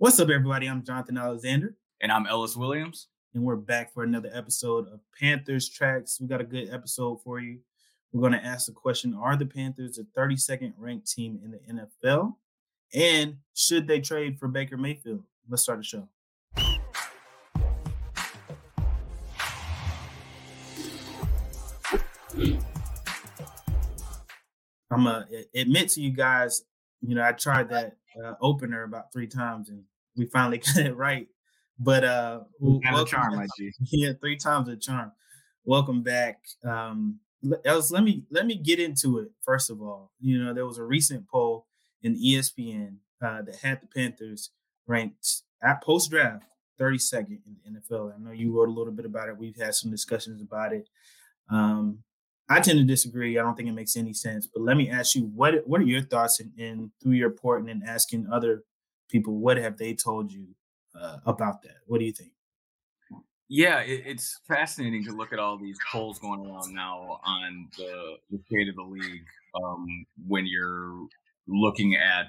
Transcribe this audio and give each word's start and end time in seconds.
What's 0.00 0.18
up, 0.18 0.30
everybody? 0.30 0.66
I'm 0.66 0.82
Jonathan 0.82 1.18
Alexander. 1.18 1.74
And 2.00 2.10
I'm 2.10 2.26
Ellis 2.26 2.56
Williams. 2.56 3.08
And 3.34 3.44
we're 3.44 3.56
back 3.56 3.92
for 3.92 4.02
another 4.02 4.30
episode 4.32 4.88
of 4.88 5.00
Panthers 5.20 5.68
Tracks. 5.68 6.18
We 6.18 6.26
got 6.26 6.40
a 6.40 6.44
good 6.44 6.70
episode 6.72 7.20
for 7.22 7.38
you. 7.38 7.58
We're 8.10 8.22
going 8.22 8.32
to 8.32 8.42
ask 8.42 8.64
the 8.64 8.72
question 8.72 9.12
Are 9.12 9.36
the 9.36 9.44
Panthers 9.44 9.98
a 9.98 10.04
32nd 10.18 10.72
ranked 10.78 11.12
team 11.12 11.38
in 11.44 11.50
the 11.50 11.58
NFL? 11.70 12.34
And 12.94 13.36
should 13.52 13.86
they 13.86 14.00
trade 14.00 14.38
for 14.38 14.48
Baker 14.48 14.78
Mayfield? 14.78 15.22
Let's 15.50 15.64
start 15.64 15.80
the 15.80 15.84
show. 15.84 16.08
I'm 24.90 25.04
gonna 25.04 25.26
admit 25.54 25.90
to 25.90 26.00
you 26.00 26.10
guys, 26.10 26.62
you 27.02 27.14
know, 27.14 27.22
I 27.22 27.32
tried 27.32 27.68
that 27.68 27.96
uh, 28.24 28.34
opener 28.40 28.82
about 28.84 29.12
three 29.12 29.26
times 29.26 29.68
and 29.68 29.82
we 30.16 30.26
finally 30.26 30.58
got 30.74 30.78
it 30.78 30.96
right. 30.96 31.28
But 31.78 32.04
uh, 32.04 32.40
welcome, 32.60 33.06
charm. 33.06 33.48
Yeah, 33.90 34.12
three 34.20 34.36
times 34.36 34.68
a 34.68 34.76
charm. 34.76 35.12
Welcome 35.64 36.02
back. 36.02 36.40
Um, 36.64 37.20
else, 37.64 37.90
let 37.90 38.02
me 38.02 38.24
let 38.30 38.46
me 38.46 38.56
get 38.56 38.78
into 38.78 39.18
it. 39.18 39.28
First 39.42 39.70
of 39.70 39.80
all, 39.80 40.12
you 40.20 40.42
know 40.42 40.52
there 40.52 40.66
was 40.66 40.76
a 40.76 40.84
recent 40.84 41.26
poll 41.26 41.66
in 42.02 42.16
ESPN 42.16 42.96
uh, 43.22 43.42
that 43.42 43.56
had 43.56 43.80
the 43.80 43.86
Panthers 43.86 44.50
ranked 44.86 45.42
at 45.62 45.82
post 45.82 46.10
draft 46.10 46.44
32nd 46.78 47.38
in 47.46 47.56
the 47.64 47.80
NFL. 47.80 48.14
I 48.14 48.18
know 48.18 48.32
you 48.32 48.52
wrote 48.52 48.68
a 48.68 48.72
little 48.72 48.92
bit 48.92 49.04
about 49.04 49.28
it. 49.28 49.36
We've 49.38 49.56
had 49.56 49.74
some 49.74 49.90
discussions 49.90 50.42
about 50.42 50.72
it. 50.72 50.88
Um, 51.50 51.98
I 52.50 52.60
tend 52.60 52.78
to 52.78 52.84
disagree. 52.84 53.38
I 53.38 53.42
don't 53.42 53.56
think 53.56 53.68
it 53.68 53.72
makes 53.72 53.96
any 53.96 54.12
sense. 54.12 54.46
But 54.46 54.62
let 54.62 54.76
me 54.76 54.90
ask 54.90 55.14
you, 55.14 55.30
what 55.34 55.66
what 55.66 55.80
are 55.80 55.84
your 55.84 56.02
thoughts 56.02 56.40
in, 56.40 56.52
in 56.58 56.90
through 57.00 57.12
your 57.12 57.28
report 57.28 57.64
and 57.64 57.82
asking 57.84 58.26
other 58.30 58.64
people, 59.08 59.38
what 59.38 59.56
have 59.56 59.76
they 59.78 59.94
told 59.94 60.32
you 60.32 60.48
uh, 61.00 61.18
about 61.26 61.62
that? 61.62 61.76
What 61.86 62.00
do 62.00 62.04
you 62.04 62.12
think? 62.12 62.32
Yeah, 63.48 63.80
it, 63.80 64.02
it's 64.06 64.40
fascinating 64.46 65.04
to 65.04 65.12
look 65.12 65.32
at 65.32 65.38
all 65.38 65.58
these 65.58 65.78
polls 65.90 66.18
going 66.18 66.46
around 66.46 66.72
now 66.72 67.20
on 67.24 67.68
the, 67.76 68.16
the 68.30 68.38
state 68.46 68.68
of 68.68 68.76
the 68.76 68.82
league 68.82 69.24
um, 69.64 69.86
when 70.28 70.46
you're 70.46 71.06
looking 71.48 71.96
at 71.96 72.26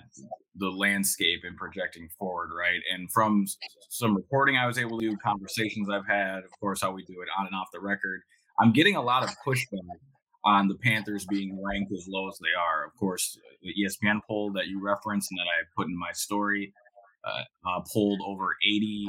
the 0.56 0.70
landscape 0.70 1.42
and 1.44 1.56
projecting 1.56 2.10
forward, 2.18 2.50
right? 2.58 2.82
And 2.92 3.12
from 3.12 3.46
some 3.90 4.16
reporting 4.16 4.58
I 4.58 4.66
was 4.66 4.80
able 4.80 5.00
to 5.00 5.12
do, 5.12 5.18
conversations 5.24 5.90
I've 5.90 6.08
had, 6.08 6.40
of 6.40 6.60
course, 6.60 6.82
how 6.82 6.92
we 6.92 7.06
do 7.06 7.22
it 7.22 7.30
on 7.38 7.46
and 7.46 7.56
off 7.56 7.68
the 7.72 7.80
record, 7.80 8.22
I'm 8.62 8.72
getting 8.72 8.96
a 8.96 9.02
lot 9.02 9.24
of 9.24 9.30
pushback 9.46 9.98
on 10.46 10.68
the 10.68 10.76
Panthers 10.76 11.26
being 11.26 11.60
ranked 11.64 11.92
as 11.94 12.06
low 12.08 12.28
as 12.28 12.38
they 12.40 12.54
are. 12.60 12.86
Of 12.86 12.96
course, 12.96 13.38
the 13.64 13.74
ESPN 13.74 14.20
poll 14.28 14.52
that 14.54 14.68
you 14.68 14.80
referenced 14.80 15.32
and 15.32 15.40
that 15.40 15.48
I 15.48 15.66
put 15.76 15.88
in 15.88 15.98
my 15.98 16.12
story 16.14 16.74
uh, 17.26 17.70
uh, 17.70 17.82
polled 17.92 18.20
over 18.26 18.56
80 18.64 19.08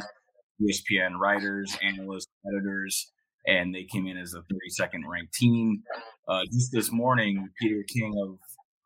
ESPN 0.62 1.18
writers, 1.18 1.76
analysts, 1.82 2.28
editors, 2.46 3.12
and 3.46 3.74
they 3.74 3.84
came 3.84 4.06
in 4.06 4.16
as 4.16 4.34
a 4.34 4.40
32nd 4.40 5.06
ranked 5.06 5.34
team. 5.34 5.82
Uh, 6.28 6.44
just 6.52 6.72
this 6.72 6.90
morning, 6.90 7.48
Peter 7.60 7.84
King 7.88 8.14
of 8.22 8.38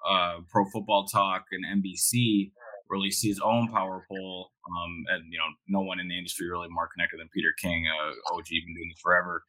uh, 0.08 0.41
Pro 0.51 0.64
Football 0.73 1.06
Talk 1.06 1.45
and 1.53 1.83
NBC 1.83 2.51
released 2.89 3.25
his 3.25 3.41
own 3.41 3.69
power 3.69 4.05
poll. 4.08 4.51
Um, 4.67 5.05
and 5.11 5.33
you 5.33 5.39
know, 5.39 5.47
no 5.69 5.80
one 5.80 6.01
in 6.01 6.08
the 6.08 6.17
industry 6.17 6.48
really 6.48 6.69
more 6.70 6.89
connected 6.92 7.20
than 7.20 7.28
Peter 7.34 7.53
King. 7.61 7.86
Uh, 7.86 8.34
OG 8.34 8.47
been 8.48 8.75
doing 8.75 8.91
this 8.91 9.01
forever, 9.01 9.42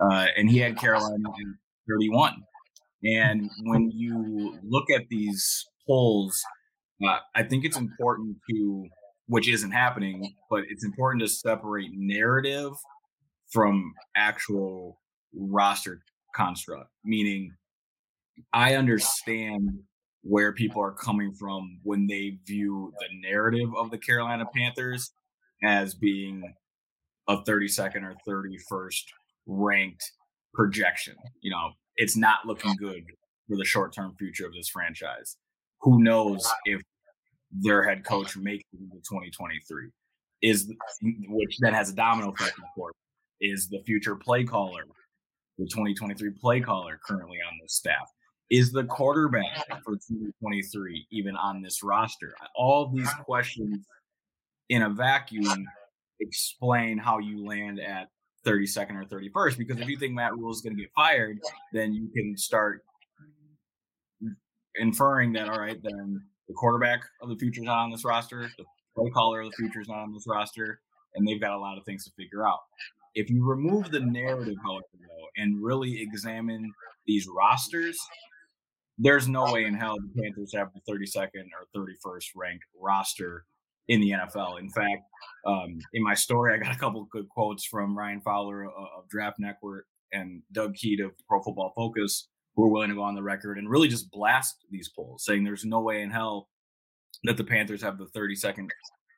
uh, 0.00 0.26
and 0.36 0.50
he 0.50 0.58
had 0.58 0.78
Carolina 0.78 1.28
at 1.28 1.46
31. 1.88 2.42
And 3.04 3.50
when 3.62 3.90
you 3.90 4.58
look 4.64 4.90
at 4.90 5.08
these 5.08 5.66
polls, 5.86 6.40
uh, 7.06 7.18
I 7.34 7.42
think 7.42 7.64
it's 7.64 7.76
important 7.76 8.36
to, 8.50 8.86
which 9.26 9.48
isn't 9.48 9.70
happening, 9.70 10.34
but 10.50 10.64
it's 10.68 10.84
important 10.84 11.22
to 11.22 11.28
separate 11.28 11.90
narrative 11.92 12.72
from 13.50 13.92
actual 14.16 14.98
roster 15.34 16.02
construct. 16.34 16.90
Meaning, 17.04 17.52
I 18.52 18.74
understand 18.74 19.70
where 20.22 20.52
people 20.52 20.82
are 20.82 20.92
coming 20.92 21.32
from 21.32 21.78
when 21.84 22.06
they 22.06 22.38
view 22.46 22.92
the 22.98 23.28
narrative 23.28 23.70
of 23.76 23.90
the 23.90 23.98
Carolina 23.98 24.44
Panthers 24.54 25.12
as 25.64 25.94
being 25.94 26.42
a 27.28 27.38
32nd 27.38 28.02
or 28.02 28.14
31st 28.28 29.02
ranked 29.48 30.04
projection. 30.54 31.16
You 31.40 31.50
know, 31.50 31.70
it's 31.96 32.16
not 32.16 32.46
looking 32.46 32.74
good 32.78 33.02
for 33.48 33.56
the 33.56 33.64
short 33.64 33.92
term 33.92 34.14
future 34.18 34.46
of 34.46 34.52
this 34.52 34.68
franchise. 34.68 35.36
Who 35.80 36.02
knows 36.02 36.46
if 36.64 36.80
their 37.50 37.82
head 37.82 38.04
coach 38.04 38.36
makes 38.36 38.64
it 38.72 38.80
into 38.80 38.96
2023? 38.96 39.88
Is 40.40 40.72
which 41.02 41.56
then 41.58 41.74
has 41.74 41.90
a 41.90 41.94
domino 41.94 42.30
effect, 42.30 42.58
of 42.58 42.64
course. 42.74 42.94
Is 43.40 43.68
the 43.68 43.80
future 43.86 44.14
play 44.14 44.44
caller, 44.44 44.84
the 45.58 45.64
2023 45.64 46.30
play 46.40 46.60
caller, 46.60 47.00
currently 47.04 47.38
on 47.38 47.58
this 47.62 47.74
staff? 47.74 48.08
Is 48.50 48.72
the 48.72 48.84
quarterback 48.84 49.66
for 49.84 49.94
2023 49.94 51.06
even 51.10 51.36
on 51.36 51.60
this 51.60 51.82
roster? 51.82 52.34
All 52.56 52.88
these 52.88 53.10
questions 53.24 53.84
in 54.68 54.82
a 54.82 54.90
vacuum 54.90 55.64
explain 56.20 56.98
how 56.98 57.18
you 57.18 57.44
land 57.44 57.80
at 57.80 58.08
32nd 58.46 58.96
or 58.96 59.04
31st. 59.04 59.58
Because 59.58 59.78
if 59.78 59.88
you 59.88 59.98
think 59.98 60.14
Matt 60.14 60.36
Rhule 60.36 60.52
is 60.52 60.60
going 60.60 60.76
to 60.76 60.82
get 60.82 60.90
fired, 60.94 61.38
then 61.72 61.92
you 61.92 62.08
can 62.14 62.36
start 62.36 62.82
inferring 64.76 65.32
that, 65.32 65.48
all 65.48 65.58
right, 65.58 65.78
then 65.82 66.20
the 66.46 66.54
quarterback 66.54 67.00
of 67.22 67.28
the 67.28 67.36
future 67.36 67.60
is 67.60 67.66
not 67.66 67.78
on 67.78 67.90
this 67.90 68.04
roster, 68.04 68.48
the 68.56 68.64
play 68.96 69.10
caller 69.10 69.40
of 69.40 69.50
the 69.50 69.56
future 69.56 69.80
is 69.80 69.88
not 69.88 69.98
on 69.98 70.12
this 70.12 70.26
roster, 70.26 70.80
and 71.14 71.26
they've 71.26 71.40
got 71.40 71.52
a 71.52 71.58
lot 71.58 71.78
of 71.78 71.84
things 71.84 72.04
to 72.04 72.10
figure 72.16 72.46
out. 72.46 72.60
If 73.14 73.28
you 73.30 73.44
remove 73.44 73.90
the 73.90 74.00
narrative, 74.00 74.56
however, 74.62 74.84
though, 75.00 75.26
and 75.36 75.62
really 75.62 76.00
examine 76.00 76.72
these 77.06 77.26
rosters, 77.26 77.98
there's 78.98 79.28
no 79.28 79.52
way 79.52 79.64
in 79.64 79.74
hell 79.74 79.96
the 79.96 80.22
Panthers 80.22 80.52
have 80.54 80.68
the 80.72 80.92
32nd 80.92 81.48
or 81.54 81.66
31st 81.74 82.26
ranked 82.36 82.64
roster 82.80 83.44
in 83.88 84.00
the 84.00 84.10
NFL. 84.10 84.60
In 84.60 84.70
fact, 84.70 85.02
um, 85.46 85.78
in 85.94 86.02
my 86.02 86.14
story, 86.14 86.54
I 86.54 86.62
got 86.62 86.74
a 86.74 86.78
couple 86.78 87.06
good 87.10 87.28
quotes 87.28 87.64
from 87.64 87.96
Ryan 87.96 88.20
Fowler 88.20 88.64
of, 88.64 88.70
of 88.70 89.08
Draft 89.08 89.38
Network 89.38 89.86
and 90.12 90.42
Doug 90.52 90.76
Kyed 90.76 91.00
of 91.00 91.12
Pro 91.26 91.42
Football 91.42 91.72
Focus, 91.74 92.28
who 92.54 92.64
are 92.64 92.68
willing 92.68 92.90
to 92.90 92.94
go 92.94 93.02
on 93.02 93.14
the 93.14 93.22
record 93.22 93.58
and 93.58 93.68
really 93.68 93.88
just 93.88 94.10
blast 94.10 94.56
these 94.70 94.90
polls, 94.94 95.24
saying 95.24 95.44
there's 95.44 95.64
no 95.64 95.80
way 95.80 96.02
in 96.02 96.10
hell 96.10 96.48
that 97.24 97.36
the 97.36 97.44
Panthers 97.44 97.82
have 97.82 97.98
the 97.98 98.06
32nd 98.06 98.68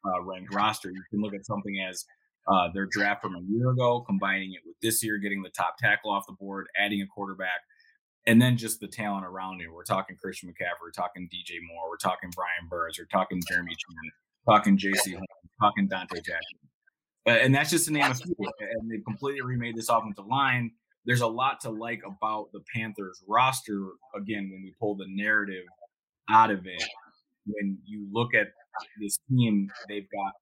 uh, 0.06 0.22
ranked 0.22 0.54
roster. 0.54 0.91
You 0.91 1.03
can 1.10 1.20
look 1.20 1.34
at 1.34 1.44
something 1.44 1.84
as 1.88 2.04
uh, 2.48 2.69
their 2.72 2.86
draft 2.86 3.22
from 3.22 3.36
a 3.36 3.42
year 3.48 3.70
ago, 3.70 4.00
combining 4.06 4.53
it 4.53 4.60
with 4.64 4.76
this 4.82 5.03
year, 5.04 5.19
getting 5.19 5.42
the 5.42 5.50
top 5.50 5.76
tackle 5.78 6.10
off 6.10 6.26
the 6.26 6.32
board, 6.32 6.66
adding 6.78 7.03
a 7.03 7.06
quarterback, 7.06 7.60
and 8.26 8.41
then 8.41 8.56
just 8.56 8.80
the 8.80 8.88
talent 8.88 9.26
around 9.26 9.60
it. 9.60 9.72
We're 9.72 9.84
talking 9.84 10.16
Christian 10.16 10.48
McCaffrey, 10.48 10.82
we're 10.82 10.91
talking 10.91 11.28
DJ 11.32 11.59
Moore, 11.66 11.88
we're 11.88 11.97
talking 11.97 12.30
Brian 12.34 12.69
Burns, 12.69 12.98
we're 12.98 13.06
talking 13.06 13.41
Jeremy 13.48 13.72
Chinn, 13.72 14.10
talking 14.48 14.78
Jaycee 14.78 15.14
Horn, 15.14 15.26
talking 15.60 15.88
Donte 15.88 16.16
Jackson. 16.16 16.58
And 17.26 17.54
that's 17.54 17.70
just 17.70 17.86
the 17.86 17.92
name 17.92 18.10
of 18.10 18.18
few. 18.18 18.34
And 18.38 18.90
they 18.90 18.98
completely 19.06 19.42
remade 19.42 19.76
this 19.76 19.88
offensive 19.88 20.26
line. 20.26 20.72
There's 21.04 21.20
a 21.20 21.26
lot 21.26 21.60
to 21.60 21.70
like 21.70 22.02
about 22.06 22.50
the 22.52 22.60
Panthers 22.74 23.22
roster. 23.28 23.90
Again, 24.14 24.50
when 24.52 24.62
we 24.62 24.74
pull 24.80 24.96
the 24.96 25.06
narrative 25.08 25.64
out 26.30 26.50
of 26.50 26.66
it, 26.66 26.82
when 27.46 27.78
you 27.84 28.06
look 28.12 28.34
at 28.34 28.48
this 29.00 29.18
team, 29.28 29.68
they've 29.88 30.08
got 30.10 30.32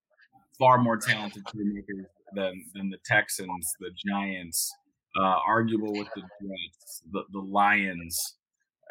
far 0.58 0.78
more 0.78 0.96
talented 0.96 1.44
playmakers 1.44 2.06
than 2.34 2.64
than 2.74 2.90
the 2.90 2.98
Texans, 3.04 3.72
the 3.80 3.90
Giants, 4.06 4.72
uh, 5.18 5.36
arguable 5.46 5.92
with 5.92 6.08
the 6.14 6.22
Jets, 6.22 7.02
the, 7.10 7.22
the 7.32 7.40
Lions. 7.40 8.36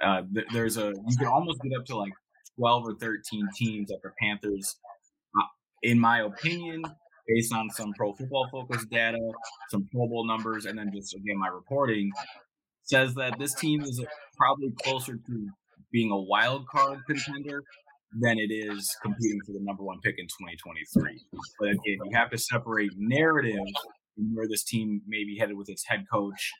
Uh, 0.04 0.22
th- 0.34 0.48
there's 0.54 0.78
a 0.78 0.94
you 1.08 1.18
can 1.18 1.28
almost 1.28 1.62
get 1.62 1.78
up 1.78 1.86
to 1.86 1.98
like 1.98 2.14
12 2.58 2.84
or 2.88 2.96
13 2.96 3.48
teams 3.56 3.90
that 3.90 4.00
the 4.04 4.12
Panthers 4.22 4.78
in 5.84 6.00
my 6.00 6.22
opinion, 6.22 6.84
based 7.28 7.54
on 7.54 7.70
some 7.70 7.94
pro 7.98 8.14
football 8.14 8.48
focus 8.52 8.86
data, 8.92 9.20
some 9.70 9.88
Pro 9.92 10.08
Bowl 10.08 10.26
numbers, 10.26 10.66
and 10.66 10.78
then 10.78 10.92
just 10.94 11.14
again 11.14 11.38
my 11.38 11.48
reporting, 11.48 12.12
says 12.84 13.14
that 13.16 13.38
this 13.38 13.54
team 13.56 13.82
is 13.82 14.04
probably 14.38 14.72
closer 14.84 15.14
to 15.14 15.48
being 15.92 16.12
a 16.12 16.20
wild 16.20 16.68
card 16.68 17.00
contender 17.08 17.64
than 18.22 18.40
it 18.40 18.52
is 18.52 18.96
competing 19.02 19.40
for 19.46 19.54
the 19.54 19.60
number 19.62 19.84
one 19.84 20.00
pick 20.04 20.16
in 20.18 20.26
2023. 20.26 21.22
But 21.60 21.70
again, 21.70 21.98
you 22.06 22.18
have 22.18 22.30
to 22.32 22.38
separate 22.38 22.92
narrative 22.98 23.60
and 24.18 24.36
where 24.36 24.48
this 24.48 24.64
team 24.64 25.02
may 25.08 25.24
be 25.24 25.38
headed 25.38 25.58
with 25.58 25.70
its 25.70 25.86
head 25.88 26.06
coach 26.12 26.52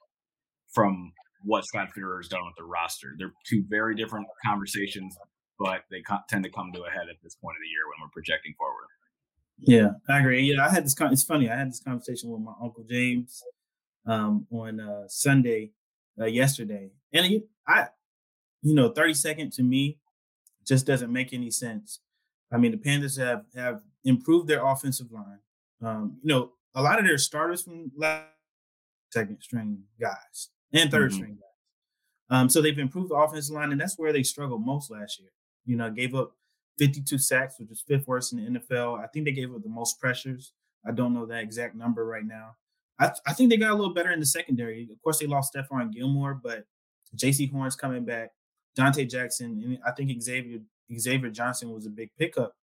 from 0.74 1.12
what 1.44 1.66
Scott 1.66 1.90
Fitterer 1.98 2.20
has 2.20 2.28
done 2.28 2.46
with 2.46 2.56
the 2.58 2.66
roster. 2.66 3.16
They're 3.18 3.34
two 3.48 3.64
very 3.70 3.96
different 3.96 4.28
conversations, 4.46 5.16
but 5.60 5.82
they 5.90 6.04
tend 6.30 6.44
to 6.44 6.52
come 6.52 6.72
to 6.74 6.84
a 6.84 6.90
head 6.90 7.08
at 7.10 7.18
this 7.24 7.36
point 7.36 7.56
of 7.56 7.62
the 7.62 7.70
year 7.70 7.88
when 7.88 8.06
we're 8.06 8.12
projecting 8.14 8.54
forward. 8.58 8.88
Yeah, 9.60 9.92
I 10.08 10.20
agree. 10.20 10.42
Yeah, 10.42 10.66
I 10.66 10.70
had 10.70 10.86
this. 10.86 10.94
Con- 10.94 11.12
it's 11.12 11.24
funny. 11.24 11.50
I 11.50 11.58
had 11.58 11.70
this 11.70 11.80
conversation 11.80 12.30
with 12.30 12.42
my 12.42 12.54
uncle 12.62 12.86
James 12.88 13.44
um, 14.06 14.46
on 14.52 14.80
uh, 14.80 15.08
Sunday 15.08 15.72
uh, 16.20 16.26
yesterday, 16.26 16.92
and 17.12 17.42
I, 17.68 17.88
you 18.62 18.76
know, 18.76 18.90
thirty 18.90 19.14
second 19.14 19.54
to 19.54 19.64
me 19.64 19.98
just 20.66 20.86
doesn't 20.86 21.12
make 21.12 21.34
any 21.34 21.50
sense. 21.50 22.02
I 22.52 22.58
mean, 22.58 22.72
the 22.72 22.78
Panthers 22.78 23.18
have 23.18 23.46
have 23.56 23.82
improved 24.04 24.48
their 24.48 24.66
offensive 24.66 25.12
line. 25.12 25.40
Um, 25.84 26.18
you 26.24 26.34
know, 26.34 26.52
a 26.76 26.82
lot 26.82 27.00
of 27.00 27.06
their 27.06 27.18
starters 27.18 27.64
from 27.64 27.92
last 27.96 28.26
second 29.12 29.40
string 29.42 29.84
guys 30.00 30.50
and 30.74 30.90
3rd 30.90 31.08
mm-hmm. 31.08 31.16
string 31.16 31.32
guys. 31.36 31.42
Um, 32.30 32.50
so 32.50 32.62
they've 32.62 32.78
improved 32.78 33.10
the 33.10 33.16
offensive 33.16 33.56
line, 33.56 33.72
and 33.72 33.80
that's 33.80 33.98
where 33.98 34.12
they 34.12 34.24
struggled 34.24 34.66
most 34.66 34.92
last 34.92 35.20
year. 35.20 35.30
You 35.66 35.78
know, 35.78 35.90
gave 35.90 36.14
up 36.14 36.34
52 36.78 37.18
sacks, 37.18 37.60
which 37.60 37.72
is 37.72 37.84
fifth 37.88 38.08
worst 38.08 38.34
in 38.34 38.54
the 38.54 38.60
NFL. 38.60 39.04
I 39.04 39.08
think 39.08 39.26
they 39.26 39.32
gave 39.32 39.54
up 39.54 39.64
the 39.64 39.70
most 39.70 40.00
pressures. 40.00 40.54
I 40.86 40.92
don't 40.92 41.14
know 41.14 41.26
that 41.26 41.44
exact 41.44 41.76
number 41.76 42.06
right 42.06 42.26
now. 42.26 42.56
I, 43.00 43.08
th- 43.08 43.20
I 43.28 43.34
think 43.34 43.50
they 43.50 43.58
got 43.58 43.72
a 43.72 43.76
little 43.76 43.94
better 43.94 44.12
in 44.12 44.20
the 44.20 44.26
secondary. 44.26 44.88
Of 44.92 45.02
course, 45.04 45.20
they 45.20 45.28
lost 45.28 45.54
Stephon 45.54 45.94
Gilmore, 45.94 46.40
but 46.42 46.66
Jaycee 47.16 47.52
Horn's 47.52 47.76
coming 47.76 48.06
back. 48.06 48.32
Donte 48.78 49.10
Jackson, 49.10 49.62
and 49.64 49.80
I 49.86 49.92
think 49.92 50.22
Xavier 50.22 50.60
Xavier 50.98 51.32
Johnson 51.32 51.72
was 51.72 51.86
a 51.86 51.90
big 51.90 52.12
pickup 52.18 52.54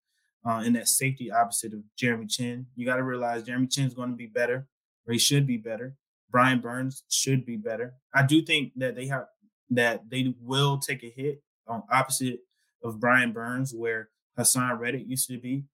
uh, 0.46 0.62
in 0.64 0.72
that 0.74 0.88
safety 0.88 1.30
opposite 1.30 1.72
of 1.72 1.80
Jeremy 1.96 2.26
Chinn. 2.26 2.66
You 2.76 2.86
got 2.86 2.96
to 2.96 3.02
realize 3.02 3.42
Jeremy 3.42 3.66
Chinn 3.66 3.86
is 3.86 3.94
going 3.94 4.10
to 4.10 4.16
be 4.16 4.26
better, 4.26 4.66
or 5.06 5.12
he 5.12 5.18
should 5.18 5.46
be 5.46 5.56
better. 5.56 5.96
Brian 6.30 6.60
Burns 6.60 7.04
should 7.08 7.44
be 7.44 7.56
better. 7.56 7.94
I 8.14 8.24
do 8.24 8.42
think 8.42 8.72
that 8.76 8.94
they 8.94 9.06
have 9.06 9.26
that 9.70 10.08
they 10.08 10.34
will 10.40 10.78
take 10.78 11.02
a 11.02 11.10
hit 11.10 11.42
on 11.66 11.82
opposite 11.90 12.40
of 12.84 13.00
Brian 13.00 13.32
Burns, 13.32 13.74
where 13.74 14.10
Haason 14.38 14.78
Reddick 14.78 15.04
used 15.06 15.28
to 15.28 15.38
be. 15.38 15.64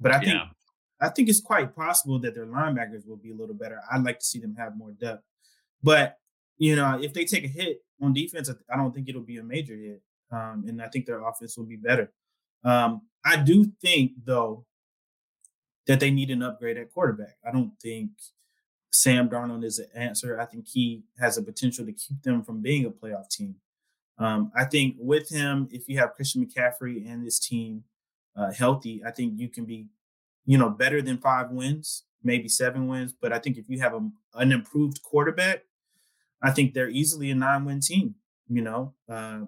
But 0.00 0.12
I 0.12 0.18
think 0.18 0.34
yeah. 0.34 0.46
I 1.00 1.08
think 1.08 1.28
it's 1.28 1.40
quite 1.40 1.74
possible 1.74 2.18
that 2.20 2.34
their 2.34 2.46
linebackers 2.46 3.06
will 3.06 3.16
be 3.16 3.30
a 3.30 3.34
little 3.34 3.54
better. 3.54 3.80
I'd 3.90 4.04
like 4.04 4.18
to 4.18 4.24
see 4.24 4.40
them 4.40 4.56
have 4.58 4.76
more 4.76 4.92
depth. 4.92 5.22
But 5.82 6.18
you 6.58 6.76
know, 6.76 6.98
if 7.00 7.14
they 7.14 7.24
take 7.24 7.44
a 7.44 7.48
hit 7.48 7.82
on 8.02 8.12
defense, 8.12 8.50
I 8.72 8.76
don't 8.76 8.92
think 8.92 9.08
it'll 9.08 9.22
be 9.22 9.38
a 9.38 9.42
major 9.42 9.76
hit, 9.76 10.02
um, 10.32 10.64
and 10.66 10.82
I 10.82 10.88
think 10.88 11.06
their 11.06 11.26
offense 11.26 11.56
will 11.56 11.66
be 11.66 11.76
better. 11.76 12.12
Um, 12.64 13.02
I 13.24 13.36
do 13.36 13.70
think 13.80 14.12
though 14.24 14.64
that 15.86 16.00
they 16.00 16.10
need 16.10 16.30
an 16.30 16.42
upgrade 16.42 16.76
at 16.76 16.92
quarterback. 16.92 17.36
I 17.46 17.50
don't 17.50 17.72
think 17.80 18.10
Sam 18.90 19.28
Darnold 19.28 19.64
is 19.64 19.78
an 19.78 19.88
answer. 19.94 20.38
I 20.38 20.44
think 20.44 20.68
he 20.68 21.02
has 21.18 21.38
a 21.38 21.42
potential 21.42 21.86
to 21.86 21.92
keep 21.92 22.22
them 22.22 22.42
from 22.42 22.60
being 22.60 22.84
a 22.84 22.90
playoff 22.90 23.28
team. 23.30 23.56
Um, 24.18 24.50
I 24.56 24.64
think 24.64 24.96
with 24.98 25.28
him, 25.28 25.68
if 25.70 25.88
you 25.88 25.98
have 25.98 26.14
Christian 26.14 26.44
McCaffrey 26.44 27.08
and 27.08 27.24
this 27.24 27.38
team 27.38 27.84
uh, 28.36 28.52
healthy, 28.52 29.02
I 29.06 29.10
think 29.10 29.38
you 29.38 29.48
can 29.48 29.64
be, 29.64 29.86
you 30.44 30.58
know, 30.58 30.70
better 30.70 31.00
than 31.00 31.18
five 31.18 31.50
wins, 31.50 32.04
maybe 32.22 32.48
seven 32.48 32.88
wins. 32.88 33.12
But 33.12 33.32
I 33.32 33.38
think 33.38 33.58
if 33.58 33.68
you 33.68 33.80
have 33.80 33.94
a, 33.94 34.08
an 34.34 34.52
improved 34.52 35.02
quarterback, 35.02 35.64
I 36.42 36.50
think 36.50 36.74
they're 36.74 36.90
easily 36.90 37.30
a 37.30 37.34
nine-win 37.34 37.80
team. 37.80 38.16
You 38.48 38.62
know, 38.62 38.94
uh, 39.08 39.40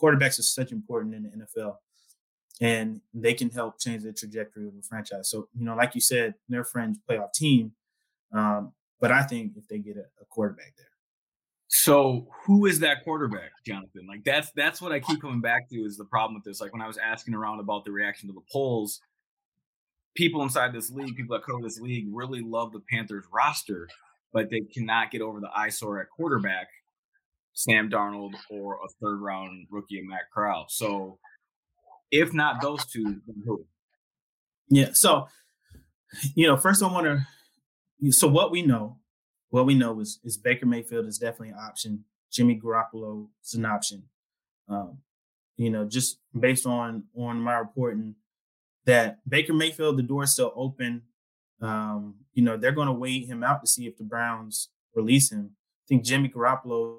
quarterbacks 0.00 0.38
are 0.38 0.42
such 0.42 0.72
important 0.72 1.14
in 1.14 1.22
the 1.24 1.46
NFL, 1.46 1.76
and 2.60 3.00
they 3.12 3.34
can 3.34 3.50
help 3.50 3.78
change 3.78 4.02
the 4.02 4.12
trajectory 4.12 4.66
of 4.66 4.74
a 4.78 4.82
franchise. 4.82 5.28
So, 5.28 5.48
you 5.54 5.64
know, 5.64 5.76
like 5.76 5.94
you 5.94 6.00
said, 6.00 6.34
their 6.48 6.64
friends 6.64 6.98
playoff 7.08 7.32
team. 7.32 7.72
Um, 8.32 8.72
but 9.00 9.12
I 9.12 9.22
think 9.24 9.52
if 9.56 9.68
they 9.68 9.78
get 9.78 9.96
a, 9.96 10.06
a 10.20 10.24
quarterback 10.28 10.74
there. 10.76 10.95
So 11.68 12.28
who 12.44 12.66
is 12.66 12.78
that 12.80 13.02
quarterback, 13.02 13.50
Jonathan? 13.66 14.06
Like 14.08 14.24
that's 14.24 14.50
that's 14.52 14.80
what 14.80 14.92
I 14.92 15.00
keep 15.00 15.20
coming 15.20 15.40
back 15.40 15.68
to 15.70 15.76
is 15.76 15.96
the 15.96 16.04
problem 16.04 16.34
with 16.34 16.44
this. 16.44 16.60
Like 16.60 16.72
when 16.72 16.82
I 16.82 16.86
was 16.86 16.98
asking 16.98 17.34
around 17.34 17.60
about 17.60 17.84
the 17.84 17.90
reaction 17.90 18.28
to 18.28 18.34
the 18.34 18.44
polls, 18.52 19.00
people 20.14 20.42
inside 20.42 20.72
this 20.72 20.90
league, 20.90 21.16
people 21.16 21.36
that 21.36 21.44
cover 21.44 21.60
this 21.62 21.80
league, 21.80 22.06
really 22.10 22.40
love 22.40 22.72
the 22.72 22.82
Panthers 22.90 23.24
roster, 23.32 23.88
but 24.32 24.48
they 24.50 24.60
cannot 24.60 25.10
get 25.10 25.22
over 25.22 25.40
the 25.40 25.50
eyesore 25.56 26.00
at 26.00 26.08
quarterback, 26.08 26.68
Sam 27.52 27.90
Darnold 27.90 28.34
or 28.48 28.74
a 28.74 28.88
third 29.02 29.20
round 29.20 29.66
rookie 29.70 30.02
Matt 30.02 30.30
Corral. 30.32 30.66
So 30.68 31.18
if 32.12 32.32
not 32.32 32.62
those 32.62 32.86
two, 32.86 33.20
who? 33.44 33.64
Yeah. 34.68 34.90
So 34.92 35.26
you 36.36 36.46
know, 36.46 36.56
first 36.56 36.82
I 36.82 36.86
want 36.86 37.06
to. 37.06 38.12
So 38.12 38.28
what 38.28 38.52
we 38.52 38.62
know 38.62 38.98
what 39.50 39.66
we 39.66 39.74
know 39.74 40.00
is, 40.00 40.20
is 40.24 40.36
Baker 40.36 40.66
Mayfield 40.66 41.06
is 41.06 41.18
definitely 41.18 41.50
an 41.50 41.58
option. 41.60 42.04
Jimmy 42.30 42.60
Garoppolo 42.60 43.28
is 43.44 43.54
an 43.54 43.64
option. 43.64 44.04
Um, 44.68 44.98
you 45.56 45.70
know, 45.70 45.84
just 45.84 46.18
based 46.38 46.66
on 46.66 47.04
on 47.16 47.40
my 47.40 47.54
reporting, 47.54 48.14
that 48.84 49.18
Baker 49.28 49.52
Mayfield, 49.52 49.96
the 49.96 50.02
door 50.02 50.24
is 50.24 50.32
still 50.32 50.52
open. 50.54 51.02
Um, 51.60 52.16
you 52.34 52.42
know, 52.42 52.56
they're 52.56 52.72
going 52.72 52.88
to 52.88 52.92
wait 52.92 53.26
him 53.26 53.42
out 53.42 53.62
to 53.62 53.66
see 53.66 53.86
if 53.86 53.96
the 53.96 54.04
Browns 54.04 54.68
release 54.94 55.32
him. 55.32 55.52
I 55.54 55.84
think 55.88 56.04
Jimmy 56.04 56.28
Garoppolo. 56.28 56.98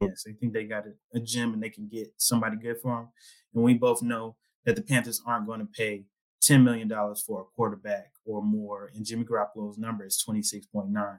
Yes, 0.00 0.24
I 0.26 0.32
think 0.32 0.54
they 0.54 0.64
got 0.64 0.86
a, 0.86 1.18
a 1.18 1.20
gym 1.20 1.52
and 1.52 1.62
they 1.62 1.68
can 1.68 1.86
get 1.86 2.12
somebody 2.16 2.56
good 2.56 2.80
for 2.80 3.00
him. 3.00 3.08
And 3.54 3.62
we 3.62 3.74
both 3.74 4.02
know 4.02 4.36
that 4.64 4.74
the 4.74 4.82
Panthers 4.82 5.22
aren't 5.26 5.46
going 5.46 5.60
to 5.60 5.66
pay 5.66 6.04
$10 6.42 6.64
million 6.64 6.88
for 7.26 7.42
a 7.42 7.44
quarterback 7.44 8.12
or 8.30 8.42
more. 8.42 8.90
And 8.94 9.04
Jimmy 9.04 9.24
Garoppolo's 9.24 9.78
number 9.78 10.04
is 10.04 10.22
26.9. 10.26 11.18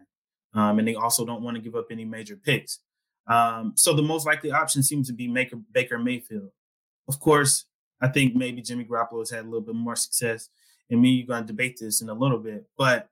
Um, 0.54 0.80
and 0.80 0.88
they 0.88 0.96
also 0.96 1.25
don't 1.25 1.44
want 1.44 1.56
to 1.56 1.62
give 1.62 1.75
up 1.75 1.88
any 1.92 2.06
major 2.06 2.36
picks. 2.36 2.80
Um, 3.28 3.74
so 3.75 3.94
the 3.94 4.02
most 4.02 4.25
likely 4.25 4.52
option 4.52 4.84
seems 4.84 5.08
to 5.08 5.13
be 5.13 5.28
Maker, 5.28 5.58
Baker 5.72 6.00
Mayfield. 6.00 6.50
Of 7.08 7.19
course, 7.19 7.66
I 8.02 8.08
think 8.08 8.36
maybe 8.36 8.62
Jimmy 8.62 8.86
Garoppolo 8.86 9.19
has 9.19 9.30
had 9.30 9.42
a 9.42 9.48
little 9.48 9.62
bit 9.62 9.75
more 9.75 9.96
success. 9.96 10.50
And 10.90 11.02
me, 11.02 11.12
you're 11.12 11.28
going 11.28 11.44
to 11.44 11.48
debate 11.48 11.78
this 11.80 12.02
in 12.02 12.10
a 12.10 12.13
little 12.13 12.40
bit. 12.40 12.66
But, 12.78 13.10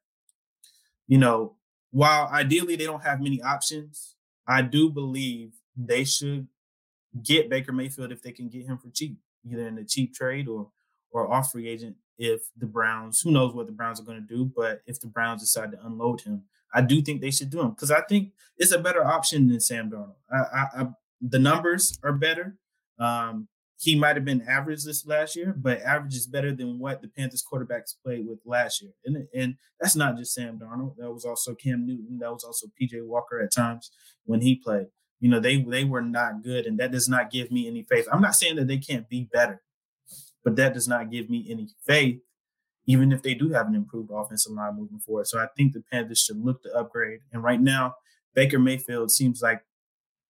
you 1.08 1.18
know, 1.18 1.56
while 1.92 2.28
ideally 2.28 2.76
they 2.76 2.86
don't 2.86 3.04
have 3.04 3.22
many 3.22 3.42
options, 3.42 4.16
I 4.48 4.62
do 4.62 4.90
believe 4.90 5.54
they 5.78 6.04
should 6.04 6.48
get 7.24 7.50
Baker 7.50 7.72
Mayfield 7.72 8.12
if 8.12 8.22
they 8.22 8.32
can 8.32 8.50
get 8.50 8.66
him 8.66 8.78
for 8.78 8.90
cheap, 8.90 9.18
either 9.50 9.68
in 9.68 9.78
a 9.78 9.86
cheap 9.86 10.14
trade 10.14 10.48
or 10.48 10.70
or 11.12 11.32
off 11.32 11.52
free 11.52 11.68
agent 11.68 11.96
if 12.20 12.42
the 12.58 12.66
Browns, 12.66 13.22
who 13.22 13.32
knows 13.32 13.56
what 13.56 13.66
the 13.66 13.72
Browns 13.72 14.00
are 14.00 14.04
going 14.04 14.22
to 14.22 14.36
do, 14.36 14.52
but 14.56 14.82
if 14.86 15.00
the 15.00 15.08
Browns 15.08 15.42
decide 15.42 15.72
to 15.72 15.86
unload 15.86 16.22
him, 16.22 16.44
I 16.74 16.82
do 16.82 17.02
think 17.02 17.22
they 17.22 17.32
should 17.32 17.50
do 17.50 17.62
him 17.62 17.72
because 17.72 17.90
I 17.90 18.02
think 18.02 18.34
it's 18.58 18.74
a 18.74 18.78
better 18.78 19.04
option 19.04 19.48
than 19.48 19.62
Sam 19.62 19.90
Darnold. 19.90 20.16
I, 20.32 20.38
I, 20.38 20.82
I, 20.82 20.88
the 21.22 21.40
numbers 21.40 21.98
are 22.04 22.14
better. 22.14 22.58
Um, 23.00 23.48
he 23.80 23.96
might 23.96 24.18
have 24.18 24.26
been 24.26 24.42
average 24.42 24.84
this 24.84 25.08
last 25.08 25.38
year, 25.38 25.56
but 25.58 25.82
average 25.82 26.14
is 26.14 26.28
better 26.28 26.54
than 26.54 26.78
what 26.78 27.02
the 27.02 27.08
Panthers 27.08 27.44
quarterbacks 27.50 27.96
played 28.04 28.28
with 28.28 28.40
last 28.46 28.82
year. 28.82 28.92
And, 29.06 29.26
and 29.34 29.56
that's 29.80 29.96
not 29.96 30.18
just 30.18 30.34
Sam 30.34 30.60
Darnold. 30.60 30.98
That 30.98 31.12
was 31.12 31.24
also 31.24 31.56
Cam 31.56 31.88
Newton. 31.88 32.20
That 32.20 32.34
was 32.34 32.44
also 32.44 32.68
PJ 32.80 33.06
Walker 33.06 33.40
at 33.40 33.54
times 33.54 33.92
when 34.26 34.42
he 34.42 34.56
played. 34.56 34.88
You 35.22 35.30
know, 35.30 35.40
they 35.40 35.62
they 35.64 35.84
were 35.86 36.02
not 36.02 36.44
good, 36.44 36.66
and 36.66 36.80
that 36.80 36.92
does 36.92 37.10
not 37.10 37.32
give 37.32 37.52
me 37.52 37.68
any 37.68 37.84
faith. 37.84 38.08
I'm 38.12 38.22
not 38.22 38.36
saying 38.36 38.56
that 38.58 38.68
they 38.68 38.78
can't 38.78 39.08
be 39.10 39.28
better 39.32 39.62
but 40.44 40.56
that 40.56 40.74
does 40.74 40.88
not 40.88 41.12
give 41.12 41.30
me 41.30 41.46
any 41.50 41.68
faith, 41.86 42.20
even 42.86 43.12
if 43.12 43.22
they 43.22 43.34
do 43.34 43.50
have 43.50 43.68
an 43.68 43.76
improved 43.76 44.10
offensive 44.14 44.54
line 44.54 44.78
moving 44.78 45.00
forward. 45.00 45.28
So 45.28 45.40
I 45.40 45.48
think 45.56 45.74
the 45.74 45.84
Panthers 45.92 46.22
should 46.22 46.44
look 46.44 46.64
to 46.64 46.74
upgrade. 46.76 47.20
And 47.32 47.44
right 47.44 47.62
now, 47.62 47.96
Baker 48.34 48.60
Mayfield 48.60 49.12
seems 49.12 49.42
like 49.42 49.64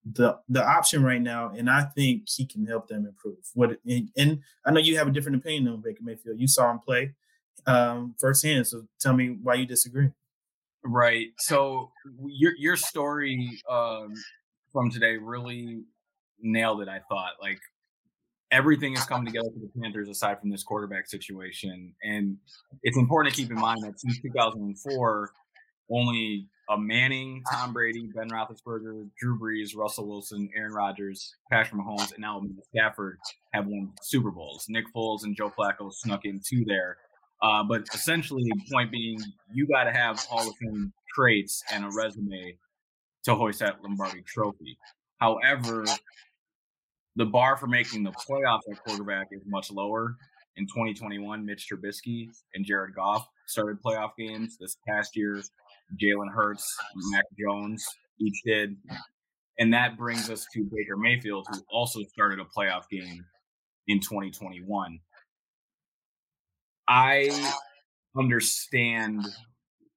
the 0.06 0.38
the 0.48 0.66
option 0.66 1.04
right 1.04 1.22
now, 1.22 1.52
and 1.56 1.70
I 1.70 1.84
think 1.84 2.28
he 2.30 2.46
can 2.46 2.66
help 2.66 2.88
them 2.88 3.06
improve. 3.06 3.38
What 3.54 3.78
and, 3.86 4.10
and 4.18 4.40
I 4.66 4.72
know 4.72 4.80
you 4.80 4.98
have 4.98 5.08
a 5.08 5.12
different 5.12 5.38
opinion 5.38 5.72
on 5.72 5.82
Baker 5.82 6.04
Mayfield. 6.04 6.40
You 6.40 6.48
saw 6.48 6.72
him 6.72 6.80
play 6.80 7.14
um, 7.68 8.16
firsthand, 8.20 8.68
so 8.68 8.84
tell 9.00 9.14
me 9.14 9.38
why 9.44 9.56
you 9.56 9.66
disagree. 9.66 10.10
Right. 10.84 11.28
So 11.40 11.92
your 12.26 12.54
your 12.58 12.78
story 12.78 13.62
um, 13.70 14.14
from 14.72 14.90
today 14.90 15.18
really 15.18 15.84
nailed 16.42 16.82
it. 16.82 16.88
I 16.88 17.02
thought 17.10 17.34
like 17.42 17.60
everything 18.52 18.96
has 18.96 19.06
come 19.06 19.26
together 19.26 19.50
for 19.54 19.60
the 19.60 19.82
Panthers 19.82 20.10
aside 20.10 20.40
from 20.40 20.50
this 20.50 20.64
quarterback 20.64 21.08
situation. 21.08 21.94
And 22.04 22.38
it's 22.84 22.98
important 22.98 23.34
to 23.34 23.42
keep 23.42 23.52
in 23.52 23.60
mind 23.60 23.84
that 23.84 24.00
since 24.00 24.20
2004, 24.22 25.32
only 25.92 26.48
a 26.70 26.78
Manning, 26.78 27.42
Tom 27.52 27.74
Brady, 27.74 28.10
Ben 28.14 28.30
Roethlisberger, 28.30 29.10
Drew 29.20 29.40
Brees, 29.40 29.76
Russell 29.76 30.08
Wilson, 30.08 30.50
Aaron 30.56 30.74
Rodgers, 30.74 31.36
Patrick 31.52 31.82
Mahomes, 31.82 32.12
and 32.14 32.20
now 32.20 32.42
Stafford 32.76 33.18
have 33.54 33.66
won 33.66 33.92
Super 34.04 34.30
Bowls. 34.30 34.66
Nick 34.70 34.86
Foles 34.96 35.24
and 35.24 35.36
Joe 35.36 35.52
Flacco 35.58 35.92
snuck 35.92 36.26
in 36.26 36.40
two 36.48 36.64
there. 36.66 36.98
Uh, 37.42 37.64
but 37.64 37.84
essentially, 37.94 38.44
point 38.72 38.92
being, 38.92 39.20
you 39.52 39.68
got 39.68 39.86
to 39.86 39.92
have 39.92 40.20
Hall 40.20 40.48
of 40.48 40.56
Fame 40.58 40.94
traits 41.16 41.64
and 41.72 41.86
a 41.86 41.90
resume 41.90 42.58
to 43.24 43.36
hoist 43.36 43.60
that 43.60 43.82
Lombardi 43.82 44.22
Trophy. 44.22 44.78
However, 45.18 45.86
the 47.20 47.26
bar 47.26 47.58
for 47.58 47.68
making 47.68 48.02
the 48.02 48.12
playoffs 48.12 48.62
at 48.72 48.82
quarterback 48.86 49.28
is 49.32 49.42
much 49.46 49.70
lower. 49.72 50.16
In 50.56 50.66
2021, 50.68 51.46
Mitch 51.46 51.68
Trubisky 51.70 52.30
and 52.56 52.66
Jared 52.66 52.96
Goff 52.96 53.28
started 53.46 53.78
playoff 53.86 54.12
games. 54.18 54.58
This 54.58 54.78
past 54.88 55.18
year, 55.18 55.42
Jalen 56.02 56.32
Hurts, 56.34 56.66
Mac 57.12 57.26
Jones 57.38 57.86
each 58.22 58.42
did. 58.46 58.78
And 59.60 59.74
that 59.74 59.98
brings 59.98 60.30
us 60.30 60.48
to 60.54 60.64
Baker 60.72 60.96
Mayfield, 60.96 61.46
who 61.52 61.60
also 61.70 62.02
started 62.04 62.40
a 62.40 62.46
playoff 62.46 62.84
game 62.90 63.26
in 63.90 64.00
2021. 64.00 64.98
I 66.88 67.54
understand 68.18 69.26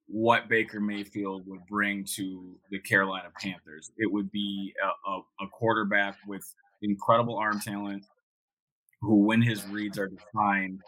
what 0.09 0.49
Baker 0.49 0.81
Mayfield 0.81 1.45
would 1.47 1.65
bring 1.71 2.05
to 2.17 2.57
the 2.73 2.81
Carolina 2.81 3.29
Panthers. 3.41 3.93
It 3.97 4.11
would 4.11 4.31
be 4.33 4.73
a, 4.83 5.11
a, 5.11 5.21
a 5.47 5.49
quarterback 5.53 6.17
with 6.27 6.45
incredible 6.83 7.37
arm 7.37 7.61
talent, 7.61 8.05
who, 9.01 9.25
when 9.25 9.43
his 9.43 9.67
reads 9.69 9.99
are 9.99 10.09
defined, 10.09 10.81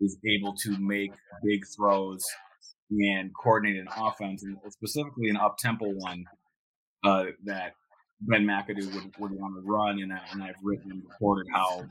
is 0.00 0.16
able 0.26 0.54
to 0.64 0.76
make 0.78 1.12
big 1.44 1.64
throws 1.76 2.22
and 2.90 3.30
coordinate 3.34 3.80
an 3.80 3.88
offense, 3.96 4.42
and 4.42 4.56
specifically 4.68 5.28
an 5.30 5.36
up 5.36 5.56
tempo 5.58 5.86
one 5.86 6.24
uh, 7.04 7.24
that 7.44 7.72
Ben 8.20 8.44
McAdoo 8.44 8.92
would, 8.94 9.14
would 9.18 9.32
want 9.32 9.54
to 9.54 9.62
run. 9.64 10.00
And, 10.02 10.12
I, 10.12 10.20
and 10.32 10.42
I've 10.42 10.54
written 10.62 10.90
and 10.90 11.02
reported 11.08 11.46
how 11.52 11.80
uh, 11.80 11.84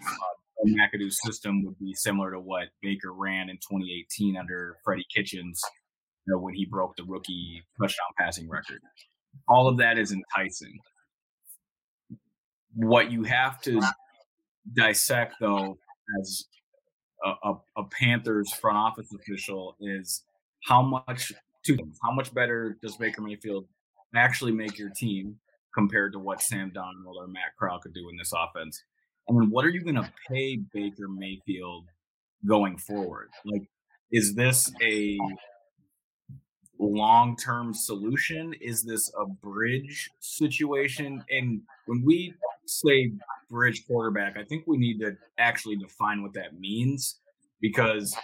Ben 0.63 0.75
McAdoo's 0.75 1.17
system 1.25 1.63
would 1.65 1.79
be 1.79 1.93
similar 1.93 2.31
to 2.31 2.39
what 2.39 2.67
Baker 2.81 3.11
ran 3.13 3.49
in 3.49 3.57
2018 3.57 4.37
under 4.37 4.77
Freddie 4.83 5.05
Kitchens 5.13 5.61
you 6.27 6.33
know, 6.33 6.39
when 6.39 6.53
he 6.53 6.65
broke 6.65 6.95
the 6.97 7.03
rookie 7.03 7.63
touchdown 7.79 8.07
passing 8.17 8.49
record. 8.49 8.79
All 9.47 9.67
of 9.67 9.77
that 9.77 9.97
is 9.97 10.11
enticing. 10.11 10.77
What 12.75 13.11
you 13.11 13.23
have 13.23 13.61
to 13.63 13.81
dissect, 14.73 15.35
though, 15.39 15.77
as 16.19 16.45
a, 17.25 17.49
a, 17.49 17.53
a 17.77 17.83
Panthers 17.85 18.53
front 18.53 18.77
office 18.77 19.13
official, 19.13 19.75
is 19.79 20.23
how 20.63 20.81
much 20.81 21.31
two 21.63 21.75
things. 21.75 21.97
How 22.01 22.11
much 22.11 22.33
better 22.33 22.77
does 22.81 22.97
Baker 22.97 23.21
Mayfield 23.21 23.65
actually 24.15 24.51
make 24.51 24.77
your 24.77 24.89
team 24.89 25.37
compared 25.73 26.13
to 26.13 26.19
what 26.19 26.41
Sam 26.41 26.71
Darnold 26.71 27.15
or 27.15 27.27
Matt 27.27 27.57
Corral 27.57 27.79
could 27.79 27.93
do 27.93 28.09
in 28.09 28.17
this 28.17 28.33
offense? 28.35 28.83
And 29.27 29.39
then 29.39 29.49
what 29.49 29.65
are 29.65 29.69
you 29.69 29.81
going 29.81 29.95
to 29.95 30.11
pay 30.29 30.57
Baker 30.73 31.07
Mayfield 31.07 31.85
going 32.45 32.77
forward? 32.77 33.29
Like, 33.45 33.63
is 34.11 34.33
this 34.33 34.71
a 34.81 35.17
long 36.85 37.35
term 37.37 37.73
solution? 37.73 38.53
Is 38.59 38.83
this 38.83 39.11
a 39.19 39.25
bridge 39.25 40.09
situation? 40.19 41.23
And 41.29 41.61
when 41.85 42.03
we 42.03 42.33
say 42.65 43.11
bridge 43.49 43.85
quarterback, 43.85 44.37
I 44.37 44.43
think 44.43 44.65
we 44.67 44.77
need 44.77 44.99
to 44.99 45.15
actually 45.37 45.75
define 45.75 46.21
what 46.21 46.33
that 46.33 46.59
means 46.59 47.19
because 47.61 48.15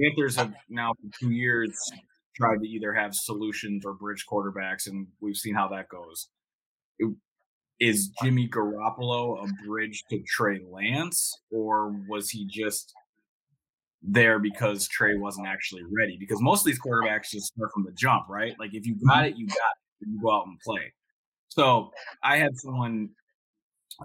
Panthers 0.00 0.36
have 0.36 0.54
now 0.68 0.94
for 0.94 1.18
two 1.18 1.30
years 1.30 1.76
tried 2.36 2.58
to 2.62 2.68
either 2.68 2.94
have 2.94 3.14
solutions 3.14 3.84
or 3.84 3.92
bridge 3.92 4.24
quarterbacks, 4.30 4.86
and 4.86 5.06
we've 5.20 5.36
seen 5.36 5.54
how 5.54 5.68
that 5.68 5.88
goes. 5.88 6.28
Is 7.80 8.10
Jimmy 8.22 8.48
Garoppolo 8.48 9.44
a 9.44 9.66
bridge 9.66 10.04
to 10.10 10.20
Trey 10.26 10.60
Lance, 10.70 11.38
or 11.50 11.94
was 12.08 12.30
he 12.30 12.46
just 12.46 12.92
there 14.02 14.38
because 14.38 14.88
Trey 14.88 15.16
wasn't 15.16 15.46
actually 15.46 15.82
ready? 15.90 16.16
Because 16.18 16.40
most 16.40 16.60
of 16.60 16.66
these 16.66 16.80
quarterbacks 16.80 17.30
just 17.30 17.46
start 17.54 17.70
from 17.72 17.84
the 17.84 17.92
jump, 17.92 18.24
right? 18.28 18.54
Like 18.58 18.74
if 18.74 18.86
you 18.86 18.94
mm-hmm. 18.94 19.08
got 19.08 19.26
it, 19.26 19.36
you 19.36 19.46
got 19.46 19.56
it. 19.56 20.08
You 20.08 20.20
go 20.20 20.32
out 20.32 20.46
and 20.46 20.58
play. 20.60 20.92
So 21.48 21.90
I 22.22 22.38
had 22.38 22.56
someone 22.56 23.10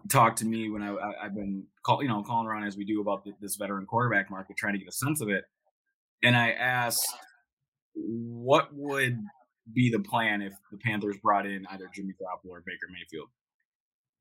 talk 0.09 0.35
to 0.37 0.45
me 0.45 0.69
when 0.69 0.81
I, 0.81 0.95
I 0.95 1.23
have 1.23 1.35
been 1.35 1.63
call, 1.83 2.01
you 2.01 2.09
know 2.09 2.21
calling 2.23 2.47
around 2.47 2.65
as 2.65 2.75
we 2.75 2.85
do 2.85 3.01
about 3.01 3.23
the, 3.23 3.31
this 3.39 3.55
veteran 3.55 3.85
quarterback 3.85 4.29
market, 4.29 4.57
trying 4.57 4.73
to 4.73 4.79
get 4.79 4.87
a 4.87 4.91
sense 4.91 5.21
of 5.21 5.29
it. 5.29 5.43
And 6.23 6.35
I 6.35 6.51
asked, 6.51 7.07
what 7.93 8.69
would 8.73 9.17
be 9.73 9.89
the 9.89 9.99
plan 9.99 10.41
if 10.41 10.53
the 10.71 10.77
Panthers 10.77 11.17
brought 11.21 11.45
in 11.45 11.65
either 11.71 11.89
Jimmy 11.93 12.13
Garoppolo 12.13 12.51
or 12.51 12.63
Baker 12.65 12.87
Mayfield? 12.91 13.29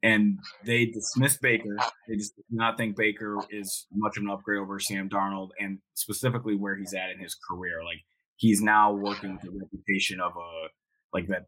And 0.02 0.38
they 0.64 0.86
dismissed 0.86 1.40
Baker. 1.40 1.78
They 2.08 2.16
just 2.16 2.36
do 2.36 2.42
not 2.50 2.76
think 2.76 2.96
Baker 2.96 3.38
is 3.50 3.86
much 3.94 4.18
of 4.18 4.24
an 4.24 4.30
upgrade 4.30 4.60
over 4.60 4.78
Sam 4.78 5.08
Darnold, 5.08 5.50
and 5.58 5.78
specifically 5.94 6.56
where 6.56 6.76
he's 6.76 6.92
at 6.92 7.10
in 7.10 7.18
his 7.18 7.34
career. 7.34 7.82
Like 7.82 8.02
he's 8.36 8.60
now 8.60 8.92
working 8.92 9.38
the 9.42 9.50
reputation 9.50 10.20
of 10.20 10.32
a 10.36 10.66
like 11.14 11.26
that 11.28 11.46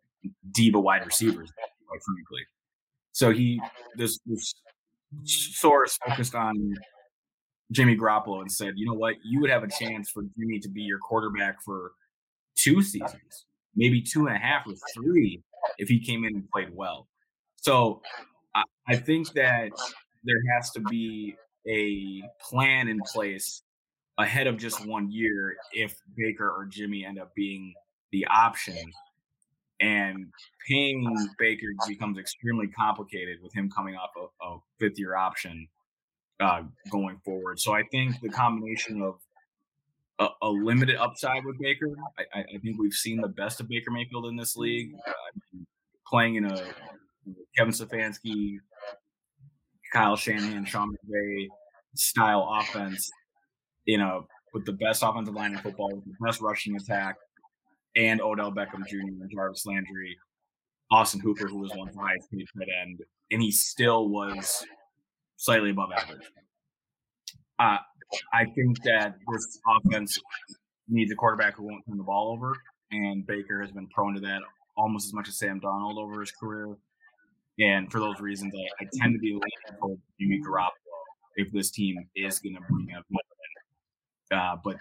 diva 0.53 0.81
wide 0.81 1.05
receivers, 1.05 1.51
quite 1.87 2.01
frankly. 2.03 2.41
So 3.13 3.31
he 3.31 3.61
this 3.97 4.19
this 4.25 4.55
source 5.25 5.99
focused 6.07 6.35
on 6.35 6.55
Jimmy 7.73 7.97
Garoppolo 7.97 8.41
and 8.41 8.51
said, 8.51 8.75
you 8.77 8.87
know 8.87 8.95
what, 8.95 9.17
you 9.25 9.41
would 9.41 9.51
have 9.51 9.65
a 9.65 9.69
chance 9.69 10.11
for 10.11 10.23
Jimmy 10.39 10.61
to 10.61 10.69
be 10.69 10.83
your 10.83 10.99
quarterback 10.99 11.63
for 11.65 11.93
two 12.57 12.83
seasons, 12.83 13.47
maybe 13.75 14.01
two 14.01 14.27
and 14.27 14.37
a 14.37 14.39
half 14.39 14.67
or 14.67 14.75
three 14.95 15.43
if 15.79 15.89
he 15.89 15.99
came 15.99 16.25
in 16.25 16.35
and 16.35 16.51
played 16.51 16.69
well. 16.73 17.09
So 17.57 18.01
I, 18.57 18.63
I 18.89 18.97
think 18.97 19.33
that 19.35 19.71
there 20.25 20.37
has 20.57 20.71
to 20.73 20.81
be 20.81 21.37
a 21.69 22.23
plan 22.41 22.89
in 22.89 23.01
place 23.01 23.63
ahead 24.19 24.47
of 24.47 24.57
just 24.57 24.87
one 24.87 25.11
year 25.11 25.57
if 25.73 25.95
Baker 26.17 26.49
or 26.49 26.67
Jimmy 26.67 27.05
end 27.05 27.19
up 27.19 27.35
being 27.35 27.75
the 28.13 28.27
option. 28.27 28.93
And 29.79 30.29
paying 30.67 31.29
Baker 31.39 31.67
becomes 31.87 32.19
extremely 32.19 32.69
complicated 32.69 33.39
with 33.43 33.53
him 33.55 33.71
coming 33.71 33.95
off 33.95 34.11
a, 34.17 34.47
a 34.47 34.59
fifth 34.81 34.99
year 34.99 35.17
option 35.17 35.69
uh, 36.41 36.63
going 36.91 37.21
forward. 37.25 37.61
So 37.61 37.75
I 37.75 37.83
think 37.93 38.21
the 38.23 38.31
combination 38.31 39.03
of 39.03 39.17
a, 40.19 40.29
a 40.47 40.49
limited 40.49 40.97
upside 40.97 41.45
with 41.45 41.59
Baker, 41.61 41.89
I, 42.19 42.41
I, 42.41 42.59
think 42.63 42.79
we've 42.79 42.95
seen 42.95 43.21
the 43.21 43.29
best 43.29 43.61
of 43.61 43.69
Baker 43.69 43.91
Mayfield 43.91 44.25
in 44.27 44.37
this 44.37 44.57
league, 44.57 44.95
uh, 45.07 45.59
playing 46.07 46.37
in 46.37 46.47
a 46.47 46.65
Kevin 47.57 47.73
Stefanski, 47.73 48.59
Kyle 49.93 50.17
Shanahan, 50.17 50.65
Sean 50.65 50.91
McVay 50.91 51.47
style 51.95 52.49
offense, 52.61 53.09
you 53.85 53.99
know, 53.99 54.27
with 54.53 54.65
the 54.65 54.73
best 54.73 55.03
offensive 55.03 55.35
line 55.35 55.53
in 55.53 55.59
football, 55.59 55.95
with 55.95 56.05
the 56.05 56.15
best 56.25 56.41
rushing 56.41 56.77
attack, 56.77 57.17
and 57.97 58.21
Odell 58.21 58.53
Beckham 58.53 58.87
Jr. 58.87 58.99
and 59.01 59.31
Jarvis 59.33 59.65
Landry, 59.67 60.17
Austin 60.91 61.21
Hooper, 61.21 61.49
who 61.49 61.59
was 61.59 61.71
one 61.75 61.89
of 61.89 61.95
the 61.95 62.01
highest 62.01 62.31
paid 62.31 62.47
tight 62.57 62.69
end, 62.83 63.01
and 63.31 63.43
he 63.43 63.51
still 63.51 64.09
was 64.09 64.65
slightly 65.37 65.71
above 65.71 65.91
average. 65.93 66.27
Uh, 67.59 67.79
I 68.33 68.45
think 68.55 68.83
that 68.85 69.17
this 69.33 69.59
offense 69.67 70.19
needs 70.89 71.11
a 71.11 71.17
quarterback 71.17 71.57
who 71.57 71.65
won't 71.65 71.85
turn 71.89 71.97
the 71.97 72.05
ball 72.05 72.33
over, 72.33 72.55
and 72.93 73.27
Baker 73.27 73.61
has 73.63 73.73
been 73.73 73.89
prone 73.89 74.15
to 74.15 74.21
that 74.21 74.43
almost 74.77 75.07
as 75.07 75.15
much 75.15 75.29
as 75.29 75.39
Sam 75.39 75.61
Darnold 75.61 75.97
over 75.97 76.21
his 76.21 76.31
career. 76.31 76.77
And 77.59 77.91
for 77.91 78.01
those 78.01 78.21
reasons, 78.21 78.53
I, 78.55 78.85
I 78.85 78.89
tend 79.01 79.15
to 79.15 79.19
be 79.19 79.29
leaning 79.29 79.81
toward 79.81 79.99
Jimmy 80.21 80.41
Garoppolo 80.47 80.71
if 81.37 81.53
this 81.53 81.71
team 81.71 81.97
is 82.15 82.39
going 82.39 82.55
to 82.55 82.61
bring 82.69 82.89
up 82.97 83.05
uh, 84.33 84.57
but 84.65 84.77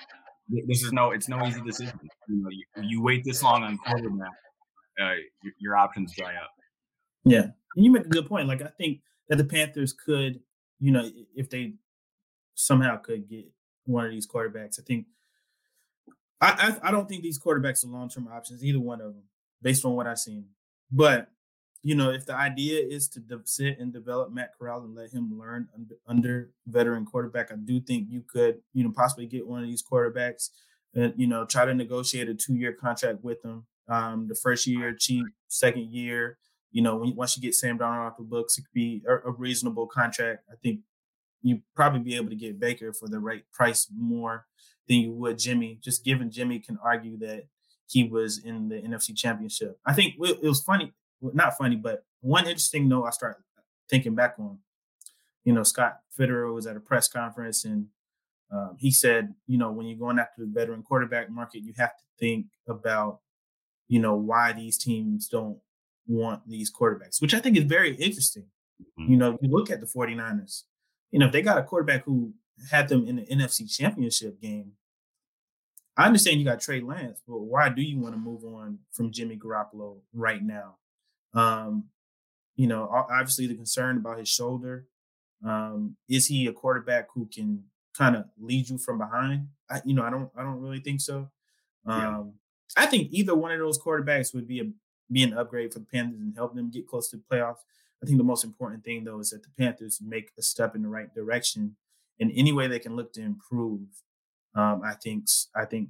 this 0.48 0.84
is 0.84 0.92
no, 0.92 1.12
it's 1.12 1.30
no 1.30 1.46
easy 1.46 1.62
decision. 1.62 2.00
You 2.28 2.44
know, 2.44 2.50
you, 2.50 2.66
you 2.84 3.02
wait 3.02 3.24
this 3.24 3.44
long 3.44 3.64
on 3.64 3.78
quarterback, 3.78 4.32
uh, 5.00 5.14
your, 5.44 5.54
your 5.60 5.76
options 5.78 6.14
dry 6.16 6.36
up. 6.36 6.52
Yeah, 7.24 7.48
you 7.76 7.92
make 7.92 8.06
a 8.06 8.10
good 8.10 8.28
point. 8.28 8.48
Like 8.48 8.62
I 8.62 8.70
think 8.78 9.00
that 9.30 9.38
the 9.38 9.46
Panthers 9.46 9.94
could, 9.94 10.40
you 10.80 10.92
know, 10.92 11.10
if 11.36 11.50
they 11.50 11.74
somehow 12.56 12.98
could 12.98 13.30
get 13.30 13.46
one 13.86 14.06
of 14.06 14.12
these 14.12 14.28
quarterbacks, 14.28 14.80
I 14.80 14.84
think 14.86 15.06
I 16.42 16.78
I, 16.84 16.90
I 16.90 16.92
don't 16.92 17.08
think 17.08 17.24
these 17.24 17.40
quarterbacks 17.40 17.86
are 17.86 17.90
long 17.90 18.10
term 18.10 18.28
options, 18.28 18.64
either 18.64 18.80
one 18.80 19.02
of 19.02 19.14
them, 19.14 19.24
based 19.62 19.86
on 19.86 19.94
what 19.94 20.08
I've 20.08 20.20
seen. 20.20 20.46
But 20.92 21.30
you 21.86 21.96
know, 21.96 22.10
if 22.10 22.26
the 22.26 22.36
idea 22.36 22.86
is 22.86 23.08
to 23.10 23.20
de- 23.20 23.40
sit 23.46 23.80
and 23.80 23.94
develop 23.94 24.32
Matt 24.32 24.52
Corral 24.58 24.84
and 24.84 24.96
let 24.96 25.12
him 25.12 25.38
learn 25.38 25.68
under, 25.74 25.96
under 26.08 26.50
veteran 26.68 27.06
quarterback, 27.06 27.52
I 27.52 27.56
do 27.56 27.80
think 27.80 28.08
you 28.10 28.24
could, 28.28 28.58
you 28.74 28.84
know, 28.84 28.92
possibly 28.92 29.28
get 29.28 29.48
one 29.48 29.62
of 29.62 29.68
these 29.68 29.84
quarterbacks 29.84 30.50
and 30.94 31.14
you 31.16 31.28
know 31.28 31.46
try 31.46 31.66
to 31.66 31.74
negotiate 31.74 32.30
a 32.30 32.34
two 32.34 32.56
year 32.56 32.74
contract 32.74 33.24
with 33.24 33.42
them. 33.42 33.66
Um, 33.88 34.28
the 34.28 34.36
first 34.36 34.66
year 34.66 34.96
cheap, 35.00 35.26
second 35.48 35.92
year 35.92 36.38
you 36.76 36.82
know, 36.82 36.98
when, 36.98 37.16
once 37.16 37.38
you 37.38 37.42
get 37.42 37.56
Sam 37.56 37.80
Darnold 37.80 38.06
off 38.06 38.18
the 38.18 38.24
books, 38.24 38.58
it 38.58 38.64
could 38.64 38.74
be 38.74 39.02
a, 39.08 39.30
a 39.30 39.32
reasonable 39.32 39.88
contract. 39.88 40.44
I 40.52 40.56
think 40.62 40.82
you 41.42 41.62
probably 41.74 42.02
be 42.02 42.18
able 42.18 42.30
to 42.30 42.36
get 42.36 42.60
Baker 42.60 42.92
for 42.92 43.08
the 43.08 43.18
right 43.18 43.44
price 43.54 43.88
more 43.98 44.46
than 44.90 44.98
you 44.98 45.14
would 45.14 45.40
Jimmy. 45.40 45.80
Just 45.82 46.04
given 46.04 46.30
Jimmy 46.30 46.60
can 46.60 46.78
argue 46.84 47.18
that 47.20 47.44
he 47.88 48.04
was 48.04 48.40
in 48.44 48.68
the 48.68 48.76
NFC 48.76 49.16
Championship. 49.16 49.80
I 49.86 49.94
think 49.94 50.16
it 50.20 50.44
was 50.44 50.62
funny, 50.64 50.94
not 51.22 51.58
funny, 51.58 51.76
but 51.76 52.04
one 52.22 52.46
interesting 52.46 52.88
note 52.88 53.06
I 53.06 53.12
start 53.12 53.38
thinking 53.90 54.16
back 54.16 54.36
on. 54.40 54.60
You 55.44 55.54
know, 55.54 55.64
Scott 55.64 56.00
Fitterer 56.18 56.54
was 56.54 56.66
at 56.66 56.76
a 56.76 56.80
press 56.80 57.08
conference 57.08 57.66
and 57.66 57.88
um, 58.52 58.76
he 58.80 58.92
said, 58.92 59.34
you 59.48 59.58
know, 59.58 59.72
when 59.72 59.88
you're 59.88 59.98
going 59.98 60.20
after 60.20 60.42
the 60.42 60.52
veteran 60.52 60.84
quarterback 60.84 61.30
market, 61.30 61.64
you 61.64 61.74
have 61.78 61.96
to 61.98 62.04
think 62.20 62.48
about, 62.68 63.20
you 63.88 64.00
know, 64.00 64.16
why 64.16 64.54
these 64.54 64.78
teams 64.78 65.28
don't 65.28 65.60
want 66.08 66.48
these 66.48 66.72
quarterbacks, 66.72 67.22
which 67.22 67.34
I 67.34 67.40
think 67.40 67.58
is 67.58 67.64
very 67.64 67.96
interesting. 67.96 68.46
Mm-hmm. 69.00 69.12
You 69.12 69.18
know, 69.18 69.38
you 69.42 69.50
look 69.50 69.72
at 69.72 69.82
the 69.82 69.88
49ers, 69.88 70.64
you 71.12 71.20
know, 71.20 71.28
if 71.28 71.32
they 71.32 71.42
got 71.42 71.58
a 71.58 71.64
quarterback 71.64 72.06
who 72.06 72.34
had 72.72 72.88
them 72.88 73.08
in 73.08 73.18
the 73.18 73.24
NFC 73.24 73.70
championship 73.74 74.42
game, 74.42 74.74
I 75.98 76.06
understand 76.06 76.40
you 76.40 76.46
got 76.46 76.60
Trey 76.60 76.82
Lance, 76.82 77.22
but 77.26 77.40
why 77.40 77.70
do 77.70 77.82
you 77.82 78.00
want 78.00 78.14
to 78.16 78.20
move 78.20 78.44
on 78.44 78.80
from 78.92 79.12
Jimmy 79.12 79.38
Garoppolo 79.38 79.98
right 80.14 80.44
now? 80.44 80.76
Um, 81.36 81.86
you 82.56 82.68
know, 82.68 82.90
obviously 82.90 83.48
the 83.48 83.56
concern 83.56 83.98
about 83.98 84.18
his 84.18 84.30
shoulder. 84.30 84.88
Um, 85.46 85.98
is 86.10 86.28
he 86.28 86.48
a 86.48 86.54
quarterback 86.54 87.08
who 87.14 87.28
can 87.28 87.66
kind 87.96 88.16
of 88.16 88.26
lead 88.40 88.70
you 88.70 88.78
from 88.78 88.98
behind? 88.98 89.50
I, 89.70 89.82
you 89.86 89.94
know, 89.94 90.04
I 90.04 90.10
don't, 90.10 90.30
I 90.36 90.44
don't 90.44 90.62
really 90.62 90.80
think 90.80 91.02
so. 91.02 91.30
Um, 91.86 92.34
yeah. 92.78 92.84
I 92.84 92.86
think 92.88 93.10
either 93.12 93.36
one 93.36 93.52
of 93.52 93.60
those 93.60 93.80
quarterbacks 93.80 94.34
would 94.34 94.48
be 94.48 94.62
a 94.62 94.72
be 95.12 95.24
an 95.24 95.34
upgrade 95.34 95.72
for 95.72 95.80
the 95.80 95.86
Panthers 95.86 96.20
and 96.20 96.36
help 96.36 96.56
them 96.56 96.72
get 96.72 96.88
close 96.88 97.10
to 97.10 97.18
the 97.18 97.24
playoffs. 97.32 97.60
I 98.02 98.08
think 98.08 98.18
the 98.18 98.24
most 98.24 98.44
important 98.44 98.84
thing 98.84 99.04
though 99.04 99.20
is 99.20 99.30
that 99.30 99.44
the 99.44 99.50
Panthers 99.58 100.00
make 100.02 100.32
a 100.38 100.42
step 100.42 100.76
in 100.76 100.82
the 100.82 100.90
right 100.90 101.14
direction 101.14 101.76
in 102.20 102.32
any 102.32 102.52
way 102.52 102.68
they 102.68 102.80
can 102.80 102.96
look 102.96 103.14
to 103.14 103.22
improve, 103.22 103.82
um, 104.56 104.82
I 104.84 104.94
think 104.94 105.26
I 105.56 105.66
think 105.66 105.90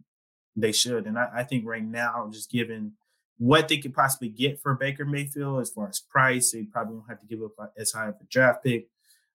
they 0.55 0.71
should. 0.71 1.05
And 1.05 1.17
I, 1.17 1.29
I 1.37 1.43
think 1.43 1.65
right 1.65 1.83
now, 1.83 2.29
just 2.31 2.49
given 2.51 2.93
what 3.38 3.68
they 3.68 3.77
could 3.77 3.94
possibly 3.94 4.30
get 4.30 4.60
for 4.60 4.75
Baker 4.75 5.06
Mayfield 5.06 5.62
as 5.62 5.70
far 5.70 5.89
as 5.89 6.00
price, 6.00 6.51
they 6.51 6.63
probably 6.63 6.96
won't 6.96 7.10
have 7.10 7.20
to 7.20 7.27
give 7.27 7.42
up 7.42 7.74
as 7.77 7.92
high 7.92 8.08
of 8.08 8.15
a 8.22 8.25
draft 8.25 8.63
pick. 8.63 8.88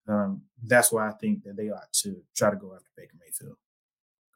Um, 0.08 0.42
that's 0.62 0.90
why 0.90 1.08
I 1.08 1.12
think 1.12 1.44
that 1.44 1.56
they 1.56 1.70
ought 1.70 1.92
to 1.92 2.22
try 2.34 2.50
to 2.50 2.56
go 2.56 2.74
after 2.74 2.90
Baker 2.96 3.16
Mayfield. 3.20 3.56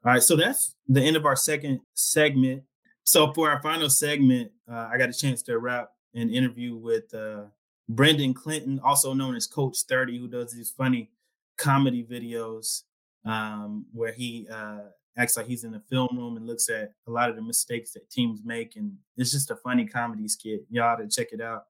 All 0.05 0.13
right, 0.13 0.23
so 0.23 0.37
that's 0.37 0.75
the 0.87 1.03
end 1.03 1.17
of 1.17 1.25
our 1.25 1.37
second 1.37 1.81
segment. 1.95 2.63
So 3.05 3.33
for 3.33 3.51
our 3.51 3.61
final 3.63 3.89
segment, 3.89 4.53
uh, 4.71 4.89
I 4.93 4.99
got 4.99 5.09
a 5.09 5.15
chance 5.15 5.43
to 5.45 5.59
wrap 5.59 5.91
an 6.15 6.31
interview 6.31 6.77
with 6.77 7.13
uh, 7.15 7.45
Brendan 7.89 8.35
Clinton, 8.35 8.81
also 8.85 9.15
known 9.15 9.35
as 9.35 9.47
Coach 9.47 9.79
30, 9.89 10.19
who 10.19 10.29
does 10.29 10.53
these 10.53 10.71
funny 10.71 11.11
comedy 11.57 12.05
videos 12.05 12.83
um, 13.25 13.87
where 13.93 14.13
he 14.13 14.47
uh, 14.51 14.81
acts 15.17 15.37
like 15.37 15.47
he's 15.47 15.65
in 15.65 15.73
the 15.73 15.83
film 15.89 16.09
room 16.13 16.37
and 16.37 16.47
looks 16.47 16.69
at 16.69 16.93
a 17.07 17.11
lot 17.11 17.31
of 17.31 17.37
the 17.37 17.43
mistakes 17.43 17.93
that 17.93 18.11
teams 18.11 18.41
make. 18.45 18.77
And 18.77 18.95
it's 19.17 19.31
just 19.31 19.51
a 19.51 19.57
funny 19.57 19.87
comedy 19.87 20.27
skit. 20.29 20.65
Y'all 20.71 20.97
to 20.97 21.09
check 21.09 21.29
it 21.33 21.41
out. 21.41 21.65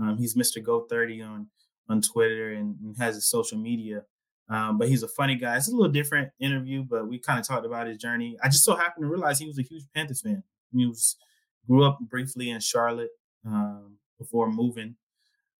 Um, 0.00 0.16
he's 0.18 0.34
Mr. 0.34 0.62
Go 0.62 0.86
30 0.88 1.22
on 1.22 1.46
on 1.88 2.00
Twitter 2.00 2.52
and, 2.52 2.76
and 2.80 2.96
has 2.98 3.16
his 3.16 3.28
social 3.28 3.58
media. 3.58 4.04
Um, 4.48 4.78
but 4.78 4.88
he's 4.88 5.02
a 5.02 5.08
funny 5.08 5.34
guy. 5.34 5.56
It's 5.56 5.68
a 5.68 5.72
little 5.72 5.90
different 5.90 6.30
interview, 6.40 6.82
but 6.82 7.08
we 7.08 7.18
kind 7.18 7.38
of 7.38 7.46
talked 7.46 7.66
about 7.66 7.86
his 7.86 7.98
journey. 7.98 8.36
I 8.42 8.48
just 8.48 8.64
so 8.64 8.76
happened 8.76 9.04
to 9.04 9.08
realize 9.08 9.38
he 9.38 9.46
was 9.46 9.58
a 9.58 9.62
huge 9.62 9.84
Panthers 9.94 10.22
fan. 10.22 10.42
He 10.72 10.86
was 10.86 11.16
grew 11.66 11.84
up 11.84 11.98
briefly 12.00 12.50
in 12.50 12.60
Charlotte 12.60 13.10
um, 13.46 13.96
before 14.18 14.50
moving, 14.50 14.96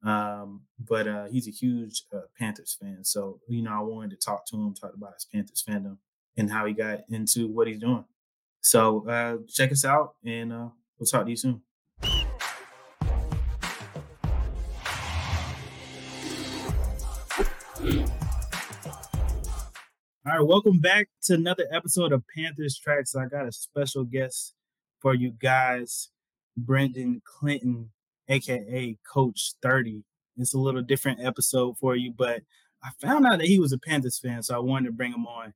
um, 0.04 0.62
but 0.88 1.06
uh, 1.06 1.26
he's 1.26 1.46
a 1.46 1.52
huge 1.52 2.04
uh, 2.12 2.22
Panthers 2.38 2.76
fan. 2.80 3.04
So 3.04 3.40
you 3.48 3.62
know, 3.62 3.72
I 3.72 3.80
wanted 3.80 4.10
to 4.10 4.16
talk 4.16 4.46
to 4.46 4.56
him, 4.56 4.74
talk 4.74 4.94
about 4.94 5.14
his 5.14 5.26
Panthers 5.32 5.64
fandom 5.68 5.98
and 6.36 6.50
how 6.50 6.66
he 6.66 6.72
got 6.72 7.00
into 7.10 7.48
what 7.48 7.66
he's 7.66 7.78
doing. 7.78 8.04
So 8.62 9.08
uh, 9.08 9.38
check 9.48 9.72
us 9.72 9.84
out, 9.84 10.14
and 10.24 10.52
uh, 10.52 10.68
we'll 10.98 11.06
talk 11.06 11.24
to 11.24 11.30
you 11.30 11.36
soon. 11.36 11.62
All 20.26 20.36
right, 20.36 20.46
welcome 20.46 20.80
back 20.80 21.08
to 21.22 21.34
another 21.34 21.66
episode 21.72 22.12
of 22.12 22.22
Panthers 22.36 22.78
Tracks. 22.78 23.16
I 23.16 23.26
got 23.26 23.48
a 23.48 23.52
special 23.52 24.04
guest 24.04 24.54
for 25.00 25.14
you 25.14 25.30
guys, 25.30 26.10
Brendan 26.56 27.22
Clinton, 27.24 27.90
aka 28.28 28.98
Coach 29.10 29.54
30. 29.62 30.04
It's 30.36 30.54
a 30.54 30.58
little 30.58 30.82
different 30.82 31.20
episode 31.20 31.78
for 31.78 31.96
you, 31.96 32.12
but 32.16 32.42
I 32.84 32.90
found 33.00 33.26
out 33.26 33.38
that 33.38 33.48
he 33.48 33.58
was 33.58 33.72
a 33.72 33.78
Panthers 33.78 34.18
fan, 34.18 34.42
so 34.42 34.54
I 34.54 34.58
wanted 34.58 34.86
to 34.86 34.92
bring 34.92 35.12
him 35.12 35.26
on. 35.26 35.54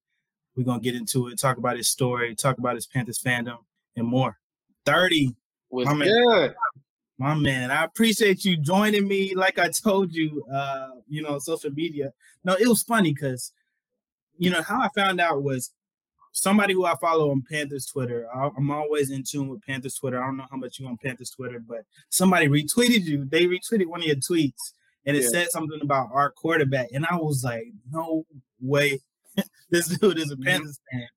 We're 0.56 0.64
gonna 0.64 0.80
get 0.80 0.94
into 0.94 1.28
it, 1.28 1.38
talk 1.38 1.56
about 1.56 1.76
his 1.76 1.88
story, 1.88 2.34
talk 2.34 2.58
about 2.58 2.76
his 2.76 2.86
Panthers 2.86 3.18
fandom, 3.18 3.58
and 3.96 4.06
more. 4.06 4.38
30 4.86 5.34
was 5.70 5.86
my 5.86 6.04
good. 6.04 6.38
Man, 6.38 6.54
my 7.18 7.34
man, 7.34 7.70
I 7.70 7.84
appreciate 7.84 8.44
you 8.44 8.56
joining 8.56 9.08
me. 9.08 9.34
Like 9.34 9.58
I 9.58 9.68
told 9.68 10.12
you, 10.12 10.44
uh, 10.52 10.90
you 11.08 11.22
know, 11.22 11.38
social 11.38 11.70
media. 11.70 12.12
No, 12.44 12.54
it 12.54 12.68
was 12.68 12.82
funny 12.82 13.12
because 13.12 13.52
you 14.36 14.50
know, 14.50 14.62
how 14.62 14.80
I 14.80 14.88
found 14.94 15.20
out 15.20 15.42
was 15.42 15.72
somebody 16.32 16.74
who 16.74 16.84
I 16.84 16.96
follow 17.00 17.30
on 17.30 17.44
Panthers 17.48 17.86
Twitter. 17.86 18.26
I'm 18.34 18.70
always 18.70 19.10
in 19.10 19.22
tune 19.22 19.48
with 19.48 19.62
Panthers 19.62 19.94
Twitter. 19.94 20.22
I 20.22 20.26
don't 20.26 20.36
know 20.36 20.46
how 20.50 20.56
much 20.56 20.78
you 20.78 20.86
on 20.86 20.98
Panthers 20.98 21.30
Twitter, 21.30 21.60
but 21.60 21.84
somebody 22.10 22.48
retweeted 22.48 23.04
you. 23.04 23.24
They 23.24 23.46
retweeted 23.46 23.86
one 23.86 24.00
of 24.00 24.06
your 24.06 24.16
tweets 24.16 24.72
and 25.06 25.16
it 25.16 25.22
yeah. 25.22 25.28
said 25.28 25.50
something 25.50 25.78
about 25.80 26.08
our 26.12 26.30
quarterback. 26.30 26.88
And 26.92 27.06
I 27.06 27.16
was 27.16 27.44
like, 27.44 27.66
no 27.90 28.26
way. 28.60 29.00
this 29.70 29.88
dude 29.88 30.18
is 30.18 30.30
a. 30.30 30.36
Panthers 30.36 30.80
fan. 30.90 31.08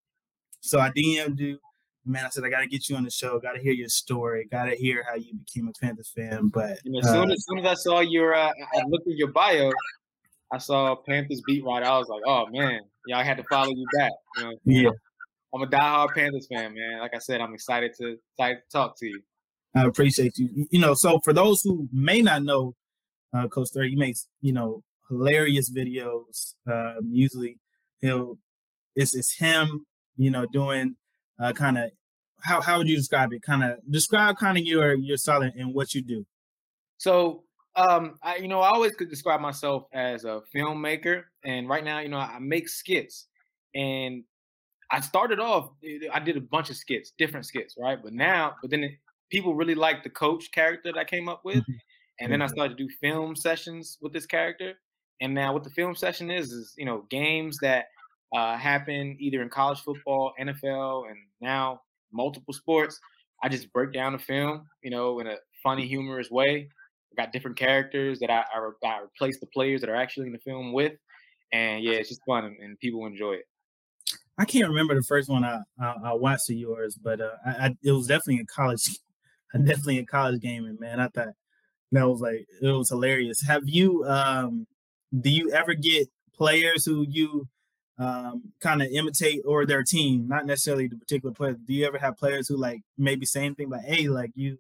So 0.62 0.80
I 0.80 0.90
DM'd 0.90 1.40
you. 1.40 1.60
Man, 2.06 2.26
I 2.26 2.30
said 2.30 2.46
I 2.46 2.50
gotta 2.50 2.68
get 2.68 2.88
you 2.88 2.96
on 2.96 3.04
the 3.04 3.12
show. 3.12 3.38
Gotta 3.40 3.60
hear 3.60 3.74
your 3.74 3.90
story. 3.90 4.48
Gotta 4.50 4.76
hear 4.76 5.04
how 5.08 5.16
you 5.16 5.34
became 5.34 5.68
a 5.68 5.74
Panthers 5.80 6.12
fan. 6.16 6.48
But 6.48 6.80
know, 6.86 7.00
as, 7.00 7.06
soon, 7.06 7.30
uh, 7.30 7.34
as 7.34 7.46
soon 7.48 7.60
as 7.60 7.66
I 7.66 7.74
saw 7.74 8.00
your, 8.00 8.34
uh, 8.34 8.52
I 8.74 8.84
looked 8.88 9.08
at 9.08 9.18
your 9.18 9.32
bio. 9.32 9.72
I 10.52 10.58
saw 10.58 10.96
Panthers 10.96 11.42
beat 11.46 11.66
right. 11.66 11.84
I 11.84 11.98
was 11.98 12.08
like, 12.08 12.22
oh 12.26 12.46
man, 12.50 12.80
yeah, 13.08 13.18
I 13.18 13.24
had 13.24 13.38
to 13.38 13.44
follow 13.50 13.70
you 13.70 13.86
back. 13.98 14.12
You 14.38 14.44
know? 14.44 14.54
Yeah. 14.64 14.90
I'm 15.54 15.62
a 15.62 15.68
diehard 15.68 16.14
Panthers 16.14 16.48
fan, 16.52 16.74
man. 16.74 17.00
Like 17.00 17.16
I 17.16 17.20
said, 17.20 17.42
I'm 17.42 17.54
excited 17.54 17.92
to, 18.00 18.18
excited 18.34 18.58
to 18.58 18.72
talk 18.72 18.98
to 19.00 19.08
you. 19.08 19.22
I 19.76 19.86
appreciate 19.86 20.38
you. 20.38 20.68
You 20.72 20.80
know, 20.80 20.94
so 20.94 21.20
for 21.24 21.34
those 21.34 21.62
who 21.62 21.88
may 21.92 22.22
not 22.22 22.44
know, 22.44 22.76
uh, 23.34 23.48
Coach 23.48 23.70
30, 23.74 23.92
he 23.92 23.96
makes, 23.96 24.28
you 24.42 24.54
know, 24.54 24.84
hilarious 25.10 25.70
videos. 25.72 26.54
Um, 26.70 27.10
usually 27.12 27.60
he'll, 28.00 28.38
it's, 28.96 29.16
it's 29.16 29.38
him, 29.38 29.86
you 30.16 30.32
know, 30.32 30.46
doing 30.46 30.96
uh, 31.40 31.54
kind 31.54 31.78
of, 31.78 31.92
how, 32.42 32.62
how 32.62 32.78
would 32.78 32.88
you 32.88 32.96
describe 32.96 33.34
it? 33.34 33.42
Kind 33.42 33.64
of 33.64 33.80
describe 33.90 34.38
kind 34.38 34.58
of 34.58 34.64
your, 34.64 34.96
your 34.96 35.18
solid 35.18 35.54
and 35.56 35.74
what 35.74 35.94
you 35.94 36.02
do. 36.02 36.26
So 36.98 37.44
um, 37.78 38.18
I, 38.24 38.38
you 38.38 38.48
know, 38.48 38.62
I 38.62 38.70
always 38.70 38.96
could 38.96 39.10
describe 39.10 39.40
myself 39.40 39.84
as 39.94 40.26
a 40.26 40.42
filmmaker, 40.54 41.24
and 41.44 41.70
right 41.70 41.84
now, 41.84 42.00
you 42.00 42.10
know, 42.10 42.18
I 42.18 42.40
make 42.40 42.68
skits, 42.68 43.28
and 43.76 44.24
I 44.90 45.00
started 45.02 45.40
off. 45.40 45.70
I 46.12 46.20
did 46.20 46.38
a 46.38 46.42
bunch 46.42 46.72
of 46.72 46.76
skits, 46.76 47.12
different 47.20 47.46
skits, 47.46 47.76
right? 47.78 48.00
But 48.02 48.14
now, 48.14 48.56
but 48.64 48.72
then 48.72 48.84
it, 48.84 48.92
people 49.30 49.54
really 49.54 49.76
liked 49.76 50.04
the 50.04 50.10
coach 50.10 50.52
character 50.52 50.92
that 50.92 51.00
I 51.00 51.04
came 51.04 51.30
up 51.30 51.42
with, 51.46 51.58
mm-hmm. 51.58 51.74
and 52.20 52.32
then 52.32 52.42
I 52.42 52.46
mm-hmm. 52.46 52.54
started 52.56 52.78
to 52.78 52.84
do 52.84 52.90
film 53.00 53.36
sessions 53.36 54.00
with 54.02 54.12
this 54.12 54.26
character. 54.26 54.74
And 55.22 55.34
now, 55.34 55.54
what 55.54 55.64
the 55.64 55.70
film 55.72 55.96
session 55.96 56.30
is 56.30 56.52
is 56.52 56.74
you 56.78 56.86
know 56.86 57.06
games 57.10 57.58
that 57.62 57.86
uh, 58.36 58.58
happen 58.58 59.18
either 59.20 59.42
in 59.42 59.50
college 59.50 59.80
football, 59.80 60.34
NFL, 60.40 61.10
and 61.10 61.18
now 61.42 61.82
multiple 62.12 62.54
sports. 62.54 63.00
I 63.44 63.50
just 63.50 63.72
break 63.72 63.94
down 63.94 64.14
the 64.14 64.20
film, 64.20 64.68
you 64.84 64.90
know, 64.90 65.20
in 65.20 65.28
a 65.28 65.36
funny, 65.62 65.88
humorous 65.88 66.32
way 66.32 66.70
I 67.12 67.24
got 67.24 67.32
different 67.32 67.58
characters 67.58 68.20
that 68.20 68.30
I, 68.30 68.44
I, 68.54 68.88
I 68.88 69.00
replace 69.02 69.40
the 69.40 69.48
players 69.48 69.82
that 69.82 69.90
are 69.90 69.96
actually 69.96 70.28
in 70.28 70.34
the 70.34 70.40
film 70.40 70.74
with, 70.74 70.94
and 71.52 71.84
yeah, 71.84 71.94
it's 71.94 72.10
just 72.10 72.22
fun 72.26 72.46
and, 72.46 72.58
and 72.60 72.80
people 72.80 73.06
enjoy 73.06 73.34
it. 73.34 73.46
I 74.38 74.46
can't 74.46 74.68
remember 74.68 74.94
the 74.94 75.04
first 75.04 75.30
one 75.30 75.44
I 75.44 75.62
I, 75.80 75.96
I 76.06 76.14
watched 76.14 76.50
of 76.50 76.58
yours, 76.58 76.98
but 77.02 77.22
uh, 77.22 77.32
I, 77.46 77.50
I, 77.50 77.76
it 77.84 77.92
was 77.92 78.08
definitely 78.08 78.42
a 78.42 78.46
college, 78.46 79.00
definitely 79.54 80.00
a 80.00 80.06
college 80.06 80.42
gaming 80.42 80.78
man. 80.80 81.00
I 81.00 81.08
thought 81.08 81.34
that 81.92 82.08
was 82.08 82.22
like 82.22 82.46
it 82.62 82.68
was 82.68 82.90
hilarious. 82.90 83.42
Have 83.48 83.64
you 83.66 84.04
um 84.06 84.68
do 85.18 85.30
you 85.30 85.52
ever 85.52 85.74
get 85.74 86.10
players 86.34 86.86
who 86.86 87.06
you 87.08 87.48
um 88.00 88.54
kind 88.62 88.82
of 88.82 88.90
imitate 88.92 89.42
or 89.46 89.66
their 89.66 89.84
team, 89.84 90.28
not 90.28 90.46
necessarily 90.46 90.88
the 90.88 90.98
particular 90.98 91.34
player? 91.34 91.54
Do 91.54 91.74
you 91.74 91.86
ever 91.86 91.98
have 91.98 92.18
players 92.18 92.48
who 92.48 92.58
like 92.58 92.82
maybe 92.98 93.26
say 93.26 93.46
anything 93.46 93.70
like, 93.70 93.86
"Hey, 93.86 94.08
like 94.08 94.32
you 94.36 94.58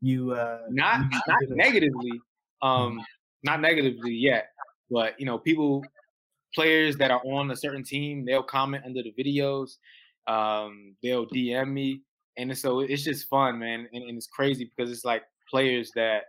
you 0.00 0.32
uh 0.32 0.60
not 0.70 1.00
you 1.10 1.20
not 1.26 1.40
negatively 1.50 2.20
um 2.62 2.92
mm-hmm. 2.92 2.98
not 3.42 3.60
negatively 3.60 4.12
yet 4.12 4.50
but 4.90 5.18
you 5.18 5.26
know 5.26 5.38
people 5.38 5.84
players 6.54 6.96
that 6.96 7.10
are 7.10 7.20
on 7.24 7.50
a 7.50 7.56
certain 7.56 7.82
team 7.82 8.24
they'll 8.24 8.42
comment 8.42 8.84
under 8.84 9.02
the 9.02 9.12
videos 9.18 9.76
um 10.26 10.94
they'll 11.02 11.26
dm 11.26 11.72
me 11.72 12.00
and 12.36 12.56
so 12.56 12.80
it's 12.80 13.02
just 13.02 13.28
fun 13.28 13.58
man 13.58 13.88
and, 13.92 14.04
and 14.04 14.16
it's 14.16 14.28
crazy 14.28 14.70
because 14.76 14.90
it's 14.90 15.04
like 15.04 15.24
players 15.50 15.90
that 15.94 16.24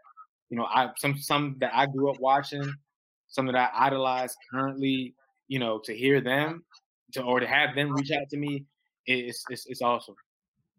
you 0.50 0.58
know 0.58 0.66
i 0.66 0.90
some 0.98 1.18
some 1.18 1.56
that 1.60 1.72
i 1.74 1.86
grew 1.86 2.10
up 2.10 2.20
watching 2.20 2.74
some 3.30 3.46
that 3.46 3.56
i 3.56 3.70
idolize 3.88 4.36
currently 4.52 5.16
you 5.48 5.60
know 5.60 5.80
to 5.80 5.96
hear 5.96 6.22
them 6.22 6.64
to 7.14 7.22
or 7.24 7.40
to 7.40 7.48
have 7.48 7.76
them 7.76 7.92
reach 7.92 8.12
out 8.12 8.30
to 8.30 8.38
me 8.38 8.66
it's 9.06 9.44
it's, 9.50 9.66
it's 9.68 9.82
awesome 9.82 10.16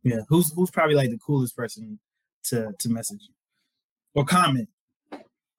yeah 0.04 0.20
who's 0.28 0.52
who's 0.52 0.70
probably 0.70 0.94
like 0.94 1.10
the 1.10 1.18
coolest 1.18 1.56
person 1.56 1.98
to 2.44 2.72
to 2.78 2.88
message 2.88 3.20
you 3.22 3.34
or 4.14 4.24
comment. 4.24 4.68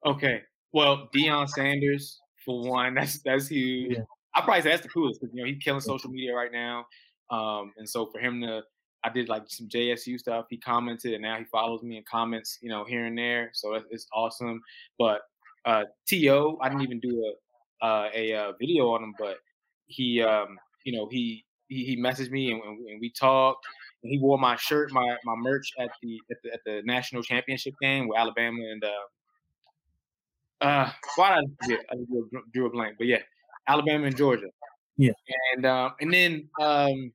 Okay. 0.04 0.42
Well, 0.72 1.08
Deion 1.14 1.48
Sanders 1.48 2.20
for 2.44 2.68
one, 2.68 2.94
that's 2.96 3.20
that's 3.22 3.48
huge. 3.48 3.96
Yeah. 3.96 4.04
I 4.34 4.40
probably 4.40 4.62
say 4.62 4.70
that's 4.70 4.82
the 4.82 4.88
coolest 4.88 5.20
because 5.20 5.34
you 5.34 5.42
know 5.42 5.46
he's 5.46 5.62
killing 5.62 5.80
social 5.80 6.10
media 6.10 6.34
right 6.34 6.52
now. 6.52 6.86
Um, 7.30 7.72
and 7.76 7.88
so 7.88 8.06
for 8.06 8.18
him 8.18 8.40
to, 8.42 8.62
I 9.04 9.10
did 9.10 9.28
like 9.28 9.44
some 9.46 9.68
JSU 9.68 10.18
stuff. 10.18 10.46
He 10.48 10.58
commented, 10.58 11.12
and 11.12 11.22
now 11.22 11.38
he 11.38 11.44
follows 11.44 11.82
me 11.82 11.96
and 11.98 12.06
comments, 12.06 12.58
you 12.62 12.68
know, 12.68 12.84
here 12.84 13.04
and 13.04 13.16
there. 13.16 13.50
So 13.52 13.74
it's, 13.74 13.86
it's 13.90 14.06
awesome. 14.12 14.60
But 14.98 15.20
uh, 15.64 15.84
To, 16.08 16.58
I 16.60 16.68
didn't 16.68 16.82
even 16.82 17.00
do 17.00 17.24
a 17.24 17.84
uh, 17.84 18.10
a, 18.14 18.34
uh, 18.34 18.52
video 18.60 18.90
on 18.90 19.02
him, 19.02 19.14
but 19.18 19.38
he, 19.86 20.22
um, 20.22 20.56
you 20.84 20.96
know, 20.96 21.08
he 21.10 21.44
he, 21.68 21.84
he 21.84 21.96
messaged 21.96 22.30
me 22.30 22.52
and, 22.52 22.62
and 22.62 23.00
we 23.00 23.10
talked 23.10 23.66
he 24.02 24.18
wore 24.18 24.38
my 24.38 24.56
shirt, 24.56 24.92
my 24.92 25.16
my 25.24 25.34
merch 25.36 25.72
at 25.78 25.90
the 26.02 26.20
at 26.30 26.36
the, 26.42 26.52
at 26.52 26.60
the 26.64 26.82
national 26.84 27.22
championship 27.22 27.74
game 27.80 28.08
with 28.08 28.18
Alabama 28.18 28.58
and 28.60 28.84
uh 28.84 30.64
uh 30.64 30.92
why 31.16 31.34
did 31.34 31.44
I 31.44 31.64
forget? 31.64 31.86
I 31.90 31.94
drew, 31.94 32.28
drew 32.52 32.66
a 32.66 32.70
blank, 32.70 32.96
but 32.98 33.06
yeah, 33.06 33.22
Alabama 33.68 34.06
and 34.06 34.16
Georgia. 34.16 34.48
Yeah, 34.96 35.12
and 35.54 35.66
um 35.66 35.94
and 36.00 36.12
then 36.12 36.48
um 36.60 37.12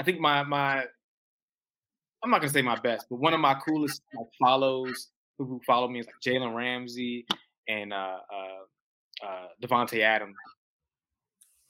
I 0.00 0.02
think 0.04 0.20
my 0.20 0.42
my 0.44 0.84
I'm 2.22 2.30
not 2.30 2.40
gonna 2.40 2.52
say 2.52 2.62
my 2.62 2.76
best, 2.80 3.06
but 3.10 3.16
one 3.16 3.34
of 3.34 3.40
my 3.40 3.54
coolest 3.54 4.02
like, 4.16 4.26
follows 4.40 5.08
who 5.36 5.60
follow 5.66 5.88
me 5.88 6.00
is 6.00 6.06
like 6.06 6.16
Jalen 6.24 6.54
Ramsey 6.54 7.26
and 7.68 7.92
uh 7.92 8.18
uh 8.32 9.26
uh 9.26 9.46
Davante 9.62 10.00
Adams. 10.00 10.36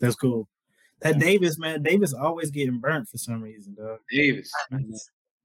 That's 0.00 0.16
cool. 0.16 0.48
That 1.00 1.18
Davis, 1.18 1.58
man, 1.58 1.82
Davis 1.82 2.12
always 2.12 2.50
getting 2.50 2.78
burnt 2.78 3.08
for 3.08 3.18
some 3.18 3.42
reason, 3.42 3.74
dog. 3.74 3.98
Davis. 4.10 4.50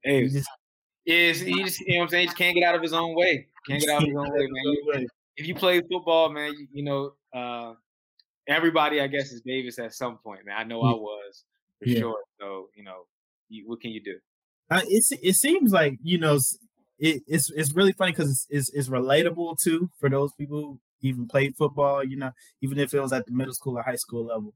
Davis. 0.04 0.32
Just, 0.32 0.48
is 1.06 1.40
he 1.40 1.62
just 1.62 1.80
you 1.80 1.94
know 1.94 1.98
what 1.98 2.04
I'm 2.04 2.08
saying? 2.10 2.20
He 2.22 2.26
just 2.26 2.38
can't 2.38 2.54
get 2.54 2.64
out 2.64 2.74
of 2.74 2.82
his 2.82 2.92
own 2.92 3.14
way. 3.14 3.48
Can't 3.66 3.80
get 3.80 3.88
out 3.88 4.02
of 4.02 4.08
his 4.08 4.14
own 4.14 4.30
way, 4.30 4.46
man. 4.92 5.06
if 5.38 5.46
you 5.46 5.54
play 5.54 5.80
football, 5.90 6.28
man, 6.28 6.52
you, 6.52 6.66
you 6.70 6.84
know, 6.84 7.12
uh, 7.34 7.72
everybody 8.46 9.00
I 9.00 9.06
guess 9.06 9.32
is 9.32 9.40
Davis 9.40 9.78
at 9.78 9.94
some 9.94 10.18
point, 10.18 10.44
man. 10.44 10.54
I 10.58 10.64
know 10.64 10.82
I 10.82 10.92
was 10.92 11.44
for 11.82 11.88
yeah. 11.88 11.98
sure. 11.98 12.18
So, 12.38 12.68
you 12.76 12.84
know, 12.84 13.06
you, 13.48 13.66
what 13.66 13.80
can 13.80 13.90
you 13.90 14.02
do? 14.02 14.18
Uh, 14.70 14.82
it's 14.86 15.12
it 15.12 15.34
seems 15.34 15.72
like, 15.72 15.98
you 16.02 16.18
know, 16.18 16.38
it, 16.98 17.22
it's 17.26 17.50
it's 17.50 17.74
really 17.74 17.92
funny 17.92 18.12
because 18.12 18.30
it's, 18.30 18.46
it's, 18.50 18.68
it's 18.70 18.88
relatable 18.88 19.58
too 19.60 19.90
for 19.98 20.08
those 20.08 20.32
people 20.34 20.60
who 20.60 20.80
even 21.00 21.26
played 21.26 21.56
football, 21.56 22.02
you 22.02 22.16
know, 22.16 22.32
even 22.62 22.78
if 22.78 22.94
it 22.94 23.00
was 23.00 23.12
at 23.12 23.26
the 23.26 23.32
middle 23.32 23.54
school 23.54 23.78
or 23.78 23.82
high 23.82 23.96
school 23.96 24.26
level 24.26 24.54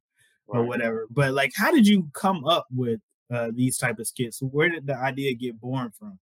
right. 0.49 0.61
or 0.61 0.65
whatever. 0.65 1.07
But 1.11 1.35
like, 1.35 1.53
how 1.55 1.71
did 1.71 1.87
you 1.87 2.09
come 2.15 2.45
up 2.45 2.67
with 2.75 3.01
uh, 3.33 3.51
these 3.55 3.77
type 3.77 3.99
of 3.99 4.07
skits? 4.07 4.41
Where 4.41 4.69
did 4.69 4.87
the 4.87 4.97
idea 4.97 5.35
get 5.35 5.61
born 5.61 5.93
from? 5.99 6.19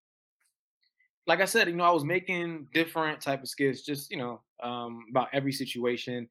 Like 1.27 1.41
I 1.41 1.45
said, 1.45 1.69
you 1.69 1.75
know, 1.75 1.85
I 1.85 1.91
was 1.91 2.05
making 2.05 2.69
different 2.73 3.21
type 3.21 3.43
of 3.43 3.49
skits, 3.49 3.83
just 3.83 4.11
you 4.11 4.17
know, 4.17 4.41
um, 4.63 5.05
about 5.11 5.29
every 5.33 5.53
situation, 5.53 6.29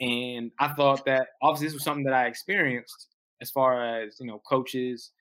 and 0.00 0.50
I 0.58 0.68
thought 0.68 1.04
that 1.06 1.28
obviously 1.40 1.68
this 1.68 1.74
was 1.74 1.84
something 1.84 2.04
that 2.04 2.14
I 2.14 2.26
experienced 2.26 3.08
as 3.40 3.50
far 3.50 3.84
as 3.84 4.16
you 4.20 4.26
know, 4.26 4.42
coaches, 4.46 5.12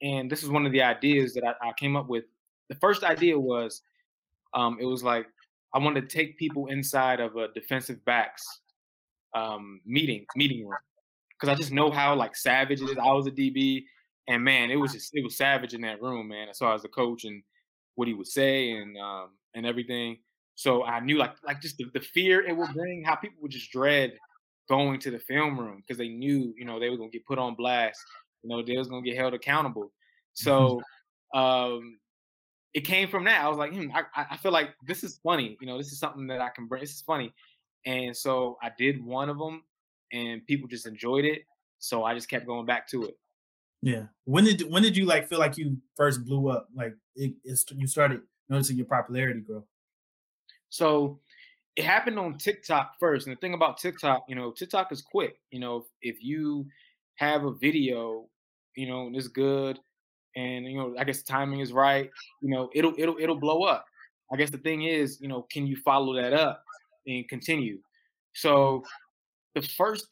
and 0.00 0.30
this 0.30 0.44
is 0.44 0.48
one 0.48 0.64
of 0.64 0.70
the 0.70 0.82
ideas 0.82 1.34
that 1.34 1.44
I, 1.44 1.70
I 1.70 1.72
came 1.72 1.96
up 1.96 2.08
with. 2.08 2.24
The 2.68 2.76
first 2.76 3.04
idea 3.04 3.38
was, 3.38 3.82
um, 4.54 4.78
it 4.80 4.84
was 4.84 5.02
like 5.02 5.26
I 5.74 5.78
wanted 5.78 6.08
to 6.08 6.16
take 6.16 6.38
people 6.38 6.66
inside 6.66 7.20
of 7.20 7.36
a 7.36 7.48
defensive 7.48 8.04
backs 8.04 8.44
um, 9.34 9.80
meeting 9.84 10.24
meeting 10.36 10.66
room 10.66 10.78
because 11.38 11.52
I 11.52 11.56
just 11.56 11.72
know 11.72 11.90
how 11.90 12.14
like 12.14 12.34
savage 12.36 12.80
it 12.80 12.90
is. 12.90 12.98
I 12.98 13.12
was 13.12 13.26
a 13.26 13.30
DB, 13.30 13.84
and 14.28 14.42
man, 14.42 14.70
it 14.70 14.76
was 14.76 14.92
just 14.92 15.10
it 15.14 15.22
was 15.22 15.36
savage 15.36 15.74
in 15.74 15.82
that 15.82 16.02
room, 16.02 16.28
man. 16.28 16.48
As 16.48 16.58
far 16.58 16.74
as 16.74 16.82
the 16.82 16.88
coach 16.88 17.24
and 17.24 17.42
what 17.94 18.08
he 18.08 18.14
would 18.14 18.26
say 18.26 18.72
and 18.72 18.96
um, 18.98 19.30
and 19.54 19.66
everything. 19.66 20.18
So 20.54 20.84
I 20.84 21.00
knew 21.00 21.18
like 21.18 21.34
like 21.44 21.60
just 21.60 21.76
the, 21.76 21.86
the 21.94 22.00
fear 22.00 22.46
it 22.46 22.56
would 22.56 22.72
bring, 22.72 23.04
how 23.04 23.14
people 23.16 23.38
would 23.42 23.52
just 23.52 23.70
dread 23.70 24.14
going 24.68 25.00
to 25.00 25.10
the 25.10 25.18
film 25.18 25.58
room 25.58 25.82
because 25.86 25.98
they 25.98 26.08
knew 26.08 26.54
you 26.56 26.64
know 26.64 26.80
they 26.80 26.90
were 26.90 26.96
gonna 26.96 27.10
get 27.10 27.26
put 27.26 27.38
on 27.38 27.54
blast, 27.54 28.00
you 28.42 28.48
know 28.48 28.62
they 28.62 28.76
was 28.76 28.88
gonna 28.88 29.02
get 29.02 29.16
held 29.16 29.34
accountable. 29.34 29.92
So 30.34 30.80
um, 31.34 31.98
it 32.74 32.80
came 32.82 33.08
from 33.08 33.24
that. 33.24 33.42
I 33.42 33.48
was 33.48 33.58
like, 33.58 33.72
hmm, 33.72 33.90
I, 33.94 34.26
I 34.30 34.36
feel 34.36 34.52
like 34.52 34.70
this 34.86 35.02
is 35.02 35.18
funny. 35.22 35.56
You 35.60 35.66
know, 35.66 35.78
this 35.78 35.92
is 35.92 35.98
something 35.98 36.26
that 36.28 36.40
I 36.40 36.50
can 36.50 36.66
bring. 36.66 36.80
This 36.80 36.92
is 36.92 37.02
funny. 37.02 37.32
And 37.86 38.16
so 38.16 38.58
I 38.62 38.70
did 38.76 39.04
one 39.04 39.30
of 39.30 39.38
them, 39.38 39.62
and 40.12 40.46
people 40.46 40.68
just 40.68 40.86
enjoyed 40.86 41.24
it. 41.24 41.42
So 41.78 42.04
I 42.04 42.14
just 42.14 42.28
kept 42.28 42.46
going 42.46 42.66
back 42.66 42.88
to 42.90 43.04
it. 43.04 43.16
Yeah. 43.82 44.04
When 44.24 44.44
did 44.44 44.62
when 44.70 44.82
did 44.82 44.96
you 44.96 45.06
like 45.06 45.28
feel 45.28 45.38
like 45.38 45.56
you 45.56 45.76
first 45.96 46.24
blew 46.24 46.48
up? 46.48 46.68
Like 46.74 46.94
it, 47.14 47.34
you 47.44 47.86
started 47.86 48.20
noticing 48.48 48.76
your 48.76 48.86
popularity 48.86 49.40
grow. 49.40 49.64
So 50.68 51.20
it 51.76 51.84
happened 51.84 52.18
on 52.18 52.38
TikTok 52.38 52.94
first. 52.98 53.26
And 53.26 53.36
the 53.36 53.40
thing 53.40 53.54
about 53.54 53.78
TikTok, 53.78 54.24
you 54.28 54.34
know, 54.34 54.50
TikTok 54.50 54.90
is 54.90 55.00
quick. 55.00 55.36
You 55.50 55.60
know, 55.60 55.86
if 56.02 56.22
you 56.22 56.66
have 57.16 57.44
a 57.44 57.52
video, 57.52 58.28
you 58.74 58.88
know, 58.88 59.10
it's 59.14 59.28
good, 59.28 59.78
and 60.38 60.66
you 60.66 60.76
know, 60.76 60.94
I 60.98 61.04
guess 61.04 61.22
timing 61.22 61.60
is 61.60 61.72
right, 61.72 62.10
you 62.40 62.50
know, 62.50 62.70
it'll 62.74 62.94
it'll 62.96 63.16
it'll 63.18 63.38
blow 63.38 63.64
up. 63.64 63.84
I 64.32 64.36
guess 64.36 64.50
the 64.50 64.58
thing 64.58 64.82
is, 64.82 65.20
you 65.20 65.28
know, 65.28 65.46
can 65.50 65.66
you 65.66 65.76
follow 65.84 66.14
that 66.14 66.32
up 66.32 66.62
and 67.06 67.28
continue? 67.28 67.78
So 68.34 68.84
the 69.54 69.62
first 69.62 70.06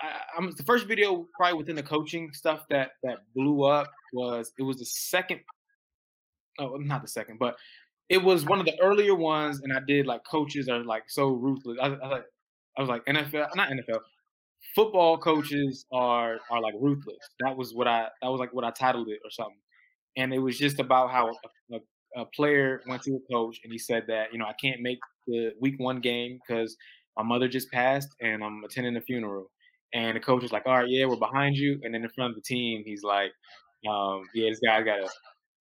I, 0.00 0.38
am 0.38 0.52
the 0.56 0.62
first 0.64 0.86
video 0.86 1.26
probably 1.34 1.58
within 1.58 1.76
the 1.76 1.82
coaching 1.82 2.32
stuff 2.32 2.64
that 2.70 2.92
that 3.02 3.18
blew 3.34 3.64
up 3.64 3.90
was 4.12 4.52
it 4.58 4.62
was 4.62 4.78
the 4.78 4.84
second 4.84 5.40
oh 6.58 6.76
not 6.76 7.02
the 7.02 7.08
second 7.08 7.38
but 7.38 7.56
it 8.08 8.22
was 8.22 8.44
one 8.44 8.58
of 8.58 8.66
the 8.66 8.78
earlier 8.80 9.14
ones 9.14 9.60
and 9.62 9.72
I 9.72 9.80
did 9.86 10.06
like 10.06 10.22
coaches 10.24 10.68
are 10.68 10.84
like 10.84 11.04
so 11.08 11.30
ruthless 11.30 11.78
I, 11.80 11.88
I, 11.88 12.20
I 12.76 12.80
was 12.80 12.88
like 12.88 13.04
NFL 13.06 13.54
not 13.54 13.70
NFL 13.70 14.00
football 14.74 15.18
coaches 15.18 15.84
are 15.92 16.38
are 16.50 16.60
like 16.60 16.74
ruthless. 16.80 17.18
That 17.40 17.56
was 17.56 17.74
what 17.74 17.88
I 17.88 18.08
that 18.22 18.28
was 18.28 18.40
like 18.40 18.52
what 18.52 18.64
I 18.64 18.70
titled 18.70 19.08
it 19.08 19.20
or 19.24 19.30
something. 19.30 19.58
And 20.16 20.32
it 20.34 20.38
was 20.38 20.58
just 20.58 20.78
about 20.78 21.10
how 21.10 21.28
a, 21.28 21.76
a, 21.76 22.22
a 22.22 22.26
player 22.26 22.82
went 22.86 23.02
to 23.04 23.12
a 23.16 23.32
coach 23.32 23.58
and 23.64 23.72
he 23.72 23.78
said 23.78 24.04
that 24.08 24.32
you 24.32 24.38
know 24.38 24.46
I 24.46 24.54
can't 24.60 24.80
make 24.80 24.98
the 25.26 25.52
week 25.60 25.74
one 25.78 26.00
game 26.00 26.38
because 26.46 26.76
my 27.16 27.22
mother 27.22 27.48
just 27.48 27.70
passed 27.70 28.08
and 28.20 28.42
I'm 28.44 28.62
attending 28.64 28.96
a 28.96 29.00
funeral. 29.00 29.50
And 29.94 30.16
the 30.16 30.20
coach 30.20 30.42
was 30.42 30.52
like, 30.52 30.66
"All 30.66 30.74
right, 30.74 30.88
yeah, 30.88 31.04
we're 31.06 31.16
behind 31.16 31.56
you." 31.56 31.78
And 31.82 31.92
then 31.94 32.02
in 32.02 32.08
front 32.10 32.30
of 32.30 32.36
the 32.36 32.42
team, 32.42 32.82
he's 32.86 33.02
like, 33.02 33.32
um, 33.88 34.24
"Yeah, 34.34 34.48
this 34.48 34.60
guy 34.60 34.80
got 34.82 35.00
a 35.00 35.08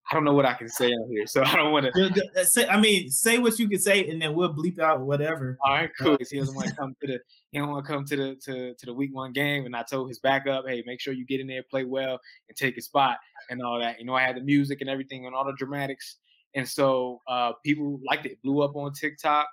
I 0.09 0.13
don't 0.13 0.23
know 0.25 0.33
what 0.33 0.45
I 0.45 0.53
can 0.53 0.67
say 0.67 0.91
on 0.91 1.09
here, 1.09 1.25
so 1.25 1.43
I 1.43 1.55
don't 1.55 1.71
want 1.71 1.85
to. 1.93 2.23
Uh, 2.35 2.43
say, 2.43 2.67
I 2.67 2.79
mean, 2.79 3.09
say 3.09 3.37
what 3.37 3.57
you 3.59 3.69
can 3.69 3.79
say, 3.79 4.09
and 4.09 4.21
then 4.21 4.33
we'll 4.33 4.53
bleep 4.53 4.79
out 4.79 5.01
whatever. 5.01 5.57
All 5.63 5.73
right, 5.73 5.89
cool. 5.99 6.17
He 6.29 6.37
doesn't 6.37 6.55
want 6.55 6.67
to 6.67 6.75
come 6.75 6.95
to 7.01 7.07
the. 7.07 7.19
He 7.51 7.59
don't 7.59 7.69
want 7.69 7.85
to 7.85 7.91
come 7.91 8.03
to 8.05 8.15
the 8.15 8.35
to, 8.43 8.73
to 8.73 8.85
the 8.85 8.93
week 8.93 9.13
one 9.13 9.31
game, 9.31 9.65
and 9.65 9.75
I 9.75 9.83
told 9.83 10.09
his 10.09 10.19
backup, 10.19 10.65
hey, 10.67 10.83
make 10.85 10.99
sure 10.99 11.13
you 11.13 11.25
get 11.25 11.39
in 11.39 11.47
there, 11.47 11.63
play 11.69 11.85
well, 11.85 12.19
and 12.49 12.57
take 12.57 12.77
a 12.77 12.81
spot, 12.81 13.19
and 13.49 13.61
all 13.61 13.79
that. 13.79 13.99
You 13.99 14.05
know, 14.05 14.13
I 14.13 14.21
had 14.23 14.35
the 14.35 14.41
music 14.41 14.81
and 14.81 14.89
everything, 14.89 15.27
and 15.27 15.35
all 15.35 15.45
the 15.45 15.53
dramatics, 15.53 16.17
and 16.55 16.67
so 16.67 17.21
uh, 17.27 17.53
people 17.63 17.99
liked 18.05 18.25
it. 18.25 18.41
Blew 18.41 18.61
up 18.63 18.75
on 18.75 18.91
TikTok, 18.93 19.47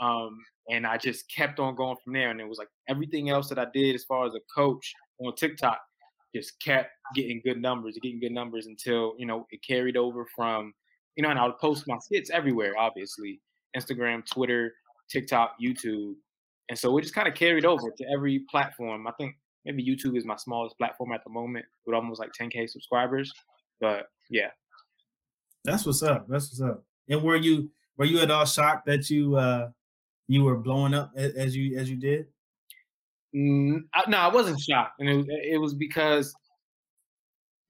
um, 0.00 0.38
and 0.70 0.86
I 0.86 0.96
just 0.96 1.30
kept 1.30 1.60
on 1.60 1.76
going 1.76 1.96
from 2.02 2.14
there. 2.14 2.30
And 2.30 2.40
it 2.40 2.48
was 2.48 2.58
like 2.58 2.68
everything 2.88 3.30
else 3.30 3.48
that 3.48 3.58
I 3.58 3.66
did 3.72 3.94
as 3.94 4.04
far 4.04 4.26
as 4.26 4.34
a 4.34 4.40
coach 4.54 4.92
on 5.20 5.34
TikTok 5.36 5.78
just 6.34 6.60
kept 6.60 6.90
getting 7.14 7.40
good 7.44 7.60
numbers, 7.60 7.98
getting 8.02 8.20
good 8.20 8.32
numbers 8.32 8.66
until 8.66 9.14
you 9.18 9.26
know 9.26 9.46
it 9.50 9.60
carried 9.66 9.96
over 9.96 10.26
from 10.34 10.72
you 11.16 11.22
know, 11.22 11.30
and 11.30 11.38
I 11.38 11.46
would 11.46 11.58
post 11.58 11.84
my 11.86 11.98
skits 11.98 12.30
everywhere, 12.30 12.74
obviously 12.78 13.40
Instagram, 13.76 14.24
Twitter, 14.26 14.74
TikTok, 15.08 15.54
YouTube, 15.62 16.14
and 16.68 16.78
so 16.78 16.96
it 16.96 17.02
just 17.02 17.14
kind 17.14 17.28
of 17.28 17.34
carried 17.34 17.64
over 17.64 17.90
to 17.90 18.04
every 18.12 18.40
platform. 18.50 19.06
I 19.06 19.12
think 19.12 19.36
maybe 19.64 19.84
YouTube 19.84 20.16
is 20.16 20.24
my 20.24 20.36
smallest 20.36 20.76
platform 20.78 21.12
at 21.12 21.22
the 21.24 21.30
moment 21.30 21.66
with 21.86 21.94
almost 21.94 22.20
like 22.20 22.30
10k 22.38 22.68
subscribers, 22.68 23.32
but 23.80 24.06
yeah. 24.30 24.48
That's 25.64 25.86
what's 25.86 26.02
up. 26.02 26.26
That's 26.28 26.50
what's 26.50 26.60
up. 26.60 26.84
And 27.08 27.22
were 27.22 27.36
you 27.36 27.70
were 27.96 28.04
you 28.04 28.20
at 28.20 28.30
all 28.30 28.44
shocked 28.44 28.86
that 28.86 29.08
you 29.10 29.36
uh 29.36 29.70
you 30.26 30.42
were 30.42 30.56
blowing 30.56 30.94
up 30.94 31.12
as 31.16 31.56
you 31.56 31.76
as 31.78 31.90
you 31.90 31.96
did? 31.96 32.26
Mm, 33.34 33.82
no, 34.08 34.16
I 34.16 34.28
wasn't 34.28 34.60
shocked, 34.60 35.00
and 35.00 35.08
it, 35.08 35.26
it 35.52 35.58
was 35.58 35.74
because 35.74 36.34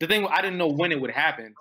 the 0.01 0.07
thing 0.07 0.27
I 0.27 0.43
didn't 0.43 0.59
know 0.59 0.69
when 0.69 0.93
it 0.93 1.01
would 1.01 1.11
happen, 1.11 1.55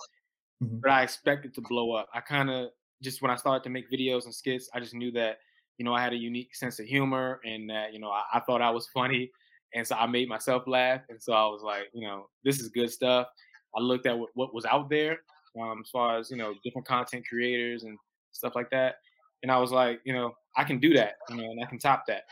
mm-hmm. 0.63 0.77
but 0.81 0.91
I 0.91 1.03
expected 1.03 1.53
to 1.55 1.61
blow 1.61 1.93
up. 1.93 2.09
I 2.13 2.19
kind 2.21 2.49
of 2.49 2.69
just 3.01 3.21
when 3.21 3.31
I 3.31 3.35
started 3.35 3.63
to 3.63 3.69
make 3.69 3.91
videos 3.91 4.25
and 4.25 4.33
skits, 4.33 4.69
I 4.73 4.79
just 4.79 4.93
knew 4.93 5.11
that 5.11 5.39
you 5.77 5.85
know 5.85 5.93
I 5.93 6.01
had 6.01 6.13
a 6.13 6.17
unique 6.17 6.55
sense 6.55 6.79
of 6.79 6.85
humor, 6.85 7.39
and 7.45 7.69
that 7.69 7.93
you 7.93 7.99
know 7.99 8.09
I, 8.09 8.23
I 8.33 8.39
thought 8.41 8.61
I 8.61 8.69
was 8.69 8.87
funny, 8.93 9.31
and 9.73 9.85
so 9.85 9.95
I 9.95 10.07
made 10.07 10.29
myself 10.29 10.63
laugh, 10.67 11.01
and 11.09 11.21
so 11.21 11.33
I 11.33 11.45
was 11.45 11.61
like, 11.63 11.89
you 11.93 12.07
know, 12.07 12.27
this 12.43 12.59
is 12.59 12.69
good 12.69 12.91
stuff. 12.91 13.27
I 13.75 13.81
looked 13.81 14.05
at 14.05 14.17
what, 14.17 14.29
what 14.35 14.53
was 14.53 14.65
out 14.65 14.89
there 14.89 15.17
um, 15.59 15.81
as 15.83 15.89
far 15.89 16.17
as 16.17 16.29
you 16.31 16.37
know 16.37 16.53
different 16.63 16.87
content 16.87 17.25
creators 17.27 17.83
and 17.83 17.97
stuff 18.31 18.55
like 18.55 18.69
that, 18.71 18.95
and 19.43 19.51
I 19.51 19.57
was 19.57 19.71
like, 19.71 19.99
you 20.05 20.13
know, 20.13 20.33
I 20.57 20.63
can 20.63 20.79
do 20.79 20.93
that, 20.93 21.15
you 21.29 21.37
know, 21.37 21.43
and 21.43 21.63
I 21.63 21.67
can 21.67 21.79
top 21.79 22.05
that. 22.07 22.23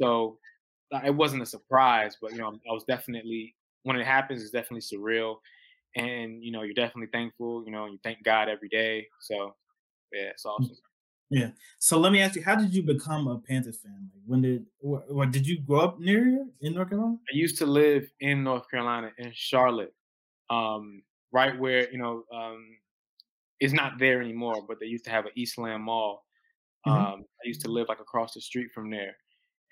So 0.00 0.38
it 1.04 1.14
wasn't 1.14 1.42
a 1.42 1.46
surprise, 1.46 2.16
but 2.20 2.32
you 2.32 2.38
know, 2.38 2.48
I 2.48 2.72
was 2.72 2.84
definitely 2.84 3.54
when 3.88 3.96
it 3.96 4.06
happens, 4.06 4.42
it's 4.42 4.50
definitely 4.50 4.82
surreal, 4.82 5.36
and 5.96 6.44
you 6.44 6.52
know, 6.52 6.62
you're 6.62 6.74
definitely 6.74 7.08
thankful. 7.10 7.64
You 7.64 7.72
know, 7.72 7.86
you 7.86 7.98
thank 8.04 8.22
God 8.22 8.48
every 8.48 8.68
day. 8.68 9.06
So 9.20 9.54
yeah, 10.12 10.30
it's 10.30 10.44
mm, 10.44 10.50
awesome. 10.50 10.76
Yeah. 11.30 11.50
So 11.78 11.98
let 11.98 12.12
me 12.12 12.20
ask 12.20 12.36
you, 12.36 12.42
how 12.42 12.54
did 12.54 12.74
you 12.74 12.82
become 12.82 13.26
a 13.28 13.38
Panthers 13.38 13.78
fan? 13.78 14.10
Like, 14.14 14.22
when 14.26 14.42
did 14.42 14.66
or, 14.80 15.02
or 15.10 15.26
did 15.26 15.46
you 15.46 15.60
grow 15.60 15.80
up 15.80 16.00
near 16.00 16.24
here 16.24 16.46
in 16.60 16.74
North 16.74 16.90
Carolina? 16.90 17.16
I 17.32 17.36
used 17.36 17.58
to 17.58 17.66
live 17.66 18.10
in 18.20 18.44
North 18.44 18.70
Carolina 18.70 19.10
in 19.18 19.32
Charlotte, 19.34 19.94
um, 20.50 21.02
right 21.32 21.58
where 21.58 21.90
you 21.90 21.98
know 21.98 22.24
um, 22.32 22.66
it's 23.60 23.72
not 23.72 23.98
there 23.98 24.20
anymore, 24.20 24.64
but 24.66 24.78
they 24.80 24.86
used 24.86 25.04
to 25.04 25.10
have 25.10 25.24
an 25.26 25.32
Eastland 25.34 25.82
Mall. 25.82 26.24
Mm-hmm. 26.86 26.98
Um, 26.98 27.24
I 27.44 27.48
used 27.48 27.62
to 27.62 27.70
live 27.70 27.88
like 27.88 28.00
across 28.00 28.34
the 28.34 28.40
street 28.40 28.68
from 28.74 28.90
there, 28.90 29.16